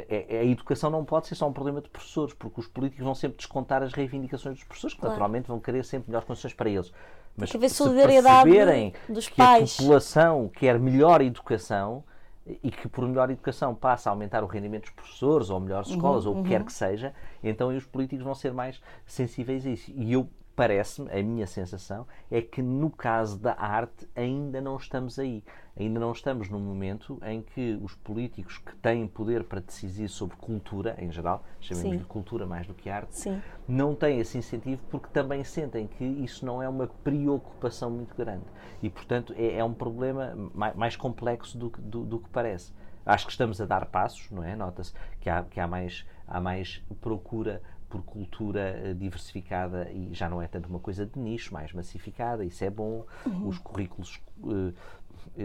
é- 0.08 0.26
é- 0.36 0.38
a 0.38 0.44
educação 0.44 0.90
não 0.90 1.04
pode 1.04 1.26
ser 1.26 1.34
só 1.34 1.48
um 1.48 1.52
problema 1.52 1.80
de 1.80 1.88
professores, 1.88 2.32
porque 2.34 2.60
os 2.60 2.68
políticos 2.68 3.04
vão 3.04 3.16
sempre 3.16 3.36
descontar 3.38 3.82
as 3.82 3.92
reivindicações 3.92 4.54
dos 4.54 4.62
professores, 4.64 4.94
que 4.94 5.00
Claro. 5.00 5.14
naturalmente 5.14 5.48
vão 5.48 5.58
querer 5.58 5.84
sempre 5.84 6.08
melhores 6.08 6.24
condições 6.28 6.54
para 6.54 6.70
eles. 6.70 6.92
Mas 7.36 7.50
que 7.50 7.56
haver 7.56 7.68
se 7.68 7.74
solidariedade 7.76 8.44
perceberem 8.48 8.92
dos 9.08 9.28
que 9.28 9.34
pais. 9.36 9.74
a 9.74 9.82
população 9.82 10.48
quer 10.48 10.78
melhor 10.78 11.20
educação 11.20 12.04
e 12.46 12.70
que 12.70 12.88
por 12.88 13.06
melhor 13.06 13.30
educação 13.30 13.74
passa 13.74 14.10
a 14.10 14.12
aumentar 14.12 14.42
o 14.42 14.46
rendimento 14.46 14.82
dos 14.82 14.90
professores 14.92 15.50
ou 15.50 15.60
melhores 15.60 15.88
Uhum, 15.88 15.90
escolas 15.90 16.26
ou 16.26 16.34
o 16.34 16.36
que 16.36 16.48
quer 16.48 16.64
que 16.64 16.72
seja, 16.72 17.14
então 17.42 17.74
os 17.76 17.86
políticos 17.86 18.24
vão 18.24 18.34
ser 18.34 18.52
mais 18.52 18.80
sensíveis 19.06 19.66
a 19.66 19.70
isso. 19.70 19.90
E 19.94 20.12
eu 20.12 20.28
parece-me, 20.54 21.10
a 21.10 21.22
minha 21.22 21.46
sensação 21.46 22.06
é 22.30 22.42
que 22.42 22.60
no 22.60 22.90
caso 22.90 23.38
da 23.38 23.54
arte 23.58 24.08
ainda 24.14 24.60
não 24.60 24.76
estamos 24.76 25.18
aí. 25.18 25.42
Ainda 25.78 25.98
não 25.98 26.12
estamos 26.12 26.50
num 26.50 26.58
momento 26.60 27.18
em 27.24 27.40
que 27.40 27.78
os 27.80 27.94
políticos 27.94 28.58
que 28.58 28.74
têm 28.76 29.06
poder 29.06 29.44
para 29.44 29.60
decidir 29.60 30.08
sobre 30.08 30.36
cultura, 30.36 30.94
em 30.98 31.10
geral, 31.10 31.42
chamemos 31.60 31.92
Sim. 31.92 31.98
de 31.98 32.04
cultura 32.04 32.44
mais 32.46 32.66
do 32.66 32.74
que 32.74 32.90
arte, 32.90 33.16
Sim. 33.16 33.40
não 33.66 33.94
têm 33.94 34.18
esse 34.20 34.36
incentivo 34.36 34.82
porque 34.90 35.08
também 35.12 35.42
sentem 35.44 35.86
que 35.86 36.04
isso 36.04 36.44
não 36.44 36.62
é 36.62 36.68
uma 36.68 36.86
preocupação 36.86 37.90
muito 37.90 38.14
grande. 38.14 38.44
E, 38.82 38.90
portanto, 38.90 39.32
é, 39.36 39.56
é 39.56 39.64
um 39.64 39.72
problema 39.72 40.34
mais, 40.54 40.74
mais 40.76 40.96
complexo 40.96 41.56
do, 41.56 41.70
que- 41.70 41.80
do, 41.80 42.04
do 42.04 42.18
que 42.18 42.28
parece. 42.28 42.72
Acho 43.06 43.24
que 43.26 43.32
estamos 43.32 43.60
a 43.60 43.64
dar 43.66 43.86
passos, 43.86 44.30
não 44.30 44.44
é? 44.44 44.54
Nota-se 44.54 44.92
que, 45.20 45.30
há, 45.30 45.42
que 45.44 45.58
há, 45.58 45.66
mais, 45.66 46.04
há 46.28 46.40
mais 46.40 46.82
procura 47.00 47.62
por 47.90 48.02
cultura 48.04 48.60
eh, 48.84 48.94
diversificada 48.94 49.90
e 49.90 50.08
já 50.14 50.28
não 50.30 50.40
é 50.40 50.46
tanto 50.46 50.68
uma 50.70 50.78
coisa 50.78 51.04
de 51.04 51.18
nicho, 51.18 51.52
mais 51.52 51.72
massificada, 51.72 52.44
isso 52.44 52.64
é 52.64 52.70
bom. 52.70 53.04
Uhum. 53.26 53.48
Os 53.48 53.58
currículos 53.58 54.20
eh, 54.48 54.72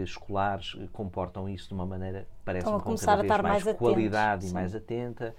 escolares 0.02 0.76
eh, 0.80 0.86
comportam 0.92 1.48
isso 1.48 1.68
de 1.68 1.74
uma 1.74 1.84
maneira, 1.84 2.26
parece-me, 2.44 2.72
com 2.74 2.80
começar 2.80 3.06
cada 3.06 3.12
a 3.18 3.22
vez 3.22 3.30
estar 3.32 3.42
mais, 3.42 3.52
mais 3.54 3.66
atentos, 3.66 3.78
qualidade 3.88 4.46
e 4.46 4.50
mais 4.52 4.74
atenta. 4.74 5.34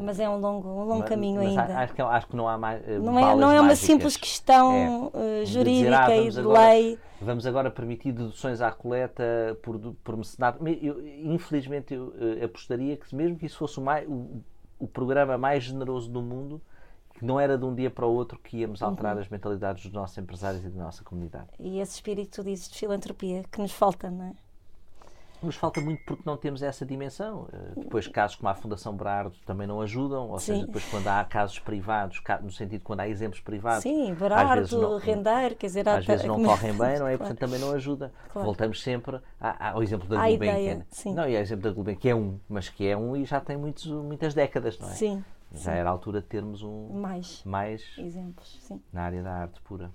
Mas 0.00 0.20
é 0.20 0.28
um 0.28 0.38
longo, 0.38 0.68
um 0.68 0.84
longo 0.84 0.98
mas- 1.00 1.08
caminho 1.08 1.42
mas 1.42 1.48
ainda. 1.48 1.78
Acho 1.78 1.94
que, 1.94 2.02
acho 2.02 2.26
que 2.28 2.36
não 2.36 2.46
há 2.46 2.58
mais. 2.58 2.82
não 3.02 3.18
é, 3.18 3.34
não 3.34 3.50
é 3.50 3.60
uma 3.60 3.74
simples 3.74 4.16
questão 4.16 5.10
É. 5.14 5.40
eh, 5.40 5.44
De 5.44 5.46
jurídica 5.46 5.90
dizer, 5.90 5.94
ah, 5.94 6.16
e 6.16 6.30
de 6.30 6.40
agora- 6.40 6.68
lei. 6.68 6.98
Vamos 7.20 7.46
agora 7.46 7.70
permitir 7.70 8.12
deduções 8.12 8.60
à 8.60 8.70
coleta 8.70 9.24
por, 9.62 9.78
por 10.04 10.16
mecenato. 10.18 10.62
Eu- 10.68 11.04
infelizmente, 11.24 11.94
eu 11.94 12.12
apostaria 12.44 12.96
que, 12.96 13.12
mesmo 13.14 13.38
que 13.38 13.46
isso 13.46 13.56
fosse 13.56 13.78
o, 13.78 13.82
mais, 13.82 14.06
o, 14.06 14.42
o 14.78 14.86
programa 14.86 15.36
mais 15.38 15.64
generoso 15.64 16.10
do 16.10 16.20
mundo, 16.22 16.60
que 17.14 17.24
não 17.24 17.40
era 17.40 17.56
de 17.56 17.64
um 17.64 17.74
dia 17.74 17.90
para 17.90 18.06
o 18.06 18.12
outro 18.12 18.38
que 18.38 18.58
íamos 18.58 18.82
Uhum. 18.82 18.88
alterar 18.88 19.16
as 19.18 19.28
mentalidades 19.28 19.82
dos 19.84 19.92
nossos 19.92 20.18
empresários 20.18 20.62
e 20.64 20.68
da 20.68 20.84
nossa 20.84 21.02
comunidade. 21.02 21.48
E 21.58 21.78
esse 21.80 21.94
espírito, 21.94 22.42
tu 22.42 22.44
dizes, 22.44 22.68
de 22.68 22.78
filantropia, 22.78 23.42
que 23.50 23.58
nos 23.60 23.72
falta, 23.72 24.10
não 24.10 24.26
é? 24.26 24.32
Nos 25.42 25.54
falta 25.56 25.80
muito 25.80 26.02
porque 26.04 26.22
não 26.24 26.36
temos 26.36 26.62
essa 26.62 26.84
dimensão. 26.84 27.46
Eh, 27.52 27.72
Depois, 27.80 28.08
casos 28.08 28.36
como 28.36 28.48
a 28.48 28.54
Fundação 28.54 28.96
Berardo 28.96 29.36
também 29.44 29.66
não 29.66 29.80
ajudam, 29.82 30.30
ou 30.30 30.38
Sim. 30.38 30.54
seja, 30.54 30.66
depois 30.66 30.84
quando 30.90 31.06
há 31.08 31.22
casos 31.24 31.58
privados, 31.58 32.22
no 32.42 32.50
sentido 32.50 32.78
de 32.78 32.84
quando 32.84 33.00
há 33.00 33.08
exemplos 33.08 33.40
privados, 33.40 33.82
Sim, 33.82 34.14
barato, 34.14 34.76
não- 34.78 34.98
render, 34.98 35.54
quer 35.56 35.66
dizer, 35.66 35.88
às 35.88 36.04
vezes 36.06 36.24
não 36.24 36.36
como- 36.36 36.48
correm 36.48 36.72
bem, 36.72 36.98
não 36.98 37.06
é? 37.06 37.16
Claro. 37.16 37.18
Portanto, 37.18 37.38
também 37.38 37.60
não 37.60 37.72
ajuda. 37.72 38.12
Claro. 38.32 38.46
Voltamos 38.46 38.82
sempre 38.82 39.20
a- 39.40 39.68
a- 39.68 39.70
ao 39.72 39.82
exemplo 39.82 40.08
da 40.08 40.16
Gulbenkian. 40.16 40.82
sim. 40.90 41.14
Não, 41.14 41.28
e 41.28 41.36
ao 41.36 41.42
exemplo 41.42 41.64
da 41.64 41.70
Gulbenkian, 41.70 42.00
que 42.00 42.08
é 42.08 42.14
um, 42.16 42.40
mas 42.48 42.68
que 42.68 42.86
é 42.88 42.96
um 42.96 43.14
e 43.16 43.24
já 43.24 43.40
tem 43.40 43.56
muitos, 43.56 43.86
muitas 43.86 44.32
décadas, 44.34 44.78
não 44.78 44.88
é? 44.88 44.92
Sim, 44.92 45.24
Já 45.52 45.72
era 45.72 45.88
a 45.88 45.92
altura 45.92 46.20
de 46.20 46.26
termos 46.26 46.62
um 46.62 46.88
mais 46.94 47.42
mais 47.44 47.82
exemplos, 47.98 48.58
sim. 48.62 48.82
na 48.92 49.02
área 49.02 49.22
da 49.22 49.32
arte 49.32 49.60
pura. 49.62 49.90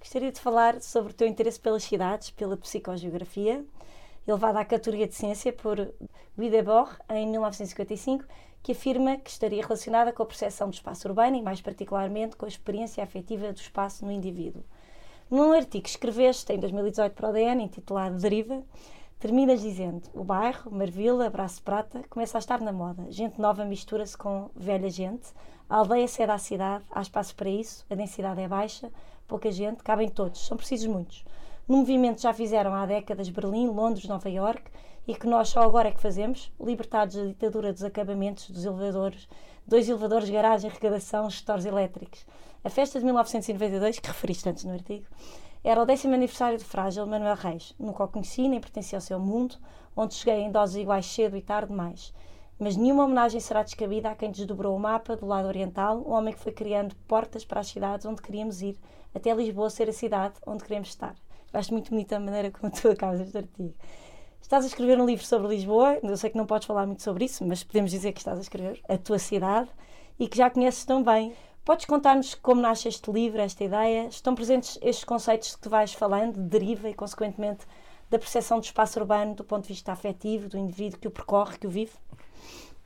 Gostaria 0.00 0.30
de 0.32 0.40
falar 0.40 0.80
sobre 0.80 1.12
o 1.12 1.14
teu 1.14 1.26
interesse 1.28 1.58
pelas 1.60 1.82
cidades, 1.84 2.30
pela 2.30 2.56
psicogeografia, 2.56 3.64
elevada 4.30 4.60
à 4.60 4.64
categoria 4.64 5.08
de 5.08 5.14
ciência 5.14 5.52
por 5.52 5.76
Guy 6.36 6.50
em 7.10 7.26
1955 7.26 8.24
que 8.62 8.72
afirma 8.72 9.16
que 9.16 9.30
estaria 9.30 9.62
relacionada 9.62 10.12
com 10.12 10.22
a 10.22 10.26
percepção 10.26 10.68
do 10.68 10.74
espaço 10.74 11.08
urbano 11.08 11.36
e, 11.36 11.42
mais 11.42 11.60
particularmente, 11.60 12.36
com 12.36 12.44
a 12.44 12.48
experiência 12.48 13.02
afetiva 13.02 13.52
do 13.52 13.56
espaço 13.56 14.04
no 14.04 14.12
indivíduo. 14.12 14.62
Num 15.30 15.52
artigo 15.52 15.84
que 15.84 15.90
escreveste 15.90 16.52
em 16.52 16.58
2018 16.58 17.14
para 17.14 17.30
o 17.30 17.32
DN, 17.32 17.62
intitulado 17.62 18.18
Deriva, 18.18 18.62
terminas 19.18 19.60
dizendo: 19.62 20.02
O 20.14 20.24
bairro, 20.24 20.70
Marvila, 20.70 21.30
Braço 21.30 21.62
Prata, 21.62 22.02
começa 22.10 22.38
a 22.38 22.40
estar 22.40 22.60
na 22.60 22.72
moda. 22.72 23.06
Gente 23.10 23.40
nova 23.40 23.64
mistura-se 23.64 24.16
com 24.16 24.50
velha 24.54 24.90
gente. 24.90 25.28
A 25.68 25.76
aldeia 25.76 26.08
cede 26.08 26.32
à 26.32 26.38
cidade, 26.38 26.84
há 26.90 27.00
espaço 27.02 27.34
para 27.36 27.50
isso, 27.50 27.84
a 27.90 27.94
densidade 27.94 28.40
é 28.40 28.48
baixa, 28.48 28.90
pouca 29.26 29.52
gente, 29.52 29.82
cabem 29.82 30.08
todos, 30.08 30.46
são 30.46 30.56
precisos 30.56 30.86
muitos. 30.86 31.24
Movimento 31.70 32.22
já 32.22 32.32
fizeram 32.32 32.72
há 32.72 32.86
décadas 32.86 33.28
Berlim, 33.28 33.66
Londres, 33.66 34.08
Nova 34.08 34.30
York 34.30 34.62
e 35.06 35.14
que 35.14 35.26
nós 35.26 35.50
só 35.50 35.60
agora 35.60 35.88
é 35.88 35.92
que 35.92 36.00
fazemos, 36.00 36.50
libertados 36.58 37.14
da 37.14 37.26
ditadura 37.26 37.74
dos 37.74 37.84
acabamentos, 37.84 38.48
dos 38.48 38.64
elevadores, 38.64 39.28
dois 39.66 39.86
elevadores, 39.86 40.30
garagem, 40.30 40.70
arrecadação, 40.70 41.28
gestores 41.28 41.66
elétricos. 41.66 42.24
A 42.64 42.70
festa 42.70 42.98
de 42.98 43.04
1992, 43.04 43.98
que 43.98 44.08
referiste 44.08 44.48
antes 44.48 44.64
no 44.64 44.72
artigo, 44.72 45.04
era 45.62 45.82
o 45.82 45.84
décimo 45.84 46.14
aniversário 46.14 46.56
de 46.56 46.64
Frágil 46.64 47.06
Manuel 47.06 47.36
Reis. 47.36 47.74
Nunca 47.78 48.02
o 48.02 48.08
conheci, 48.08 48.48
nem 48.48 48.60
pertencia 48.60 48.96
ao 48.96 49.02
seu 49.02 49.20
mundo, 49.20 49.56
onde 49.94 50.14
cheguei 50.14 50.40
em 50.40 50.50
doses 50.50 50.76
iguais 50.76 51.04
cedo 51.04 51.36
e 51.36 51.42
tarde 51.42 51.68
demais. 51.68 52.14
Mas 52.58 52.78
nenhuma 52.78 53.04
homenagem 53.04 53.40
será 53.40 53.62
descabida 53.62 54.08
a 54.08 54.16
quem 54.16 54.30
desdobrou 54.30 54.74
o 54.74 54.80
mapa 54.80 55.16
do 55.16 55.26
lado 55.26 55.46
oriental, 55.46 55.98
o 55.98 56.12
homem 56.12 56.32
que 56.32 56.40
foi 56.40 56.52
criando 56.52 56.96
portas 57.06 57.44
para 57.44 57.60
as 57.60 57.66
cidades 57.66 58.06
onde 58.06 58.22
queríamos 58.22 58.62
ir, 58.62 58.80
até 59.14 59.34
Lisboa 59.34 59.68
ser 59.68 59.90
a 59.90 59.92
cidade 59.92 60.36
onde 60.46 60.64
queremos 60.64 60.88
estar. 60.88 61.14
Acho 61.52 61.72
muito 61.72 61.90
bonita 61.90 62.16
a 62.16 62.20
maneira 62.20 62.50
como 62.50 62.70
tu 62.72 62.88
acabas 62.90 63.20
este 63.20 63.38
artigo. 63.38 63.74
Estás 64.40 64.64
a 64.64 64.68
escrever 64.68 65.00
um 65.00 65.04
livro 65.04 65.24
sobre 65.24 65.48
Lisboa, 65.48 65.98
eu 66.02 66.16
sei 66.16 66.30
que 66.30 66.36
não 66.36 66.46
podes 66.46 66.66
falar 66.66 66.86
muito 66.86 67.02
sobre 67.02 67.24
isso, 67.24 67.44
mas 67.46 67.62
podemos 67.64 67.90
dizer 67.90 68.12
que 68.12 68.20
estás 68.20 68.38
a 68.38 68.40
escrever 68.40 68.80
a 68.88 68.96
tua 68.96 69.18
cidade 69.18 69.68
e 70.18 70.28
que 70.28 70.38
já 70.38 70.48
conheces 70.48 70.84
tão 70.84 71.02
bem. 71.02 71.34
Podes 71.64 71.84
contar-nos 71.84 72.34
como 72.34 72.62
nasce 72.62 72.88
este 72.88 73.10
livro, 73.10 73.40
esta 73.40 73.62
ideia? 73.62 74.06
Estão 74.06 74.34
presentes 74.34 74.78
estes 74.80 75.04
conceitos 75.04 75.54
que 75.54 75.60
tu 75.60 75.68
vais 75.68 75.92
falando, 75.92 76.34
de 76.34 76.40
deriva 76.40 76.88
e, 76.88 76.94
consequentemente, 76.94 77.66
da 78.08 78.18
percepção 78.18 78.58
do 78.58 78.64
espaço 78.64 78.98
urbano 78.98 79.34
do 79.34 79.44
ponto 79.44 79.64
de 79.64 79.68
vista 79.68 79.92
afetivo, 79.92 80.48
do 80.48 80.56
indivíduo 80.56 80.98
que 80.98 81.08
o 81.08 81.10
percorre, 81.10 81.58
que 81.58 81.66
o 81.66 81.70
vive? 81.70 81.92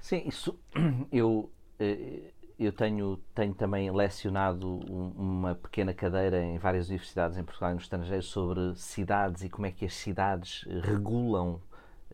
Sim, 0.01 0.23
isso 0.27 0.59
eu 1.13 1.49
eh, 1.79 2.32
eu 2.65 2.73
tenho, 2.73 3.19
tenho 3.35 3.55
também 3.55 3.91
lecionado 3.91 4.79
uma 5.17 5.55
pequena 5.55 5.93
cadeira 5.93 6.43
em 6.43 6.59
várias 6.59 6.89
universidades 6.89 7.39
em 7.39 7.45
Portugal 7.45 7.71
e 7.71 7.75
no 7.75 7.81
estrangeiro 7.81 8.23
sobre 8.23 8.75
cidades 8.75 9.43
e 9.43 9.49
como 9.49 9.67
é 9.67 9.73
que 9.73 9.85
as 9.85 9.95
cidades 9.95 10.65
regulam 10.83 11.61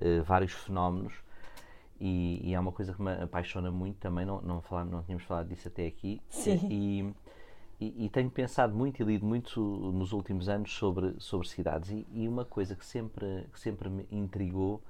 uh, 0.01 0.23
vários 0.25 0.53
fenómenos 0.53 1.13
e, 2.01 2.41
e, 2.45 2.55
é 2.55 2.61
uma 2.61 2.71
coisa 2.71 2.95
que 2.95 3.03
me 3.03 3.13
apaixona 3.13 3.71
muito 3.71 3.97
também, 3.97 4.25
não, 4.25 4.41
não, 4.41 4.63
falar, 4.63 4.85
não 4.85 5.03
tínhamos 5.03 5.25
falado 5.25 5.49
disso 5.49 5.67
até 5.67 5.87
aqui. 5.87 6.23
Sim. 6.29 6.61
E, 6.71 7.15
e, 7.81 8.05
e, 8.07 8.09
tenho 8.09 8.31
pensado 8.31 8.75
muito 8.75 9.03
e 9.03 9.05
lido 9.05 9.27
muito 9.27 9.61
nos 9.61 10.13
últimos 10.13 10.49
anos 10.49 10.73
sobre, 10.73 11.15
sobre 11.19 11.49
cidades 11.49 11.91
e, 11.91 12.07
e 12.13 12.29
uma 12.29 12.45
coisa 12.45 12.77
que 12.77 12.87
sempre, 12.87 13.47
que 13.53 13.59
sempre 13.59 13.89
me 13.89 14.07
intrigou 14.13 14.81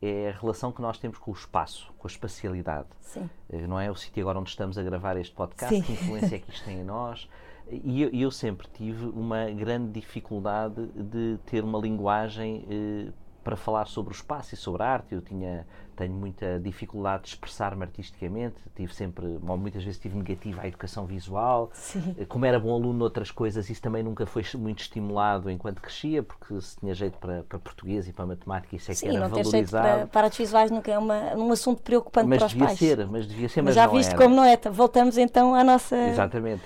é 0.00 0.30
a 0.30 0.38
relação 0.38 0.72
que 0.72 0.80
nós 0.80 0.98
temos 0.98 1.18
com 1.18 1.30
o 1.30 1.34
espaço, 1.34 1.92
com 1.98 2.06
a 2.06 2.10
espacialidade. 2.10 2.88
Sim. 3.00 3.28
Eh, 3.50 3.66
não 3.66 3.78
é 3.80 3.90
o 3.90 3.96
sítio 3.96 4.22
agora 4.22 4.38
onde 4.38 4.50
estamos 4.50 4.76
a 4.76 4.82
gravar 4.82 5.16
este 5.16 5.34
podcast, 5.34 5.74
Sim. 5.74 5.82
que 5.82 5.92
influência 5.92 6.36
é 6.36 6.38
que 6.38 6.50
isto 6.50 6.64
tem 6.64 6.80
em 6.80 6.84
nós. 6.84 7.28
E 7.70 8.02
eu, 8.02 8.10
eu, 8.10 8.30
sempre 8.30 8.68
tive 8.72 9.06
uma 9.06 9.50
grande 9.50 9.90
dificuldade 10.00 10.86
de 10.94 11.38
ter 11.46 11.64
uma 11.64 11.80
linguagem 11.80 12.64
eh, 12.70 13.12
para 13.46 13.56
falar 13.56 13.86
sobre 13.86 14.12
o 14.12 14.16
espaço 14.16 14.54
e 14.54 14.56
sobre 14.56 14.82
a 14.82 14.86
arte. 14.86 15.14
Eu 15.14 15.20
tinha, 15.20 15.64
tenho 15.94 16.12
muita 16.12 16.58
dificuldade 16.58 17.22
de 17.22 17.28
expressar-me 17.28 17.84
artisticamente, 17.84 18.56
tive 18.74 18.92
sempre, 18.92 19.24
ou 19.24 19.56
muitas 19.56 19.84
vezes 19.84 20.00
tive 20.00 20.16
negativa 20.16 20.62
à 20.62 20.66
educação 20.66 21.06
visual. 21.06 21.70
Sim. 21.72 22.16
Eh, 22.18 22.24
como 22.24 22.44
era 22.44 22.58
bom 22.58 22.74
aluno 22.74 22.98
noutras 22.98 23.30
coisas, 23.30 23.70
isso 23.70 23.80
também 23.80 24.02
nunca 24.02 24.26
foi 24.26 24.42
muito 24.56 24.80
estimulado 24.80 25.48
enquanto 25.48 25.80
crescia, 25.80 26.24
porque 26.24 26.60
se 26.60 26.76
tinha 26.76 26.92
jeito 26.92 27.18
para, 27.18 27.44
para 27.44 27.60
português 27.60 28.08
e 28.08 28.12
para 28.12 28.26
matemática, 28.26 28.74
isso 28.74 28.90
é 28.90 28.94
Sim, 28.94 29.10
que 29.10 29.16
era 29.16 29.28
não 29.28 29.28
valorizado. 29.28 29.52
Jeito 29.52 29.70
para, 29.70 30.06
para 30.08 30.26
artes 30.26 30.38
visuais 30.38 30.70
nunca 30.72 30.90
é 30.90 30.98
uma, 30.98 31.36
um 31.36 31.52
assunto 31.52 31.82
preocupante 31.82 32.26
mas 32.26 32.38
para 32.38 32.46
os 32.46 32.52
devia 32.52 32.66
pais. 32.66 32.78
Ser, 32.80 33.06
mas 33.06 33.26
devia 33.28 33.48
ser, 33.48 33.62
mas, 33.62 33.66
mas 33.66 33.74
já 33.76 33.86
viste 33.86 34.16
como 34.16 34.34
não 34.34 34.42
é? 34.42 34.56
Voltamos 34.56 35.16
então 35.16 35.54
à 35.54 35.62
nossa... 35.62 35.96
Exatamente. 35.96 36.64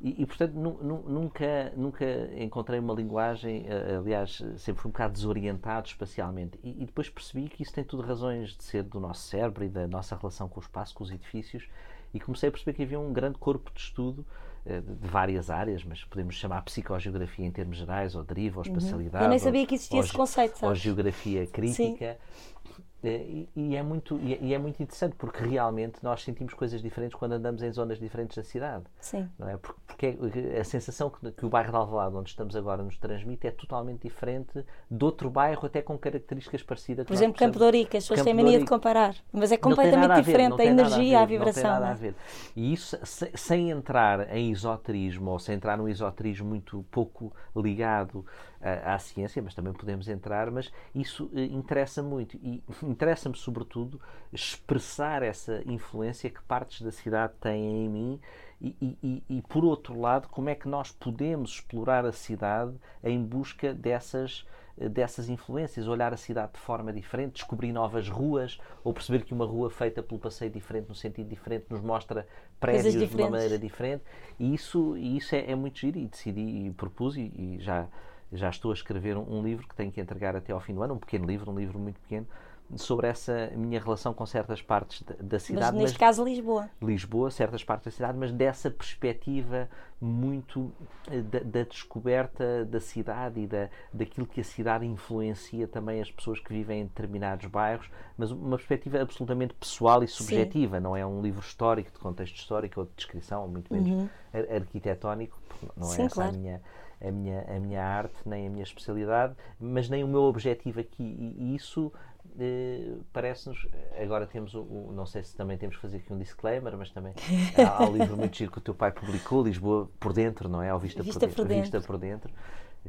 E, 0.00 0.22
e, 0.22 0.26
portanto, 0.26 0.52
nu, 0.52 0.78
nu, 0.82 1.04
nunca, 1.08 1.72
nunca 1.74 2.04
encontrei 2.36 2.78
uma 2.78 2.92
linguagem, 2.92 3.64
eh, 3.66 3.96
aliás, 3.96 4.42
sempre 4.58 4.82
fui 4.82 4.90
um 4.90 4.92
bocado 4.92 5.14
desorientado 5.14 5.88
espacialmente. 5.88 6.58
E, 6.62 6.82
e, 6.82 6.86
depois 6.86 7.08
percebi 7.08 7.48
que 7.48 7.62
isso 7.62 7.72
tem 7.72 7.82
tudo 7.82 8.02
razões 8.02 8.54
de 8.54 8.62
ser 8.62 8.82
do 8.82 9.00
nosso 9.00 9.22
cérebro 9.22 9.64
e 9.64 9.68
da 9.68 9.86
nossa 9.86 10.14
relação 10.14 10.48
com 10.48 10.60
o 10.60 10.62
espaço, 10.62 10.94
com 10.94 11.02
os 11.02 11.10
edifícios. 11.10 11.66
E 12.12 12.20
comecei 12.20 12.48
a 12.48 12.52
perceber 12.52 12.74
que 12.74 12.82
havia 12.82 13.00
um 13.00 13.12
grande 13.12 13.38
corpo 13.38 13.70
de 13.72 13.80
estudo 13.80 14.24
eh, 14.66 14.80
de 14.80 15.08
várias 15.08 15.48
áreas, 15.48 15.82
mas 15.82 16.04
podemos 16.04 16.34
chamar 16.34 16.60
psicogeografia 16.62 17.46
em 17.46 17.50
termos 17.50 17.76
gerais, 17.78 18.14
ou 18.14 18.22
deriva, 18.22 18.58
ou 18.58 18.62
espacialidade. 18.62 19.24
Eu 19.24 19.30
nem 19.30 19.38
sabia 19.38 19.66
que 19.66 19.76
existia 19.76 19.98
ou, 19.98 20.04
esse 20.04 20.12
conceito. 20.12 20.58
Sabes? 20.58 20.68
Ou 20.68 20.74
geografia 20.74 21.46
crítica. 21.46 22.14
Sim. 22.14 22.55
E, 23.04 23.48
e, 23.54 23.76
é 23.76 23.82
muito, 23.82 24.18
e, 24.20 24.52
é 24.52 24.58
muito 24.58 24.82
interessante 24.82 25.14
porque 25.16 25.44
realmente 25.44 26.02
nós 26.02 26.22
sentimos 26.22 26.54
coisas 26.54 26.82
diferentes 26.82 27.16
quando 27.16 27.32
andamos 27.32 27.62
em 27.62 27.70
zonas 27.70 27.98
diferentes 27.98 28.36
da 28.36 28.42
cidade. 28.42 28.84
Sim. 29.00 29.28
Não 29.38 29.48
é? 29.48 29.56
Porque 29.56 30.18
a 30.58 30.64
sensação 30.64 31.10
que, 31.10 31.30
que 31.30 31.46
o 31.46 31.48
bairro 31.48 31.70
de 31.70 31.76
Alvalade, 31.76 32.16
onde 32.16 32.30
estamos 32.30 32.56
agora, 32.56 32.82
nos 32.82 32.98
transmite 32.98 33.46
é 33.46 33.50
totalmente 33.50 34.02
diferente 34.02 34.64
de 34.90 35.04
outro 35.04 35.30
bairro, 35.30 35.66
até 35.66 35.82
com 35.82 35.96
características 35.96 36.62
parecidas. 36.62 37.06
Por 37.06 37.12
exemplo, 37.12 37.38
Campo 37.38 37.58
de 37.58 37.64
Ourique, 37.64 37.96
as 37.96 38.04
pessoas 38.04 38.22
têm 38.22 38.34
mania 38.34 38.58
de 38.58 38.66
comparar, 38.66 39.14
mas 39.32 39.52
é 39.52 39.56
completamente 39.56 40.16
diferente 40.16 40.60
a, 40.60 40.64
a 40.64 40.66
energia, 40.66 41.20
a, 41.20 41.26
ver, 41.26 41.36
a 41.36 41.38
vibração. 41.38 41.62
Não 41.62 41.70
tem 41.70 41.80
nada 41.80 41.92
a 41.92 41.94
ver. 41.94 42.14
E 42.56 42.72
isso, 42.72 42.98
se, 43.04 43.30
sem 43.34 43.70
entrar 43.70 44.34
em 44.34 44.50
esoterismo, 44.50 45.30
ou 45.30 45.38
sem 45.38 45.54
entrar 45.54 45.76
num 45.76 45.88
esoterismo 45.88 46.48
muito 46.48 46.84
pouco 46.90 47.32
ligado 47.54 48.24
à 48.60 48.98
ciência, 48.98 49.42
mas 49.42 49.54
também 49.54 49.72
podemos 49.72 50.08
entrar, 50.08 50.50
mas 50.50 50.72
isso 50.94 51.30
eh, 51.34 51.44
interessa 51.44 52.02
muito. 52.02 52.36
E 52.36 52.62
interessa-me 52.82 53.36
sobretudo 53.36 54.00
expressar 54.32 55.22
essa 55.22 55.62
influência 55.66 56.30
que 56.30 56.42
partes 56.42 56.82
da 56.82 56.90
cidade 56.90 57.34
têm 57.40 57.84
em 57.84 57.88
mim 57.88 58.20
e, 58.60 58.74
e, 58.80 59.22
e, 59.28 59.42
por 59.42 59.64
outro 59.64 60.00
lado, 60.00 60.28
como 60.28 60.48
é 60.48 60.54
que 60.54 60.66
nós 60.66 60.90
podemos 60.90 61.50
explorar 61.50 62.06
a 62.06 62.12
cidade 62.12 62.74
em 63.04 63.22
busca 63.22 63.74
dessas 63.74 64.46
eh, 64.78 64.88
dessas 64.88 65.28
influências, 65.28 65.86
olhar 65.86 66.12
a 66.12 66.16
cidade 66.16 66.52
de 66.54 66.60
forma 66.60 66.92
diferente, 66.92 67.34
descobrir 67.34 67.72
novas 67.72 68.08
ruas 68.08 68.58
ou 68.82 68.94
perceber 68.94 69.24
que 69.24 69.34
uma 69.34 69.44
rua 69.44 69.70
feita 69.70 70.02
pelo 70.02 70.18
passeio 70.18 70.50
diferente, 70.50 70.88
no 70.88 70.94
sentido 70.94 71.28
diferente, 71.28 71.66
nos 71.68 71.80
mostra 71.80 72.26
prédios 72.58 72.94
de 72.94 73.16
uma 73.16 73.30
maneira 73.30 73.58
diferente. 73.58 74.02
E 74.38 74.54
isso, 74.54 74.96
e 74.96 75.16
isso 75.16 75.34
é, 75.34 75.50
é 75.50 75.54
muito 75.54 75.78
giro 75.78 75.98
e 75.98 76.06
decidi 76.06 76.66
e 76.66 76.70
propus 76.70 77.16
e, 77.16 77.32
e 77.36 77.58
já 77.60 77.86
já 78.32 78.50
estou 78.50 78.70
a 78.70 78.74
escrever 78.74 79.16
um, 79.16 79.38
um, 79.38 79.42
livro 79.42 79.66
que 79.66 79.74
tenho 79.74 79.92
que 79.92 80.00
entregar 80.00 80.34
até 80.36 80.52
ao 80.52 80.60
fim 80.60 80.74
do 80.74 80.82
ano, 80.82 80.94
um 80.94 80.98
pequeno 80.98 81.26
livro, 81.26 81.50
um 81.50 81.58
livro 81.58 81.78
muito 81.78 82.00
pequeno, 82.00 82.26
sobre 82.74 83.06
essa 83.06 83.52
minha 83.54 83.78
relação 83.78 84.12
com 84.12 84.26
certas 84.26 84.60
partes 84.60 85.02
da, 85.02 85.14
da 85.20 85.38
cidade. 85.38 85.66
Mas 85.66 85.82
neste 85.82 85.94
mas, 85.94 85.96
caso 85.96 86.24
Lisboa. 86.24 86.68
Lisboa, 86.82 87.30
certas 87.30 87.62
partes 87.62 87.84
da 87.84 87.90
cidade, 87.92 88.18
mas 88.18 88.32
dessa 88.32 88.70
perspectiva 88.70 89.68
muito 90.00 90.72
eh, 91.08 91.20
da, 91.20 91.38
da, 91.38 91.62
descoberta 91.62 92.64
da 92.64 92.80
cidade 92.80 93.40
e 93.40 93.46
da, 93.46 93.68
daquilo 93.92 94.26
que 94.26 94.40
a 94.40 94.44
cidade 94.44 94.84
influencia 94.84 95.68
também 95.68 96.00
as 96.00 96.10
pessoas 96.10 96.40
que 96.40 96.52
vivem 96.52 96.80
em 96.80 96.84
determinados 96.84 97.46
bairros, 97.46 97.88
mas 98.18 98.32
uma 98.32 98.56
perspectiva 98.56 99.00
absolutamente 99.00 99.54
pessoal 99.54 100.02
e 100.02 100.08
subjetiva, 100.08 100.78
Sim. 100.78 100.82
não 100.82 100.96
é 100.96 101.06
um 101.06 101.22
livro 101.22 101.40
histórico, 101.40 101.92
de 101.92 101.98
contexto 101.98 102.34
histórico 102.34 102.80
ou 102.80 102.86
de 102.86 102.92
descrição, 102.96 103.42
ou 103.42 103.48
muito 103.48 103.72
menos 103.72 103.88
uhum. 103.88 104.08
arquitetónico, 104.54 105.38
não 105.76 105.86
é 105.92 105.96
Sim, 105.96 106.02
essa 106.02 106.14
claro. 106.14 106.30
a 106.30 106.38
minha 106.38 106.60
a 107.00 107.10
minha, 107.10 107.44
a 107.48 107.60
minha 107.60 107.84
arte, 107.84 108.16
nem 108.24 108.46
a 108.46 108.50
minha 108.50 108.62
especialidade, 108.62 109.34
mas 109.58 109.88
nem 109.88 110.02
o 110.02 110.08
meu 110.08 110.22
objetivo 110.22 110.80
aqui. 110.80 111.02
E, 111.02 111.54
isso 111.54 111.92
eh, 112.38 112.96
parece-nos. 113.12 113.66
Agora 114.00 114.26
temos 114.26 114.54
o, 114.54 114.60
o, 114.60 114.92
Não 114.92 115.06
sei 115.06 115.22
se 115.22 115.36
também 115.36 115.58
temos 115.58 115.76
que 115.76 115.82
fazer 115.82 115.98
aqui 115.98 116.12
um 116.12 116.18
disclaimer, 116.18 116.76
mas 116.76 116.90
também 116.90 117.14
há, 117.56 117.82
há 117.82 117.88
um 117.88 117.96
livro 117.96 118.16
muito 118.16 118.36
giro 118.36 118.50
que 118.50 118.58
o 118.58 118.60
teu 118.62 118.74
pai 118.74 118.90
publicou, 118.90 119.42
Lisboa 119.42 119.90
por 120.00 120.12
dentro, 120.12 120.48
não 120.48 120.62
é? 120.62 120.70
Ao 120.70 120.78
Vista, 120.78 121.02
Vista 121.02 121.20
por, 121.20 121.26
dentro, 121.26 121.42
por 121.42 121.48
dentro. 121.48 121.62
Vista 121.62 121.80
por 121.80 121.98
dentro 121.98 122.32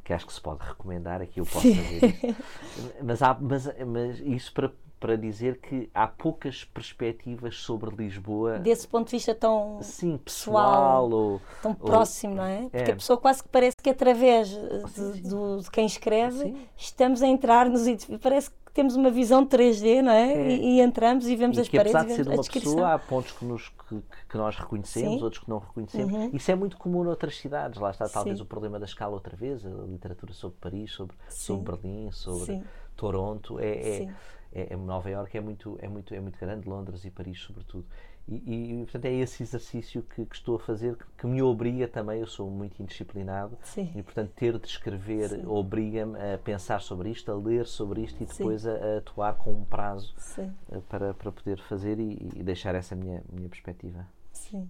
que 0.03 0.13
acho 0.13 0.25
que 0.25 0.33
se 0.33 0.41
pode 0.41 0.63
recomendar, 0.63 1.21
aqui 1.21 1.39
eu 1.39 1.45
posso 1.45 1.73
fazer 1.73 2.05
isso. 2.05 2.35
Mas, 3.03 3.21
há, 3.21 3.35
mas, 3.39 3.67
mas 3.85 4.19
isso 4.19 4.53
para, 4.53 4.71
para 4.99 5.15
dizer 5.15 5.59
que 5.59 5.89
há 5.93 6.07
poucas 6.07 6.63
perspectivas 6.63 7.57
sobre 7.57 7.95
Lisboa. 7.95 8.59
Desse 8.59 8.87
ponto 8.87 9.07
de 9.07 9.11
vista 9.11 9.35
tão 9.35 9.79
sim, 9.81 10.17
pessoal, 10.17 11.09
ou, 11.09 11.41
tão 11.61 11.73
próximo, 11.73 12.35
não 12.35 12.45
é? 12.45 12.61
Porque 12.63 12.77
é. 12.77 12.93
a 12.93 12.95
pessoa 12.95 13.17
quase 13.17 13.43
que 13.43 13.49
parece 13.49 13.77
que 13.81 13.89
através 13.89 14.49
de, 14.49 15.21
de, 15.21 15.63
de 15.63 15.71
quem 15.71 15.85
escreve 15.85 16.39
sim. 16.39 16.67
estamos 16.75 17.21
a 17.21 17.27
entrar 17.27 17.69
nos 17.69 17.87
Parece 18.21 18.49
que 18.49 18.55
temos 18.73 18.95
uma 18.95 19.09
visão 19.09 19.45
3D, 19.45 20.01
não 20.01 20.11
é? 20.11 20.33
é. 20.33 20.49
E, 20.49 20.77
e, 20.77 20.81
entramos 20.81 21.27
e 21.27 21.35
vemos 21.35 21.57
e 21.57 21.61
as 21.61 21.69
que, 21.69 21.77
paredes. 21.77 21.95
Apesar 21.95 22.15
de 22.15 22.23
ser 22.23 22.31
uma 22.31 22.43
pessoa, 22.43 22.93
há 22.93 22.99
pontos 22.99 23.31
que, 23.31 23.45
nos, 23.45 23.69
que, 23.69 24.01
que 24.29 24.37
nós 24.37 24.55
reconhecemos, 24.55 25.17
Sim. 25.17 25.23
outros 25.23 25.43
que 25.43 25.49
não 25.49 25.59
reconhecemos. 25.59 26.13
Uhum. 26.13 26.29
Isso 26.33 26.51
é 26.51 26.55
muito 26.55 26.77
comum 26.77 27.03
noutras 27.03 27.37
cidades. 27.37 27.79
Lá 27.79 27.91
está 27.91 28.07
talvez 28.09 28.37
Sim. 28.37 28.43
o 28.43 28.45
problema 28.45 28.77
da 28.79 28.85
escala 28.85 29.13
outra 29.13 29.35
vez, 29.35 29.65
a 29.65 29.69
literatura 29.69 30.33
sobre 30.33 30.57
Paris, 30.59 30.91
sobre, 30.91 31.15
sobre 31.29 31.71
Berlim, 31.71 32.11
sobre 32.11 32.61
Toronto. 32.95 33.59
É, 33.59 34.03
é, 34.03 34.09
é, 34.51 34.73
é, 34.73 34.75
Nova 34.75 35.09
Iorque 35.09 35.37
é 35.37 35.41
muito, 35.41 35.77
é, 35.81 35.87
muito, 35.87 36.13
é 36.13 36.19
muito 36.19 36.39
grande, 36.39 36.67
Londres 36.67 37.05
e 37.05 37.11
Paris, 37.11 37.39
sobretudo. 37.39 37.85
E, 38.27 38.81
e, 38.81 38.83
portanto 38.83 39.05
é 39.05 39.13
esse 39.13 39.41
exercício 39.41 40.01
que, 40.01 40.25
que 40.25 40.35
estou 40.35 40.57
a 40.57 40.59
fazer 40.59 40.97
que, 40.97 41.05
que, 41.17 41.25
me 41.25 41.41
obriga 41.41 41.87
também, 41.87 42.19
eu 42.19 42.27
sou 42.27 42.49
muito 42.49 42.81
indisciplinado 42.81 43.57
Sim. 43.63 43.89
e 43.95 44.03
portanto 44.03 44.31
ter 44.35 44.59
de 44.59 44.67
escrever 44.67 45.47
obriga-me 45.47 46.19
a 46.19 46.37
pensar 46.37 46.81
sobre 46.81 47.09
isto, 47.09 47.31
a 47.31 47.35
ler 47.35 47.65
sobre 47.65 48.01
isto 48.01 48.21
e 48.21 48.25
depois 48.25 48.67
a, 48.67 48.73
a, 48.73 48.97
atuar 48.97 49.37
com 49.37 49.53
um 49.53 49.63
prazo. 49.63 50.13
Eh, 50.69 50.81
para, 50.89 51.13
para 51.13 51.31
poder 51.31 51.57
fazer 51.61 51.99
e, 51.99 52.29
e, 52.35 52.43
deixar 52.43 52.75
essa 52.75 52.95
minha, 52.95 53.23
minha 53.31 53.47
perspectiva. 53.47 54.05
Sim. 54.33 54.69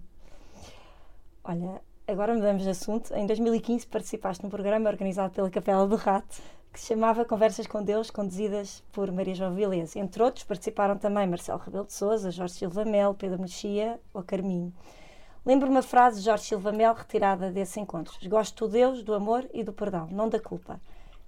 Olha, 1.42 1.82
agora 2.08 2.34
mudamos 2.34 2.62
de 2.62 2.70
assunto. 2.70 3.14
Em 3.14 3.26
2015 3.26 3.86
participaste 3.86 4.42
num 4.42 4.50
programa 4.50 4.88
organizado 4.88 5.32
pela 5.32 5.50
Capela 5.50 5.86
do 5.86 5.96
Rato 5.96 6.40
que 6.72 6.80
se 6.80 6.88
chamava 6.88 7.24
Conversas 7.24 7.66
com 7.66 7.82
Deus, 7.82 8.10
conduzidas 8.10 8.82
por 8.92 9.10
Maria 9.10 9.34
João 9.34 9.54
Vilés. 9.54 9.96
Entre 9.96 10.22
outros, 10.22 10.44
participaram 10.44 10.96
também 10.96 11.26
Marcelo 11.26 11.58
Rebelo 11.58 11.86
de 11.86 11.92
Sousa, 11.92 12.30
Jorge 12.30 12.54
Silva 12.54 12.84
Mel, 12.84 13.14
Pedro 13.14 13.40
Mexia 13.40 13.98
ou 14.12 14.22
Carminho. 14.22 14.72
Lembro 15.44 15.68
uma 15.68 15.82
frase 15.82 16.18
de 16.20 16.26
Jorge 16.26 16.44
Silva 16.44 16.72
Mel 16.72 16.94
retirada 16.94 17.50
desse 17.50 17.80
encontro. 17.80 18.14
Gosto 18.28 18.66
do 18.66 18.72
Deus, 18.72 19.02
do 19.02 19.14
amor 19.14 19.48
e 19.52 19.62
do 19.62 19.72
perdão, 19.72 20.08
não 20.10 20.28
da 20.28 20.38
culpa. 20.38 20.80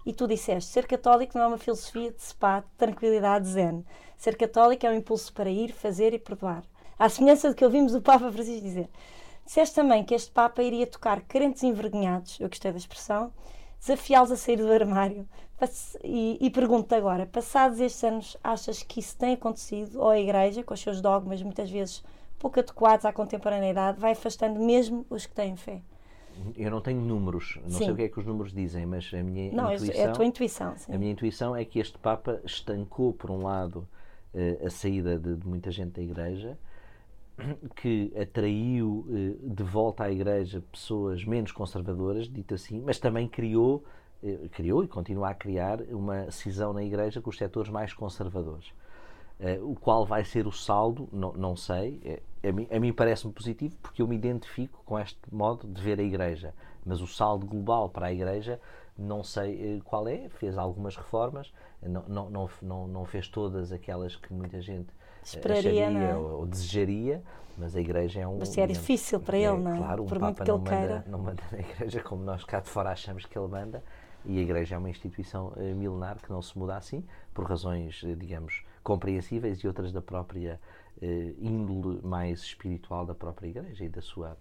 E 0.04 0.12
tu 0.12 0.26
disseste, 0.26 0.70
ser 0.70 0.86
católico 0.86 1.36
não 1.36 1.44
é 1.44 1.48
uma 1.48 1.58
filosofia 1.58 2.10
de 2.10 2.22
spa, 2.22 2.60
de 2.60 2.66
tranquilidade 2.78 3.48
zen. 3.48 3.84
Ser 4.16 4.36
católico 4.36 4.86
é 4.86 4.90
um 4.90 4.94
impulso 4.94 5.32
para 5.32 5.50
ir, 5.50 5.72
fazer 5.72 6.14
e 6.14 6.18
perdoar. 6.18 6.62
À 6.98 7.08
semelhança 7.08 7.48
do 7.48 7.54
que 7.54 7.64
ouvimos 7.64 7.94
o 7.94 8.00
Papa 8.00 8.30
Francisco 8.30 8.62
dizer. 8.62 8.88
Disseste 9.50 9.74
também 9.74 10.04
que 10.04 10.14
este 10.14 10.30
Papa 10.30 10.62
iria 10.62 10.86
tocar 10.86 11.22
crentes 11.22 11.64
envergonhados, 11.64 12.38
eu 12.38 12.48
gostei 12.48 12.70
da 12.70 12.78
expressão, 12.78 13.32
desafiá-los 13.80 14.30
a 14.30 14.36
sair 14.36 14.58
do 14.58 14.70
armário. 14.70 15.28
E, 16.04 16.38
e 16.40 16.48
pergunto-te 16.50 16.94
agora: 16.94 17.26
passados 17.26 17.80
estes 17.80 18.04
anos, 18.04 18.36
achas 18.44 18.84
que 18.84 19.00
isso 19.00 19.18
tem 19.18 19.34
acontecido? 19.34 19.98
Ou 19.98 20.10
a 20.10 20.20
Igreja, 20.20 20.62
com 20.62 20.72
os 20.72 20.78
seus 20.78 21.00
dogmas 21.00 21.42
muitas 21.42 21.68
vezes 21.68 22.04
pouco 22.38 22.60
adequados 22.60 23.04
à 23.04 23.12
contemporaneidade, 23.12 23.98
vai 23.98 24.12
afastando 24.12 24.60
mesmo 24.60 25.04
os 25.10 25.26
que 25.26 25.34
têm 25.34 25.56
fé? 25.56 25.82
Eu 26.56 26.70
não 26.70 26.80
tenho 26.80 27.00
números, 27.00 27.58
não 27.64 27.70
sim. 27.70 27.78
sei 27.78 27.90
o 27.90 27.96
que 27.96 28.02
é 28.02 28.08
que 28.08 28.20
os 28.20 28.24
números 28.24 28.52
dizem, 28.52 28.86
mas 28.86 29.10
a 29.12 29.20
minha 29.20 29.50
não, 29.50 29.72
intuição. 29.72 30.00
É 30.00 30.04
a 30.06 30.12
tua 30.12 30.24
intuição. 30.26 30.76
Sim. 30.76 30.94
A 30.94 30.96
minha 30.96 31.10
intuição 31.10 31.56
é 31.56 31.64
que 31.64 31.80
este 31.80 31.98
Papa 31.98 32.40
estancou, 32.44 33.12
por 33.12 33.32
um 33.32 33.42
lado, 33.42 33.84
eh, 34.32 34.60
a 34.64 34.70
saída 34.70 35.18
de, 35.18 35.34
de 35.34 35.48
muita 35.48 35.72
gente 35.72 35.90
da 35.90 36.02
Igreja 36.02 36.56
que 37.76 38.12
atraiu 38.20 39.06
eh, 39.10 39.36
de 39.42 39.62
volta 39.62 40.04
à 40.04 40.10
Igreja 40.10 40.62
pessoas 40.72 41.24
menos 41.24 41.52
conservadoras, 41.52 42.28
dito 42.28 42.54
assim, 42.54 42.80
mas 42.80 42.98
também 42.98 43.28
criou, 43.28 43.84
eh, 44.22 44.48
criou 44.52 44.84
e 44.84 44.88
continua 44.88 45.30
a 45.30 45.34
criar 45.34 45.80
uma 45.90 46.30
cisão 46.30 46.72
na 46.72 46.82
Igreja 46.82 47.20
com 47.20 47.30
os 47.30 47.36
setores 47.36 47.70
mais 47.70 47.92
conservadores. 47.92 48.72
Eh, 49.38 49.58
o 49.62 49.74
qual 49.74 50.04
vai 50.04 50.24
ser 50.24 50.46
o 50.46 50.52
saldo, 50.52 51.08
não, 51.12 51.32
não 51.32 51.56
sei. 51.56 52.22
A 52.42 52.52
mim, 52.52 52.66
a 52.70 52.78
mim 52.78 52.92
parece-me 52.92 53.32
positivo 53.32 53.76
porque 53.82 54.02
eu 54.02 54.08
me 54.08 54.16
identifico 54.16 54.82
com 54.84 54.98
este 54.98 55.18
modo 55.32 55.66
de 55.66 55.80
ver 55.80 55.98
a 55.98 56.02
Igreja. 56.02 56.54
Mas 56.84 57.00
o 57.00 57.06
saldo 57.06 57.46
global 57.46 57.88
para 57.88 58.06
a 58.06 58.12
Igreja 58.12 58.60
não 59.00 59.24
sei 59.24 59.80
qual 59.84 60.06
é. 60.06 60.28
Fez 60.28 60.56
algumas 60.58 60.96
reformas, 60.96 61.52
não, 61.82 62.30
não, 62.30 62.48
não, 62.62 62.88
não 62.88 63.04
fez 63.04 63.28
todas 63.28 63.72
aquelas 63.72 64.14
que 64.14 64.32
muita 64.32 64.60
gente 64.60 64.90
esperaria 65.22 65.88
acharia, 65.88 66.08
é? 66.08 66.16
ou, 66.16 66.40
ou, 66.40 66.46
desejaria, 66.46 67.22
mas 67.56 67.74
a 67.74 67.80
igreja 67.80 68.20
é 68.20 68.28
um. 68.28 68.38
Mas 68.38 68.56
é 68.56 68.66
difícil 68.66 69.20
para 69.20 69.36
é, 69.36 69.42
ele, 69.42 69.58
não 69.58 69.74
é? 69.74 69.78
Claro, 69.78 70.02
um 70.02 70.06
Por 70.06 70.18
Papa 70.18 70.26
muito 70.26 70.44
que 70.44 70.48
não, 70.50 70.56
ele 70.56 70.64
manda, 70.64 70.76
queira. 70.76 71.04
não 71.06 71.18
manda 71.18 71.42
na 71.50 71.58
igreja 71.58 72.02
como 72.02 72.22
nós 72.22 72.44
cá 72.44 72.60
de 72.60 72.68
fora 72.68 72.90
achamos 72.90 73.24
que 73.24 73.38
ele 73.38 73.48
manda, 73.48 73.82
e 74.24 74.38
a 74.38 74.42
igreja 74.42 74.74
é 74.74 74.78
uma 74.78 74.90
instituição 74.90 75.48
uh, 75.48 75.74
milenar 75.74 76.18
que 76.18 76.30
não 76.30 76.42
se 76.42 76.56
muda 76.58 76.76
assim, 76.76 77.04
por 77.32 77.46
razões, 77.46 78.02
digamos, 78.18 78.62
compreensíveis 78.82 79.58
e 79.60 79.66
outras 79.66 79.92
da 79.92 80.02
própria 80.02 80.60
uh, 80.98 81.04
índole 81.38 82.00
mais 82.02 82.40
espiritual 82.40 83.06
da 83.06 83.14
própria 83.14 83.48
igreja 83.48 83.84
e 83.84 83.88
da 83.88 84.02
sua 84.02 84.36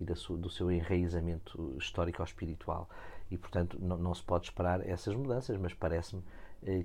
e 0.00 0.04
da 0.04 0.16
sua, 0.16 0.38
do 0.38 0.48
seu 0.48 0.72
enraizamento 0.72 1.76
histórico-espiritual. 1.78 2.88
E, 3.30 3.38
portanto, 3.38 3.78
não, 3.80 3.96
não, 3.96 4.14
se 4.14 4.22
pode 4.22 4.46
esperar 4.46 4.86
essas 4.86 5.14
mudanças, 5.14 5.56
mas 5.56 5.72
parece-me 5.72 6.22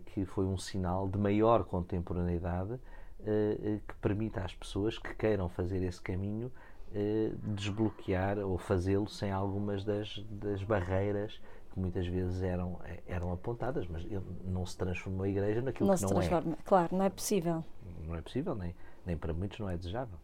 que 0.06 0.26
foi 0.26 0.46
um 0.46 0.58
sinal 0.58 1.08
de 1.08 1.18
maior 1.18 1.66
contemporaneidade 1.66 2.74
uh, 2.74 3.82
que 3.88 3.96
permita 4.02 4.42
às 4.42 4.54
pessoas 4.54 4.98
que 4.98 5.14
queiram 5.16 5.50
fazer 5.50 5.84
esse 5.84 6.02
caminho 6.02 6.52
uh, 6.92 7.54
desbloquear 7.54 8.40
ou 8.40 8.58
fazê-lo 8.58 9.08
sem 9.08 9.32
algumas 9.32 9.84
das, 9.84 10.24
das 10.30 10.64
barreiras 10.64 11.42
que 11.74 11.80
muitas 11.80 12.08
vezes 12.08 12.42
eram, 12.42 12.80
eram 13.06 13.34
apontadas, 13.34 13.86
mas 13.88 14.06
não 14.46 14.66
se 14.66 14.78
transformou 14.78 15.24
a 15.24 15.30
igreja 15.30 15.62
naquilo 15.62 15.88
não 15.88 15.96
que 15.96 16.00
se 16.00 16.06
não 16.06 16.14
transforma. 16.14 16.54
é. 16.54 16.64
Claro, 16.64 16.96
não 16.96 17.04
é 17.04 17.10
possível. 17.10 17.66
Não 18.08 18.16
é 18.16 18.22
possível, 18.22 18.56
nem, 18.56 18.74
nem 19.06 19.18
para 19.18 19.34
muitos 19.34 19.60
não 19.60 19.70
é 19.70 19.76
desejável. 19.76 20.18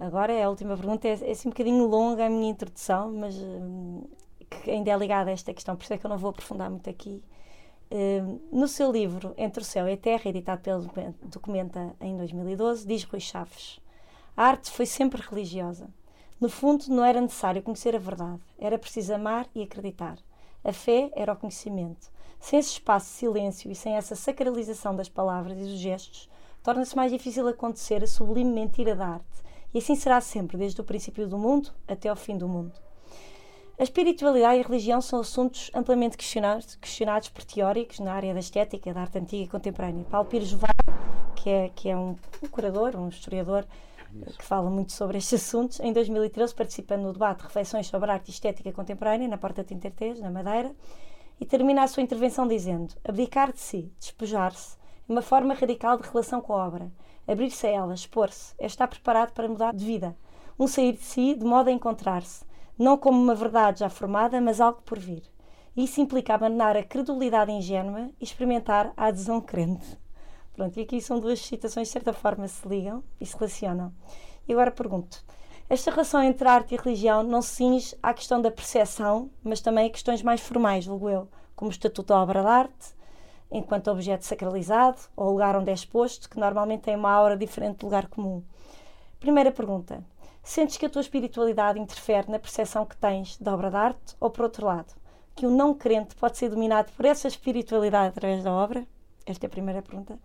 Agora, 0.00 0.32
a 0.32 0.48
última 0.48 0.76
pergunta 0.76 1.06
é, 1.08 1.10
é 1.10 1.30
assim 1.30 1.48
um 1.48 1.52
bocadinho 1.52 1.86
longa 1.86 2.26
a 2.26 2.30
minha 2.30 2.50
introdução, 2.50 3.12
mas 3.12 3.34
hum, 3.36 4.04
que 4.50 4.70
ainda 4.70 4.90
é 4.90 4.96
ligada 4.96 5.30
a 5.30 5.32
esta 5.32 5.52
questão, 5.52 5.76
por 5.76 5.84
isso 5.84 5.94
é 5.94 5.98
que 5.98 6.06
eu 6.06 6.10
não 6.10 6.18
vou 6.18 6.30
aprofundar 6.30 6.70
muito 6.70 6.88
aqui. 6.88 7.22
Hum, 7.90 8.40
no 8.50 8.66
seu 8.66 8.90
livro 8.90 9.32
Entre 9.36 9.62
o 9.62 9.64
Céu 9.64 9.88
e 9.88 9.92
a 9.92 9.96
Terra, 9.96 10.28
editado 10.28 10.60
pelo 10.60 10.90
Documenta 11.22 11.94
em 12.00 12.16
2012, 12.16 12.86
diz 12.86 13.04
Rui 13.04 13.20
Chaves: 13.20 13.78
A 14.36 14.44
arte 14.44 14.70
foi 14.70 14.86
sempre 14.86 15.22
religiosa. 15.22 15.88
No 16.40 16.48
fundo, 16.48 16.84
não 16.88 17.04
era 17.04 17.20
necessário 17.20 17.62
conhecer 17.62 17.94
a 17.94 17.98
verdade, 17.98 18.42
era 18.58 18.78
preciso 18.78 19.14
amar 19.14 19.48
e 19.54 19.62
acreditar. 19.62 20.18
A 20.62 20.72
fé 20.72 21.10
era 21.14 21.32
o 21.32 21.36
conhecimento. 21.36 22.10
Sem 22.40 22.58
esse 22.58 22.72
espaço 22.72 23.06
de 23.06 23.12
silêncio 23.12 23.70
e 23.70 23.74
sem 23.74 23.94
essa 23.94 24.14
sacralização 24.14 24.94
das 24.94 25.08
palavras 25.08 25.56
e 25.56 25.62
dos 25.62 25.78
gestos, 25.78 26.28
torna-se 26.62 26.94
mais 26.94 27.10
difícil 27.10 27.46
acontecer 27.48 28.02
a 28.02 28.06
sublime 28.06 28.50
mentira 28.50 28.94
da 28.94 29.06
arte. 29.06 29.44
E 29.72 29.78
assim 29.78 29.94
será 29.94 30.20
sempre, 30.20 30.58
desde 30.58 30.80
o 30.80 30.84
princípio 30.84 31.26
do 31.28 31.38
mundo 31.38 31.70
até 31.86 32.08
ao 32.08 32.16
fim 32.16 32.36
do 32.36 32.48
mundo. 32.48 32.72
A 33.78 33.82
espiritualidade 33.82 34.56
e 34.56 34.60
a 34.60 34.66
religião 34.66 35.02
são 35.02 35.20
assuntos 35.20 35.70
amplamente 35.74 36.16
questionados, 36.16 36.76
questionados 36.76 37.28
por 37.28 37.44
teóricos 37.44 38.00
na 38.00 38.14
área 38.14 38.32
da 38.32 38.40
estética, 38.40 38.94
da 38.94 39.02
arte 39.02 39.18
antiga 39.18 39.44
e 39.44 39.48
contemporânea. 39.48 40.02
Paulo 40.04 40.26
Pires 40.26 40.48
Jovar, 40.48 40.74
que 41.34 41.50
é, 41.50 41.68
que 41.68 41.90
é 41.90 41.94
um, 41.94 42.16
um 42.42 42.48
curador, 42.48 42.96
um 42.96 43.10
historiador, 43.10 43.66
que 44.38 44.42
fala 44.42 44.70
muito 44.70 44.92
sobre 44.92 45.18
estes 45.18 45.44
assuntos, 45.46 45.78
em 45.80 45.92
2013 45.92 46.54
participa 46.54 46.96
no 46.96 47.12
debate 47.12 47.42
Reflexões 47.42 47.86
sobre 47.86 48.10
Arte 48.10 48.28
e 48.28 48.30
Estética 48.30 48.72
Contemporânea, 48.72 49.28
na 49.28 49.36
Porta 49.36 49.62
de 49.62 49.68
Tintertês, 49.68 50.20
na 50.20 50.30
Madeira, 50.30 50.74
e 51.38 51.44
termina 51.44 51.82
a 51.82 51.86
sua 51.86 52.02
intervenção 52.02 52.48
dizendo: 52.48 52.94
abdicar 53.06 53.52
de 53.52 53.60
si, 53.60 53.92
despojar-se, 53.98 54.78
é 55.06 55.12
uma 55.12 55.20
forma 55.20 55.52
radical 55.52 55.98
de 55.98 56.08
relação 56.08 56.40
com 56.40 56.54
a 56.54 56.66
obra. 56.66 56.90
Abrir-se 57.28 57.66
a 57.66 57.70
ela, 57.70 57.92
expor-se, 57.92 58.54
é 58.58 58.64
estar 58.64 58.88
preparado 58.88 59.32
para 59.32 59.46
mudar 59.46 59.74
de 59.74 59.84
vida. 59.84 60.16
Um 60.58 60.66
sair 60.66 60.92
de 60.92 61.02
si 61.02 61.34
de 61.34 61.44
modo 61.44 61.68
a 61.68 61.72
encontrar-se 61.72 62.46
não 62.78 62.96
como 62.96 63.20
uma 63.20 63.34
verdade 63.34 63.80
já 63.80 63.88
formada, 63.88 64.40
mas 64.40 64.60
algo 64.60 64.82
por 64.82 64.98
vir. 64.98 65.22
Isso 65.76 66.00
implica 66.00 66.34
abandonar 66.34 66.76
a 66.76 66.82
credulidade 66.82 67.52
ingênua 67.52 68.10
e 68.20 68.24
experimentar 68.24 68.92
a 68.96 69.06
adesão 69.06 69.40
crente. 69.40 69.98
Pronto, 70.54 70.78
e 70.78 70.82
aqui 70.82 71.00
são 71.00 71.20
duas 71.20 71.38
citações 71.40 71.88
de 71.88 71.92
certa 71.92 72.12
forma 72.14 72.48
se 72.48 72.66
ligam 72.66 73.04
e 73.20 73.26
se 73.26 73.36
relacionam. 73.36 73.92
E 74.48 74.52
agora 74.52 74.70
pergunto: 74.70 75.22
esta 75.68 75.90
relação 75.90 76.22
entre 76.22 76.48
arte 76.48 76.74
e 76.74 76.78
religião 76.78 77.22
não 77.22 77.42
se 77.42 77.56
cinge 77.56 77.96
à 78.02 78.14
questão 78.14 78.40
da 78.40 78.50
percepção, 78.50 79.28
mas 79.42 79.60
também 79.60 79.86
a 79.86 79.90
questões 79.90 80.22
mais 80.22 80.40
formais, 80.40 80.84
julgo 80.84 81.10
eu, 81.10 81.28
como 81.54 81.68
o 81.68 81.72
estatuto 81.72 82.14
da 82.14 82.22
obra 82.22 82.40
de 82.40 82.48
arte, 82.48 82.96
enquanto 83.50 83.90
objeto 83.90 84.24
sacralizado, 84.24 84.98
ou 85.16 85.32
lugar 85.32 85.56
onde 85.56 85.70
é 85.70 85.74
exposto, 85.74 86.30
que 86.30 86.38
normalmente 86.38 86.82
tem 86.82 86.96
uma 86.96 87.10
aura 87.10 87.36
diferente 87.36 87.78
do 87.78 87.86
lugar 87.86 88.06
comum. 88.06 88.42
Primeira 89.18 89.50
pergunta: 89.50 90.04
Sentes 90.46 90.76
que 90.76 90.86
a 90.86 90.88
tua 90.88 91.00
espiritualidade 91.00 91.80
interfere 91.80 92.30
na 92.30 92.38
percepção 92.38 92.86
que 92.86 92.96
tens 92.96 93.36
da 93.36 93.52
obra 93.52 93.68
de 93.68 93.76
arte? 93.76 94.16
Ou, 94.20 94.30
por 94.30 94.44
outro 94.44 94.64
lado, 94.64 94.94
que 95.34 95.44
o 95.44 95.50
não 95.50 95.74
crente 95.74 96.14
pode 96.14 96.38
ser 96.38 96.48
dominado 96.48 96.92
por 96.92 97.04
essa 97.04 97.26
espiritualidade 97.26 98.10
através 98.10 98.44
da 98.44 98.52
obra? 98.52 98.86
Esta 99.26 99.46
é 99.46 99.48
a 99.48 99.50
primeira 99.50 99.82
pergunta. 99.82 100.16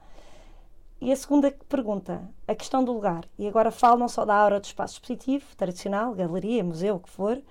E 1.01 1.11
a 1.11 1.15
segunda 1.15 1.51
pergunta, 1.67 2.21
a 2.47 2.53
questão 2.53 2.83
do 2.83 2.93
lugar. 2.93 3.25
E 3.35 3.47
agora 3.47 3.71
falo 3.71 3.97
não 3.97 4.07
só 4.07 4.23
da 4.23 4.35
aura 4.35 4.59
do 4.59 4.63
espaço 4.63 4.93
expositivo, 4.93 5.55
tradicional, 5.57 6.13
galeria, 6.13 6.63
museu, 6.63 6.97
o 6.97 6.99
que 6.99 7.09
for, 7.09 7.41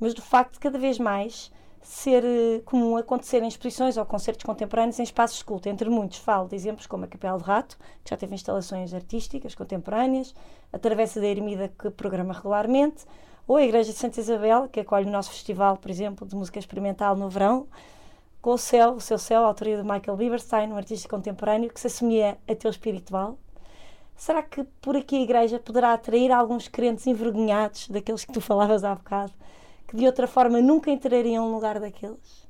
mas 0.00 0.14
do 0.14 0.22
facto 0.22 0.54
de 0.54 0.60
cada 0.60 0.78
vez 0.78 0.98
mais 0.98 1.52
ser 1.84 2.24
uh, 2.24 2.62
comum 2.62 2.96
acontecer 2.96 3.42
em 3.42 3.46
exposições 3.46 3.98
ou 3.98 4.06
concertos 4.06 4.42
contemporâneos 4.42 4.98
em 4.98 5.02
espaços 5.02 5.38
de 5.38 5.44
culto. 5.44 5.68
Entre 5.68 5.88
muitos, 5.90 6.16
falo 6.16 6.48
de 6.48 6.56
exemplos 6.56 6.86
como 6.86 7.04
a 7.04 7.06
Capela 7.06 7.38
de 7.38 7.44
Rato, 7.44 7.76
que 8.02 8.08
já 8.10 8.16
teve 8.16 8.34
instalações 8.34 8.94
artísticas 8.94 9.54
contemporâneas, 9.54 10.34
a 10.72 10.78
Travessa 10.78 11.20
da 11.20 11.26
Ermida, 11.26 11.70
que 11.78 11.90
programa 11.90 12.32
regularmente, 12.32 13.04
ou 13.46 13.56
a 13.56 13.62
Igreja 13.62 13.92
de 13.92 13.98
Santa 13.98 14.18
Isabel, 14.18 14.66
que 14.68 14.80
acolhe 14.80 15.06
o 15.06 15.10
nosso 15.10 15.30
festival, 15.30 15.76
por 15.76 15.90
exemplo, 15.90 16.26
de 16.26 16.34
música 16.34 16.58
experimental 16.58 17.14
no 17.14 17.28
verão, 17.28 17.66
com 18.40 18.52
o 18.52 18.58
Céu, 18.58 18.92
o 18.92 19.00
seu 19.00 19.18
Céu, 19.18 19.44
a 19.44 19.46
autoria 19.46 19.76
de 19.76 19.82
Michael 19.82 20.16
Bieberstein, 20.16 20.72
um 20.72 20.76
artista 20.76 21.06
contemporâneo 21.06 21.70
que 21.70 21.78
se 21.78 21.88
assumia 21.88 22.38
ateu 22.48 22.70
espiritual. 22.70 23.38
Será 24.16 24.42
que 24.42 24.64
por 24.80 24.96
aqui 24.96 25.16
a 25.16 25.20
Igreja 25.20 25.58
poderá 25.58 25.92
atrair 25.92 26.32
alguns 26.32 26.66
crentes 26.66 27.06
envergonhados, 27.06 27.88
daqueles 27.88 28.24
que 28.24 28.32
tu 28.32 28.40
falavas 28.40 28.84
há 28.84 28.94
bocado, 28.94 29.32
que 29.94 30.00
de 30.00 30.06
outra 30.06 30.26
forma 30.26 30.60
nunca 30.60 30.90
entrariam 30.90 31.46
no 31.46 31.54
lugar 31.54 31.78
daqueles? 31.78 32.44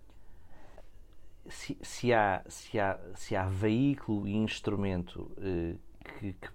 se, 1.49 1.77
se, 1.83 2.13
há, 2.13 2.43
se, 2.49 2.81
há, 2.81 2.99
se 3.15 3.37
há 3.37 3.45
veículo 3.45 4.27
e 4.27 4.35
instrumento 4.35 5.31
eh, 5.39 5.75
que, 6.19 6.33
que, 6.33 6.49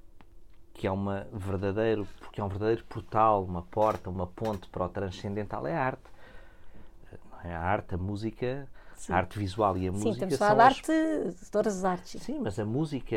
que, 0.73 0.87
é 0.87 0.91
uma 0.91 1.27
verdadeiro, 1.31 2.07
que 2.31 2.41
é 2.41 2.43
um 2.43 2.47
verdadeiro 2.47 2.83
portal, 2.85 3.43
uma 3.43 3.61
porta, 3.61 4.09
uma 4.09 4.25
ponte 4.25 4.67
para 4.69 4.85
o 4.85 4.89
transcendental, 4.89 5.67
é 5.67 5.75
a 5.75 5.83
arte. 5.83 6.09
É 7.43 7.53
a 7.53 7.61
arte, 7.61 7.95
a 7.95 7.97
música, 7.97 8.67
Sim. 8.99 9.13
a 9.13 9.15
arte 9.15 9.39
visual 9.39 9.77
e 9.77 9.87
a 9.87 9.91
Sim, 9.93 9.97
música. 9.97 10.29
Sim, 10.29 10.37
temos 10.37 10.37
de 10.57 10.61
arte 10.61 10.91
de 10.91 11.49
todas 11.49 11.77
as 11.77 11.85
artes. 11.85 12.21
Sim, 12.21 12.39
mas 12.39 12.59
a 12.59 12.65
música, 12.65 13.15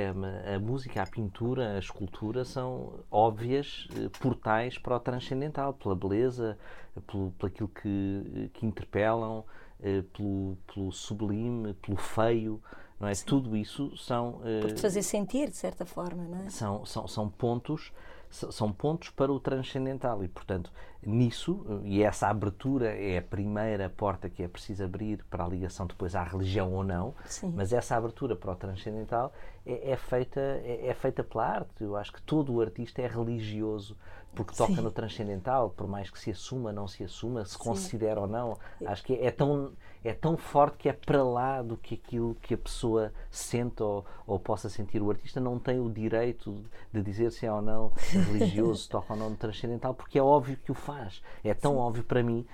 a 0.55 0.59
música, 0.61 1.03
a 1.03 1.07
pintura, 1.07 1.75
a 1.75 1.79
escultura 1.81 2.45
são 2.45 3.01
óbvias 3.11 3.89
eh, 3.97 4.09
portais 4.21 4.79
para 4.79 4.95
o 4.95 5.01
transcendental, 5.01 5.75
pela 5.75 5.97
beleza, 5.97 6.57
pelo, 7.05 7.33
pelo 7.33 7.53
aquilo 7.53 7.69
que, 7.69 8.51
que 8.55 8.65
interpelam, 8.65 9.45
eh, 9.83 10.05
pelo, 10.13 10.57
pelo 10.73 10.93
sublime, 10.93 11.75
pelo 11.75 11.97
feio, 11.97 12.63
não 13.01 13.09
é? 13.09 13.15
Sim. 13.15 13.27
Tudo 13.27 13.57
isso 13.57 13.97
são. 13.97 14.41
Por 14.61 14.73
te 14.73 14.81
fazer 14.81 15.03
sentir, 15.03 15.51
de 15.51 15.57
certa 15.57 15.85
forma, 15.85 16.23
não 16.23 16.47
é? 16.47 16.49
São, 16.49 16.87
são, 16.87 17.09
são 17.09 17.29
pontos 17.29 17.93
são 18.33 18.73
pontos 18.73 19.11
para 19.11 19.31
o 19.31 19.39
transcendental 19.39 20.25
e, 20.25 20.29
portanto, 20.29 20.73
nisso, 21.05 21.65
e 21.85 22.03
essa 22.03 22.29
abertura 22.29 22.89
é 22.89 23.19
a 23.19 23.23
primeira 23.23 23.91
porta 23.91 24.31
que 24.31 24.43
é 24.43 24.49
preciso 24.49 24.85
abrir 24.85 25.23
para 25.29 25.45
a 25.45 25.49
ligação 25.49 25.87
depois 25.87 26.15
à 26.15 26.25
religião 26.25 26.73
ou 26.73 26.83
não, 26.83 27.15
Sim. 27.27 27.53
mas 27.55 27.73
essa 27.73 27.97
abertura 27.97 28.35
para 28.35 28.53
o 28.53 28.57
transcendental 28.57 29.33
é, 29.67 29.91
é 29.91 29.97
feita, 29.97 30.41
é, 30.41 30.87
é, 30.87 30.95
feita 30.95 31.23
pela 31.23 31.47
arte. 31.47 31.83
Eu 31.83 31.97
acho 31.97 32.13
que 32.13 32.23
todo 32.23 32.55
o 32.55 32.61
artista 32.61 33.03
é 33.03 33.07
religioso 33.07 33.97
porque 34.35 34.55
toca 34.55 34.75
Sim. 34.75 34.81
no 34.81 34.91
transcendental, 34.91 35.71
por 35.71 35.87
mais 35.87 36.09
que 36.09 36.19
se 36.19 36.31
assuma, 36.31 36.73
não 36.73 36.89
se 36.89 37.05
assuma, 37.05 37.45
se 37.45 37.53
Sim. 37.53 37.59
considera 37.59 38.21
ou 38.21 38.27
não. 38.27 38.57
Acho 38.87 39.05
que 39.05 39.13
é, 39.15 39.27
é, 39.27 39.31
tão, 39.31 39.73
é 40.05 40.13
tão 40.13 40.37
forte 40.37 40.79
que 40.79 40.89
é 40.89 40.93
para 40.93 41.23
lá 41.23 41.63
do 41.63 41.77
que 41.77 41.95
aquilo 41.95 42.37
que 42.43 42.55
a 42.55 42.59
pessoa 42.59 43.13
sente 43.31 43.83
ou, 43.83 44.05
ou 44.27 44.39
possa 44.39 44.69
sentir. 44.69 45.01
O 45.01 45.11
artista 45.11 45.41
não 45.41 45.59
tem 45.59 45.81
o 45.81 45.91
direito 45.91 46.63
de 46.93 47.03
dizer 47.03 47.31
se 47.31 47.47
é 47.47 47.53
ou 47.53 47.63
não 47.63 47.93
religioso, 48.11 48.89
toca 48.91 49.13
ou 49.13 49.19
não 49.19 49.35
transcendental, 49.35 49.95
porque 49.95 50.19
é 50.19 50.23
óbvio 50.23 50.57
que 50.57 50.73
o 50.73 50.75
faz. 50.75 51.23
É 51.45 51.55
tão 51.55 51.73
Sim. 51.73 51.79
óbvio 51.79 52.05
para 52.05 52.23
mim 52.23 52.47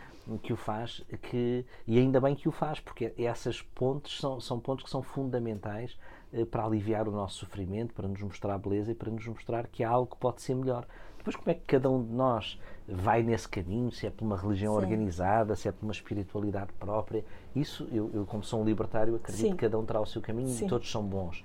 que 0.43 0.53
o 0.53 0.57
faz 0.57 1.03
que 1.23 1.65
e 1.87 1.99
ainda 1.99 2.21
bem 2.21 2.35
que 2.35 2.47
o 2.49 2.53
faz 2.53 2.79
porque 2.81 3.15
essas 3.17 3.63
pontes 3.63 4.19
são, 4.21 4.39
são 4.39 4.61
pontos 4.61 4.85
que 4.85 4.91
são 4.91 5.01
fundamentais 5.01 5.97
eh, 6.31 6.45
para 6.45 6.67
aliviar 6.67 7.09
o 7.09 7.11
nosso 7.11 7.39
sofrimento 7.39 7.95
para 7.95 8.07
nos 8.07 8.21
mostrar 8.21 8.57
a 8.57 8.59
beleza 8.59 8.93
e 8.93 8.95
para 8.95 9.11
nos 9.11 9.27
mostrar 9.27 9.67
que 9.69 9.83
há 9.83 9.89
algo 9.89 10.15
que 10.15 10.21
pode 10.21 10.43
ser 10.43 10.55
melhor 10.55 10.87
depois, 11.29 11.37
como 11.37 11.51
é 11.51 11.55
que 11.55 11.61
cada 11.67 11.91
um 11.91 12.03
de 12.03 12.13
nós 12.13 12.59
vai 12.87 13.23
nesse 13.23 13.49
caminho? 13.49 13.93
Se 13.93 14.07
é 14.07 14.11
por 14.11 14.25
uma 14.25 14.37
religião 14.37 14.73
Sim. 14.75 14.81
organizada, 14.81 15.55
se 15.55 15.69
é 15.69 15.73
por 15.73 15.85
uma 15.85 15.93
espiritualidade 15.93 16.73
própria? 16.79 17.25
Isso, 17.55 17.87
eu, 17.93 18.11
eu 18.15 18.25
como 18.25 18.43
sou 18.43 18.63
um 18.63 18.65
libertário, 18.65 19.15
acredito 19.15 19.43
Sim. 19.43 19.51
que 19.51 19.59
cada 19.59 19.79
um 19.79 19.85
terá 19.85 20.01
o 20.01 20.07
seu 20.07 20.23
caminho 20.23 20.49
Sim. 20.49 20.67
e 20.67 20.69
todos 20.69 20.91
são 20.91 21.03
bons. 21.03 21.45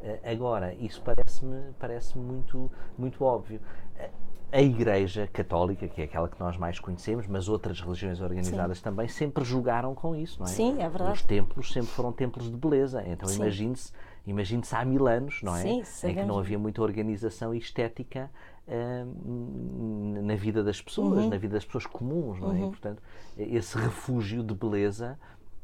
Uh, 0.00 0.18
agora, 0.24 0.74
isso 0.74 1.02
parece-me 1.02 1.72
parece 1.78 2.16
muito, 2.16 2.70
muito 2.96 3.24
óbvio. 3.24 3.60
Uh, 3.96 4.24
a 4.52 4.62
Igreja 4.62 5.28
Católica, 5.32 5.88
que 5.88 6.00
é 6.00 6.04
aquela 6.04 6.28
que 6.28 6.38
nós 6.38 6.56
mais 6.56 6.78
conhecemos, 6.78 7.26
mas 7.26 7.48
outras 7.48 7.80
religiões 7.80 8.20
organizadas 8.20 8.78
Sim. 8.78 8.84
também, 8.84 9.08
sempre 9.08 9.42
julgaram 9.42 9.96
com 9.96 10.14
isso, 10.14 10.38
não 10.38 10.46
é? 10.46 10.50
Sim, 10.50 10.80
é 10.80 10.88
verdade. 10.88 11.14
Os 11.14 11.22
templos 11.22 11.72
sempre 11.72 11.90
foram 11.90 12.12
templos 12.12 12.48
de 12.48 12.56
beleza. 12.56 13.02
Então 13.04 13.28
imagine-se 13.32 13.90
imagine-se 14.24 14.74
há 14.74 14.84
mil 14.84 15.08
anos, 15.08 15.42
não 15.42 15.56
é? 15.56 15.82
Sim, 15.82 16.08
em 16.08 16.14
que 16.14 16.22
não 16.22 16.38
havia 16.38 16.58
muita 16.58 16.80
organização 16.82 17.52
estética 17.52 18.30
uh, 18.68 20.22
na 20.22 20.36
vida 20.36 20.62
das 20.62 20.80
pessoas, 20.80 21.24
uhum. 21.24 21.30
na 21.30 21.36
vida 21.36 21.54
das 21.54 21.64
pessoas 21.64 21.86
comuns, 21.86 22.40
não 22.40 22.50
é? 22.50 22.54
Uhum. 22.54 22.66
E, 22.66 22.70
portanto, 22.70 23.02
esse 23.36 23.76
refúgio 23.78 24.42
de 24.42 24.54
beleza 24.54 25.18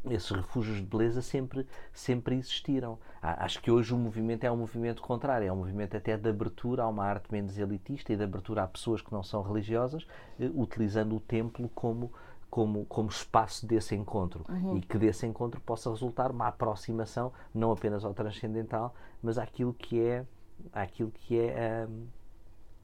esses 0.08 0.30
refúgios 0.30 0.78
de 0.78 0.86
beleza 0.86 1.20
sempre, 1.20 1.66
sempre 1.92 2.36
existiram. 2.36 2.98
Acho 3.20 3.60
que 3.60 3.70
hoje 3.70 3.92
o 3.92 3.98
movimento 3.98 4.44
é 4.44 4.50
um 4.50 4.56
movimento 4.56 5.02
contrário, 5.02 5.46
é 5.46 5.52
um 5.52 5.56
movimento 5.56 5.96
até 5.96 6.16
de 6.16 6.28
abertura 6.28 6.84
a 6.84 6.88
uma 6.88 7.04
arte 7.04 7.30
menos 7.30 7.58
elitista 7.58 8.12
e 8.12 8.16
de 8.16 8.22
abertura 8.22 8.62
a 8.62 8.66
pessoas 8.66 9.02
que 9.02 9.12
não 9.12 9.22
são 9.22 9.42
religiosas, 9.42 10.06
eh, 10.38 10.50
utilizando 10.54 11.14
o 11.14 11.20
templo 11.20 11.68
como, 11.74 12.10
como, 12.48 12.86
como 12.86 13.10
espaço 13.10 13.66
desse 13.66 13.94
encontro 13.94 14.46
uhum. 14.48 14.78
e 14.78 14.80
que 14.80 14.96
desse 14.96 15.26
encontro 15.26 15.60
possa 15.60 15.90
resultar 15.90 16.30
uma 16.30 16.48
aproximação 16.48 17.32
não 17.54 17.70
apenas 17.70 18.04
ao 18.04 18.14
transcendental, 18.14 18.94
mas 19.22 19.36
àquilo 19.36 19.74
que 19.74 20.00
é, 20.00 20.24
àquilo 20.72 21.10
que 21.10 21.38
é 21.38 21.86
um, 21.86 22.06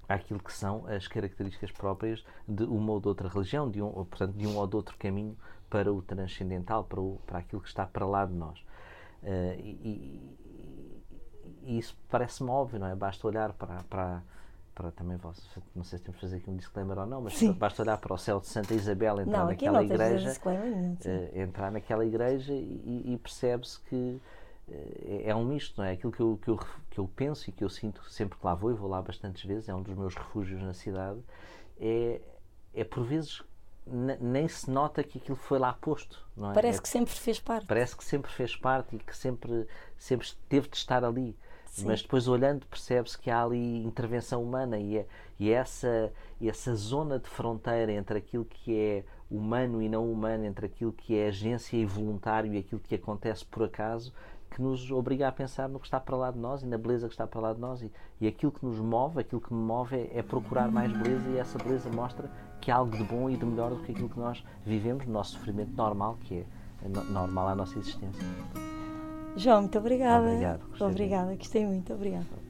àquilo 0.08 0.40
que 0.40 0.52
são 0.52 0.86
as 0.86 1.08
características 1.08 1.70
próprias 1.72 2.24
de 2.46 2.64
uma 2.64 2.92
ou 2.92 3.00
de 3.00 3.08
outra 3.08 3.28
religião, 3.28 3.70
de 3.70 3.82
um, 3.82 3.90
portanto, 3.90 4.34
de 4.34 4.46
um 4.46 4.56
ou 4.56 4.66
de 4.66 4.76
outro 4.76 4.96
caminho 4.98 5.36
para 5.68 5.92
o 5.92 6.00
transcendental, 6.02 6.84
para, 6.84 7.00
o, 7.00 7.20
para 7.26 7.38
aquilo 7.38 7.60
que 7.60 7.68
está 7.68 7.86
para 7.86 8.06
lá 8.06 8.24
de 8.24 8.34
nós. 8.34 8.58
Uh, 9.22 9.58
e, 9.58 10.36
e, 11.64 11.78
isso 11.78 11.96
parece-me 12.08 12.48
óbvio, 12.48 12.78
não 12.78 12.86
é? 12.86 12.94
Basta 12.94 13.26
olhar 13.26 13.52
para, 13.52 13.82
para, 13.90 14.22
para 14.72 14.92
também, 14.92 15.18
não 15.74 15.82
sei 15.82 15.98
se 15.98 16.04
temos 16.04 16.20
de 16.20 16.26
fazer 16.26 16.36
aqui 16.36 16.48
um 16.48 16.56
disclaimer 16.56 16.96
ou 16.98 17.06
não, 17.06 17.22
mas 17.22 17.36
Sim. 17.36 17.52
basta 17.52 17.82
olhar 17.82 17.98
para 17.98 18.14
o 18.14 18.18
céu 18.18 18.38
de 18.38 18.46
Santa 18.46 18.72
Isabel, 18.72 19.20
entrar 19.20 19.38
não, 19.38 19.46
naquela 19.46 19.82
igreja, 19.82 20.32
uh, 20.44 21.38
entrar 21.38 21.72
naquela 21.72 22.06
igreja 22.06 22.52
e, 22.52 23.02
e 23.06 23.18
percebe-se 23.18 23.80
que 23.80 24.20
é, 24.70 25.30
é 25.30 25.34
um 25.34 25.44
misto, 25.44 25.78
não 25.78 25.84
é? 25.84 25.92
Aquilo 25.92 26.12
que 26.12 26.20
eu, 26.20 26.38
que, 26.42 26.50
eu, 26.50 26.60
que 26.90 26.98
eu 26.98 27.08
penso 27.14 27.48
e 27.48 27.52
que 27.52 27.62
eu 27.62 27.68
sinto 27.68 28.02
sempre 28.10 28.38
que 28.38 28.44
lá 28.44 28.54
vou, 28.54 28.70
e 28.70 28.74
vou 28.74 28.88
lá 28.88 29.00
bastantes 29.00 29.44
vezes, 29.44 29.68
é 29.68 29.74
um 29.74 29.82
dos 29.82 29.94
meus 29.94 30.14
refúgios 30.14 30.60
na 30.62 30.74
cidade, 30.74 31.20
é, 31.78 32.20
é 32.74 32.84
por 32.84 33.04
vezes 33.04 33.42
nem 33.86 34.48
se 34.48 34.68
nota 34.68 35.04
que 35.04 35.18
aquilo 35.18 35.36
foi 35.36 35.60
lá 35.60 35.72
posto, 35.72 36.26
não 36.36 36.50
é? 36.50 36.54
Parece 36.54 36.80
é, 36.80 36.82
que 36.82 36.88
sempre 36.88 37.14
fez 37.14 37.38
parte. 37.38 37.66
Parece 37.66 37.96
que 37.96 38.04
sempre 38.04 38.30
fez 38.32 38.56
parte 38.56 38.96
e 38.96 38.98
que 38.98 39.16
sempre, 39.16 39.66
sempre 39.96 40.28
teve 40.48 40.68
de 40.68 40.76
estar 40.76 41.04
ali. 41.04 41.36
Sim. 41.66 41.86
Mas 41.86 42.02
depois 42.02 42.26
olhando 42.26 42.66
percebe-se 42.66 43.16
que 43.16 43.30
há 43.30 43.44
ali 43.44 43.84
intervenção 43.84 44.42
humana 44.42 44.78
e, 44.78 44.98
é, 44.98 45.06
e 45.38 45.50
é 45.50 45.54
essa, 45.54 46.12
essa 46.42 46.74
zona 46.74 47.18
de 47.18 47.28
fronteira 47.28 47.92
entre 47.92 48.18
aquilo 48.18 48.44
que 48.44 48.74
é 48.74 49.04
humano 49.30 49.82
e 49.82 49.88
não 49.88 50.10
humano, 50.10 50.44
entre 50.44 50.66
aquilo 50.66 50.92
que 50.92 51.16
é 51.16 51.28
agência 51.28 51.76
e 51.76 51.84
voluntário 51.84 52.52
e 52.54 52.58
aquilo 52.58 52.80
que 52.80 52.94
acontece 52.94 53.44
por 53.44 53.64
acaso, 53.64 54.12
que 54.56 54.62
nos 54.62 54.90
obriga 54.90 55.28
a 55.28 55.32
pensar 55.32 55.68
no 55.68 55.78
que 55.78 55.86
está 55.86 56.00
para 56.00 56.16
lá 56.16 56.30
de 56.30 56.38
nós 56.38 56.62
e 56.62 56.66
na 56.66 56.78
beleza 56.78 57.06
que 57.06 57.12
está 57.12 57.26
para 57.26 57.40
lá 57.42 57.52
de 57.52 57.60
nós. 57.60 57.82
E, 57.82 57.92
e 58.18 58.26
aquilo 58.26 58.50
que 58.50 58.64
nos 58.64 58.80
move, 58.80 59.20
aquilo 59.20 59.38
que 59.38 59.52
me 59.52 59.60
move 59.60 59.94
é, 59.94 60.18
é, 60.18 60.22
procurar 60.22 60.70
mais 60.72 60.90
beleza 60.90 61.28
e 61.28 61.36
essa 61.36 61.58
beleza 61.58 61.90
mostra 61.90 62.30
que 62.58 62.70
há 62.70 62.76
algo 62.76 62.96
de 62.96 63.04
bom 63.04 63.28
e 63.28 63.36
de 63.36 63.44
melhor 63.44 63.68
do 63.68 63.82
que 63.82 63.92
aquilo 63.92 64.08
que 64.08 64.18
nós 64.18 64.42
vivemos 64.64 65.04
no 65.04 65.12
nosso 65.12 65.32
sofrimento 65.32 65.76
normal, 65.76 66.16
que 66.22 66.38
é, 66.38 66.88
normal 66.88 67.48
à 67.48 67.54
nossa 67.54 67.78
existência. 67.78 68.24
João, 69.36 69.60
muito 69.60 69.76
obrigada. 69.78 70.26
Obrigado. 70.26 70.62
Obrigada, 70.80 71.36
gostei 71.36 71.66
muito. 71.66 71.92
Obrigada. 71.92 72.45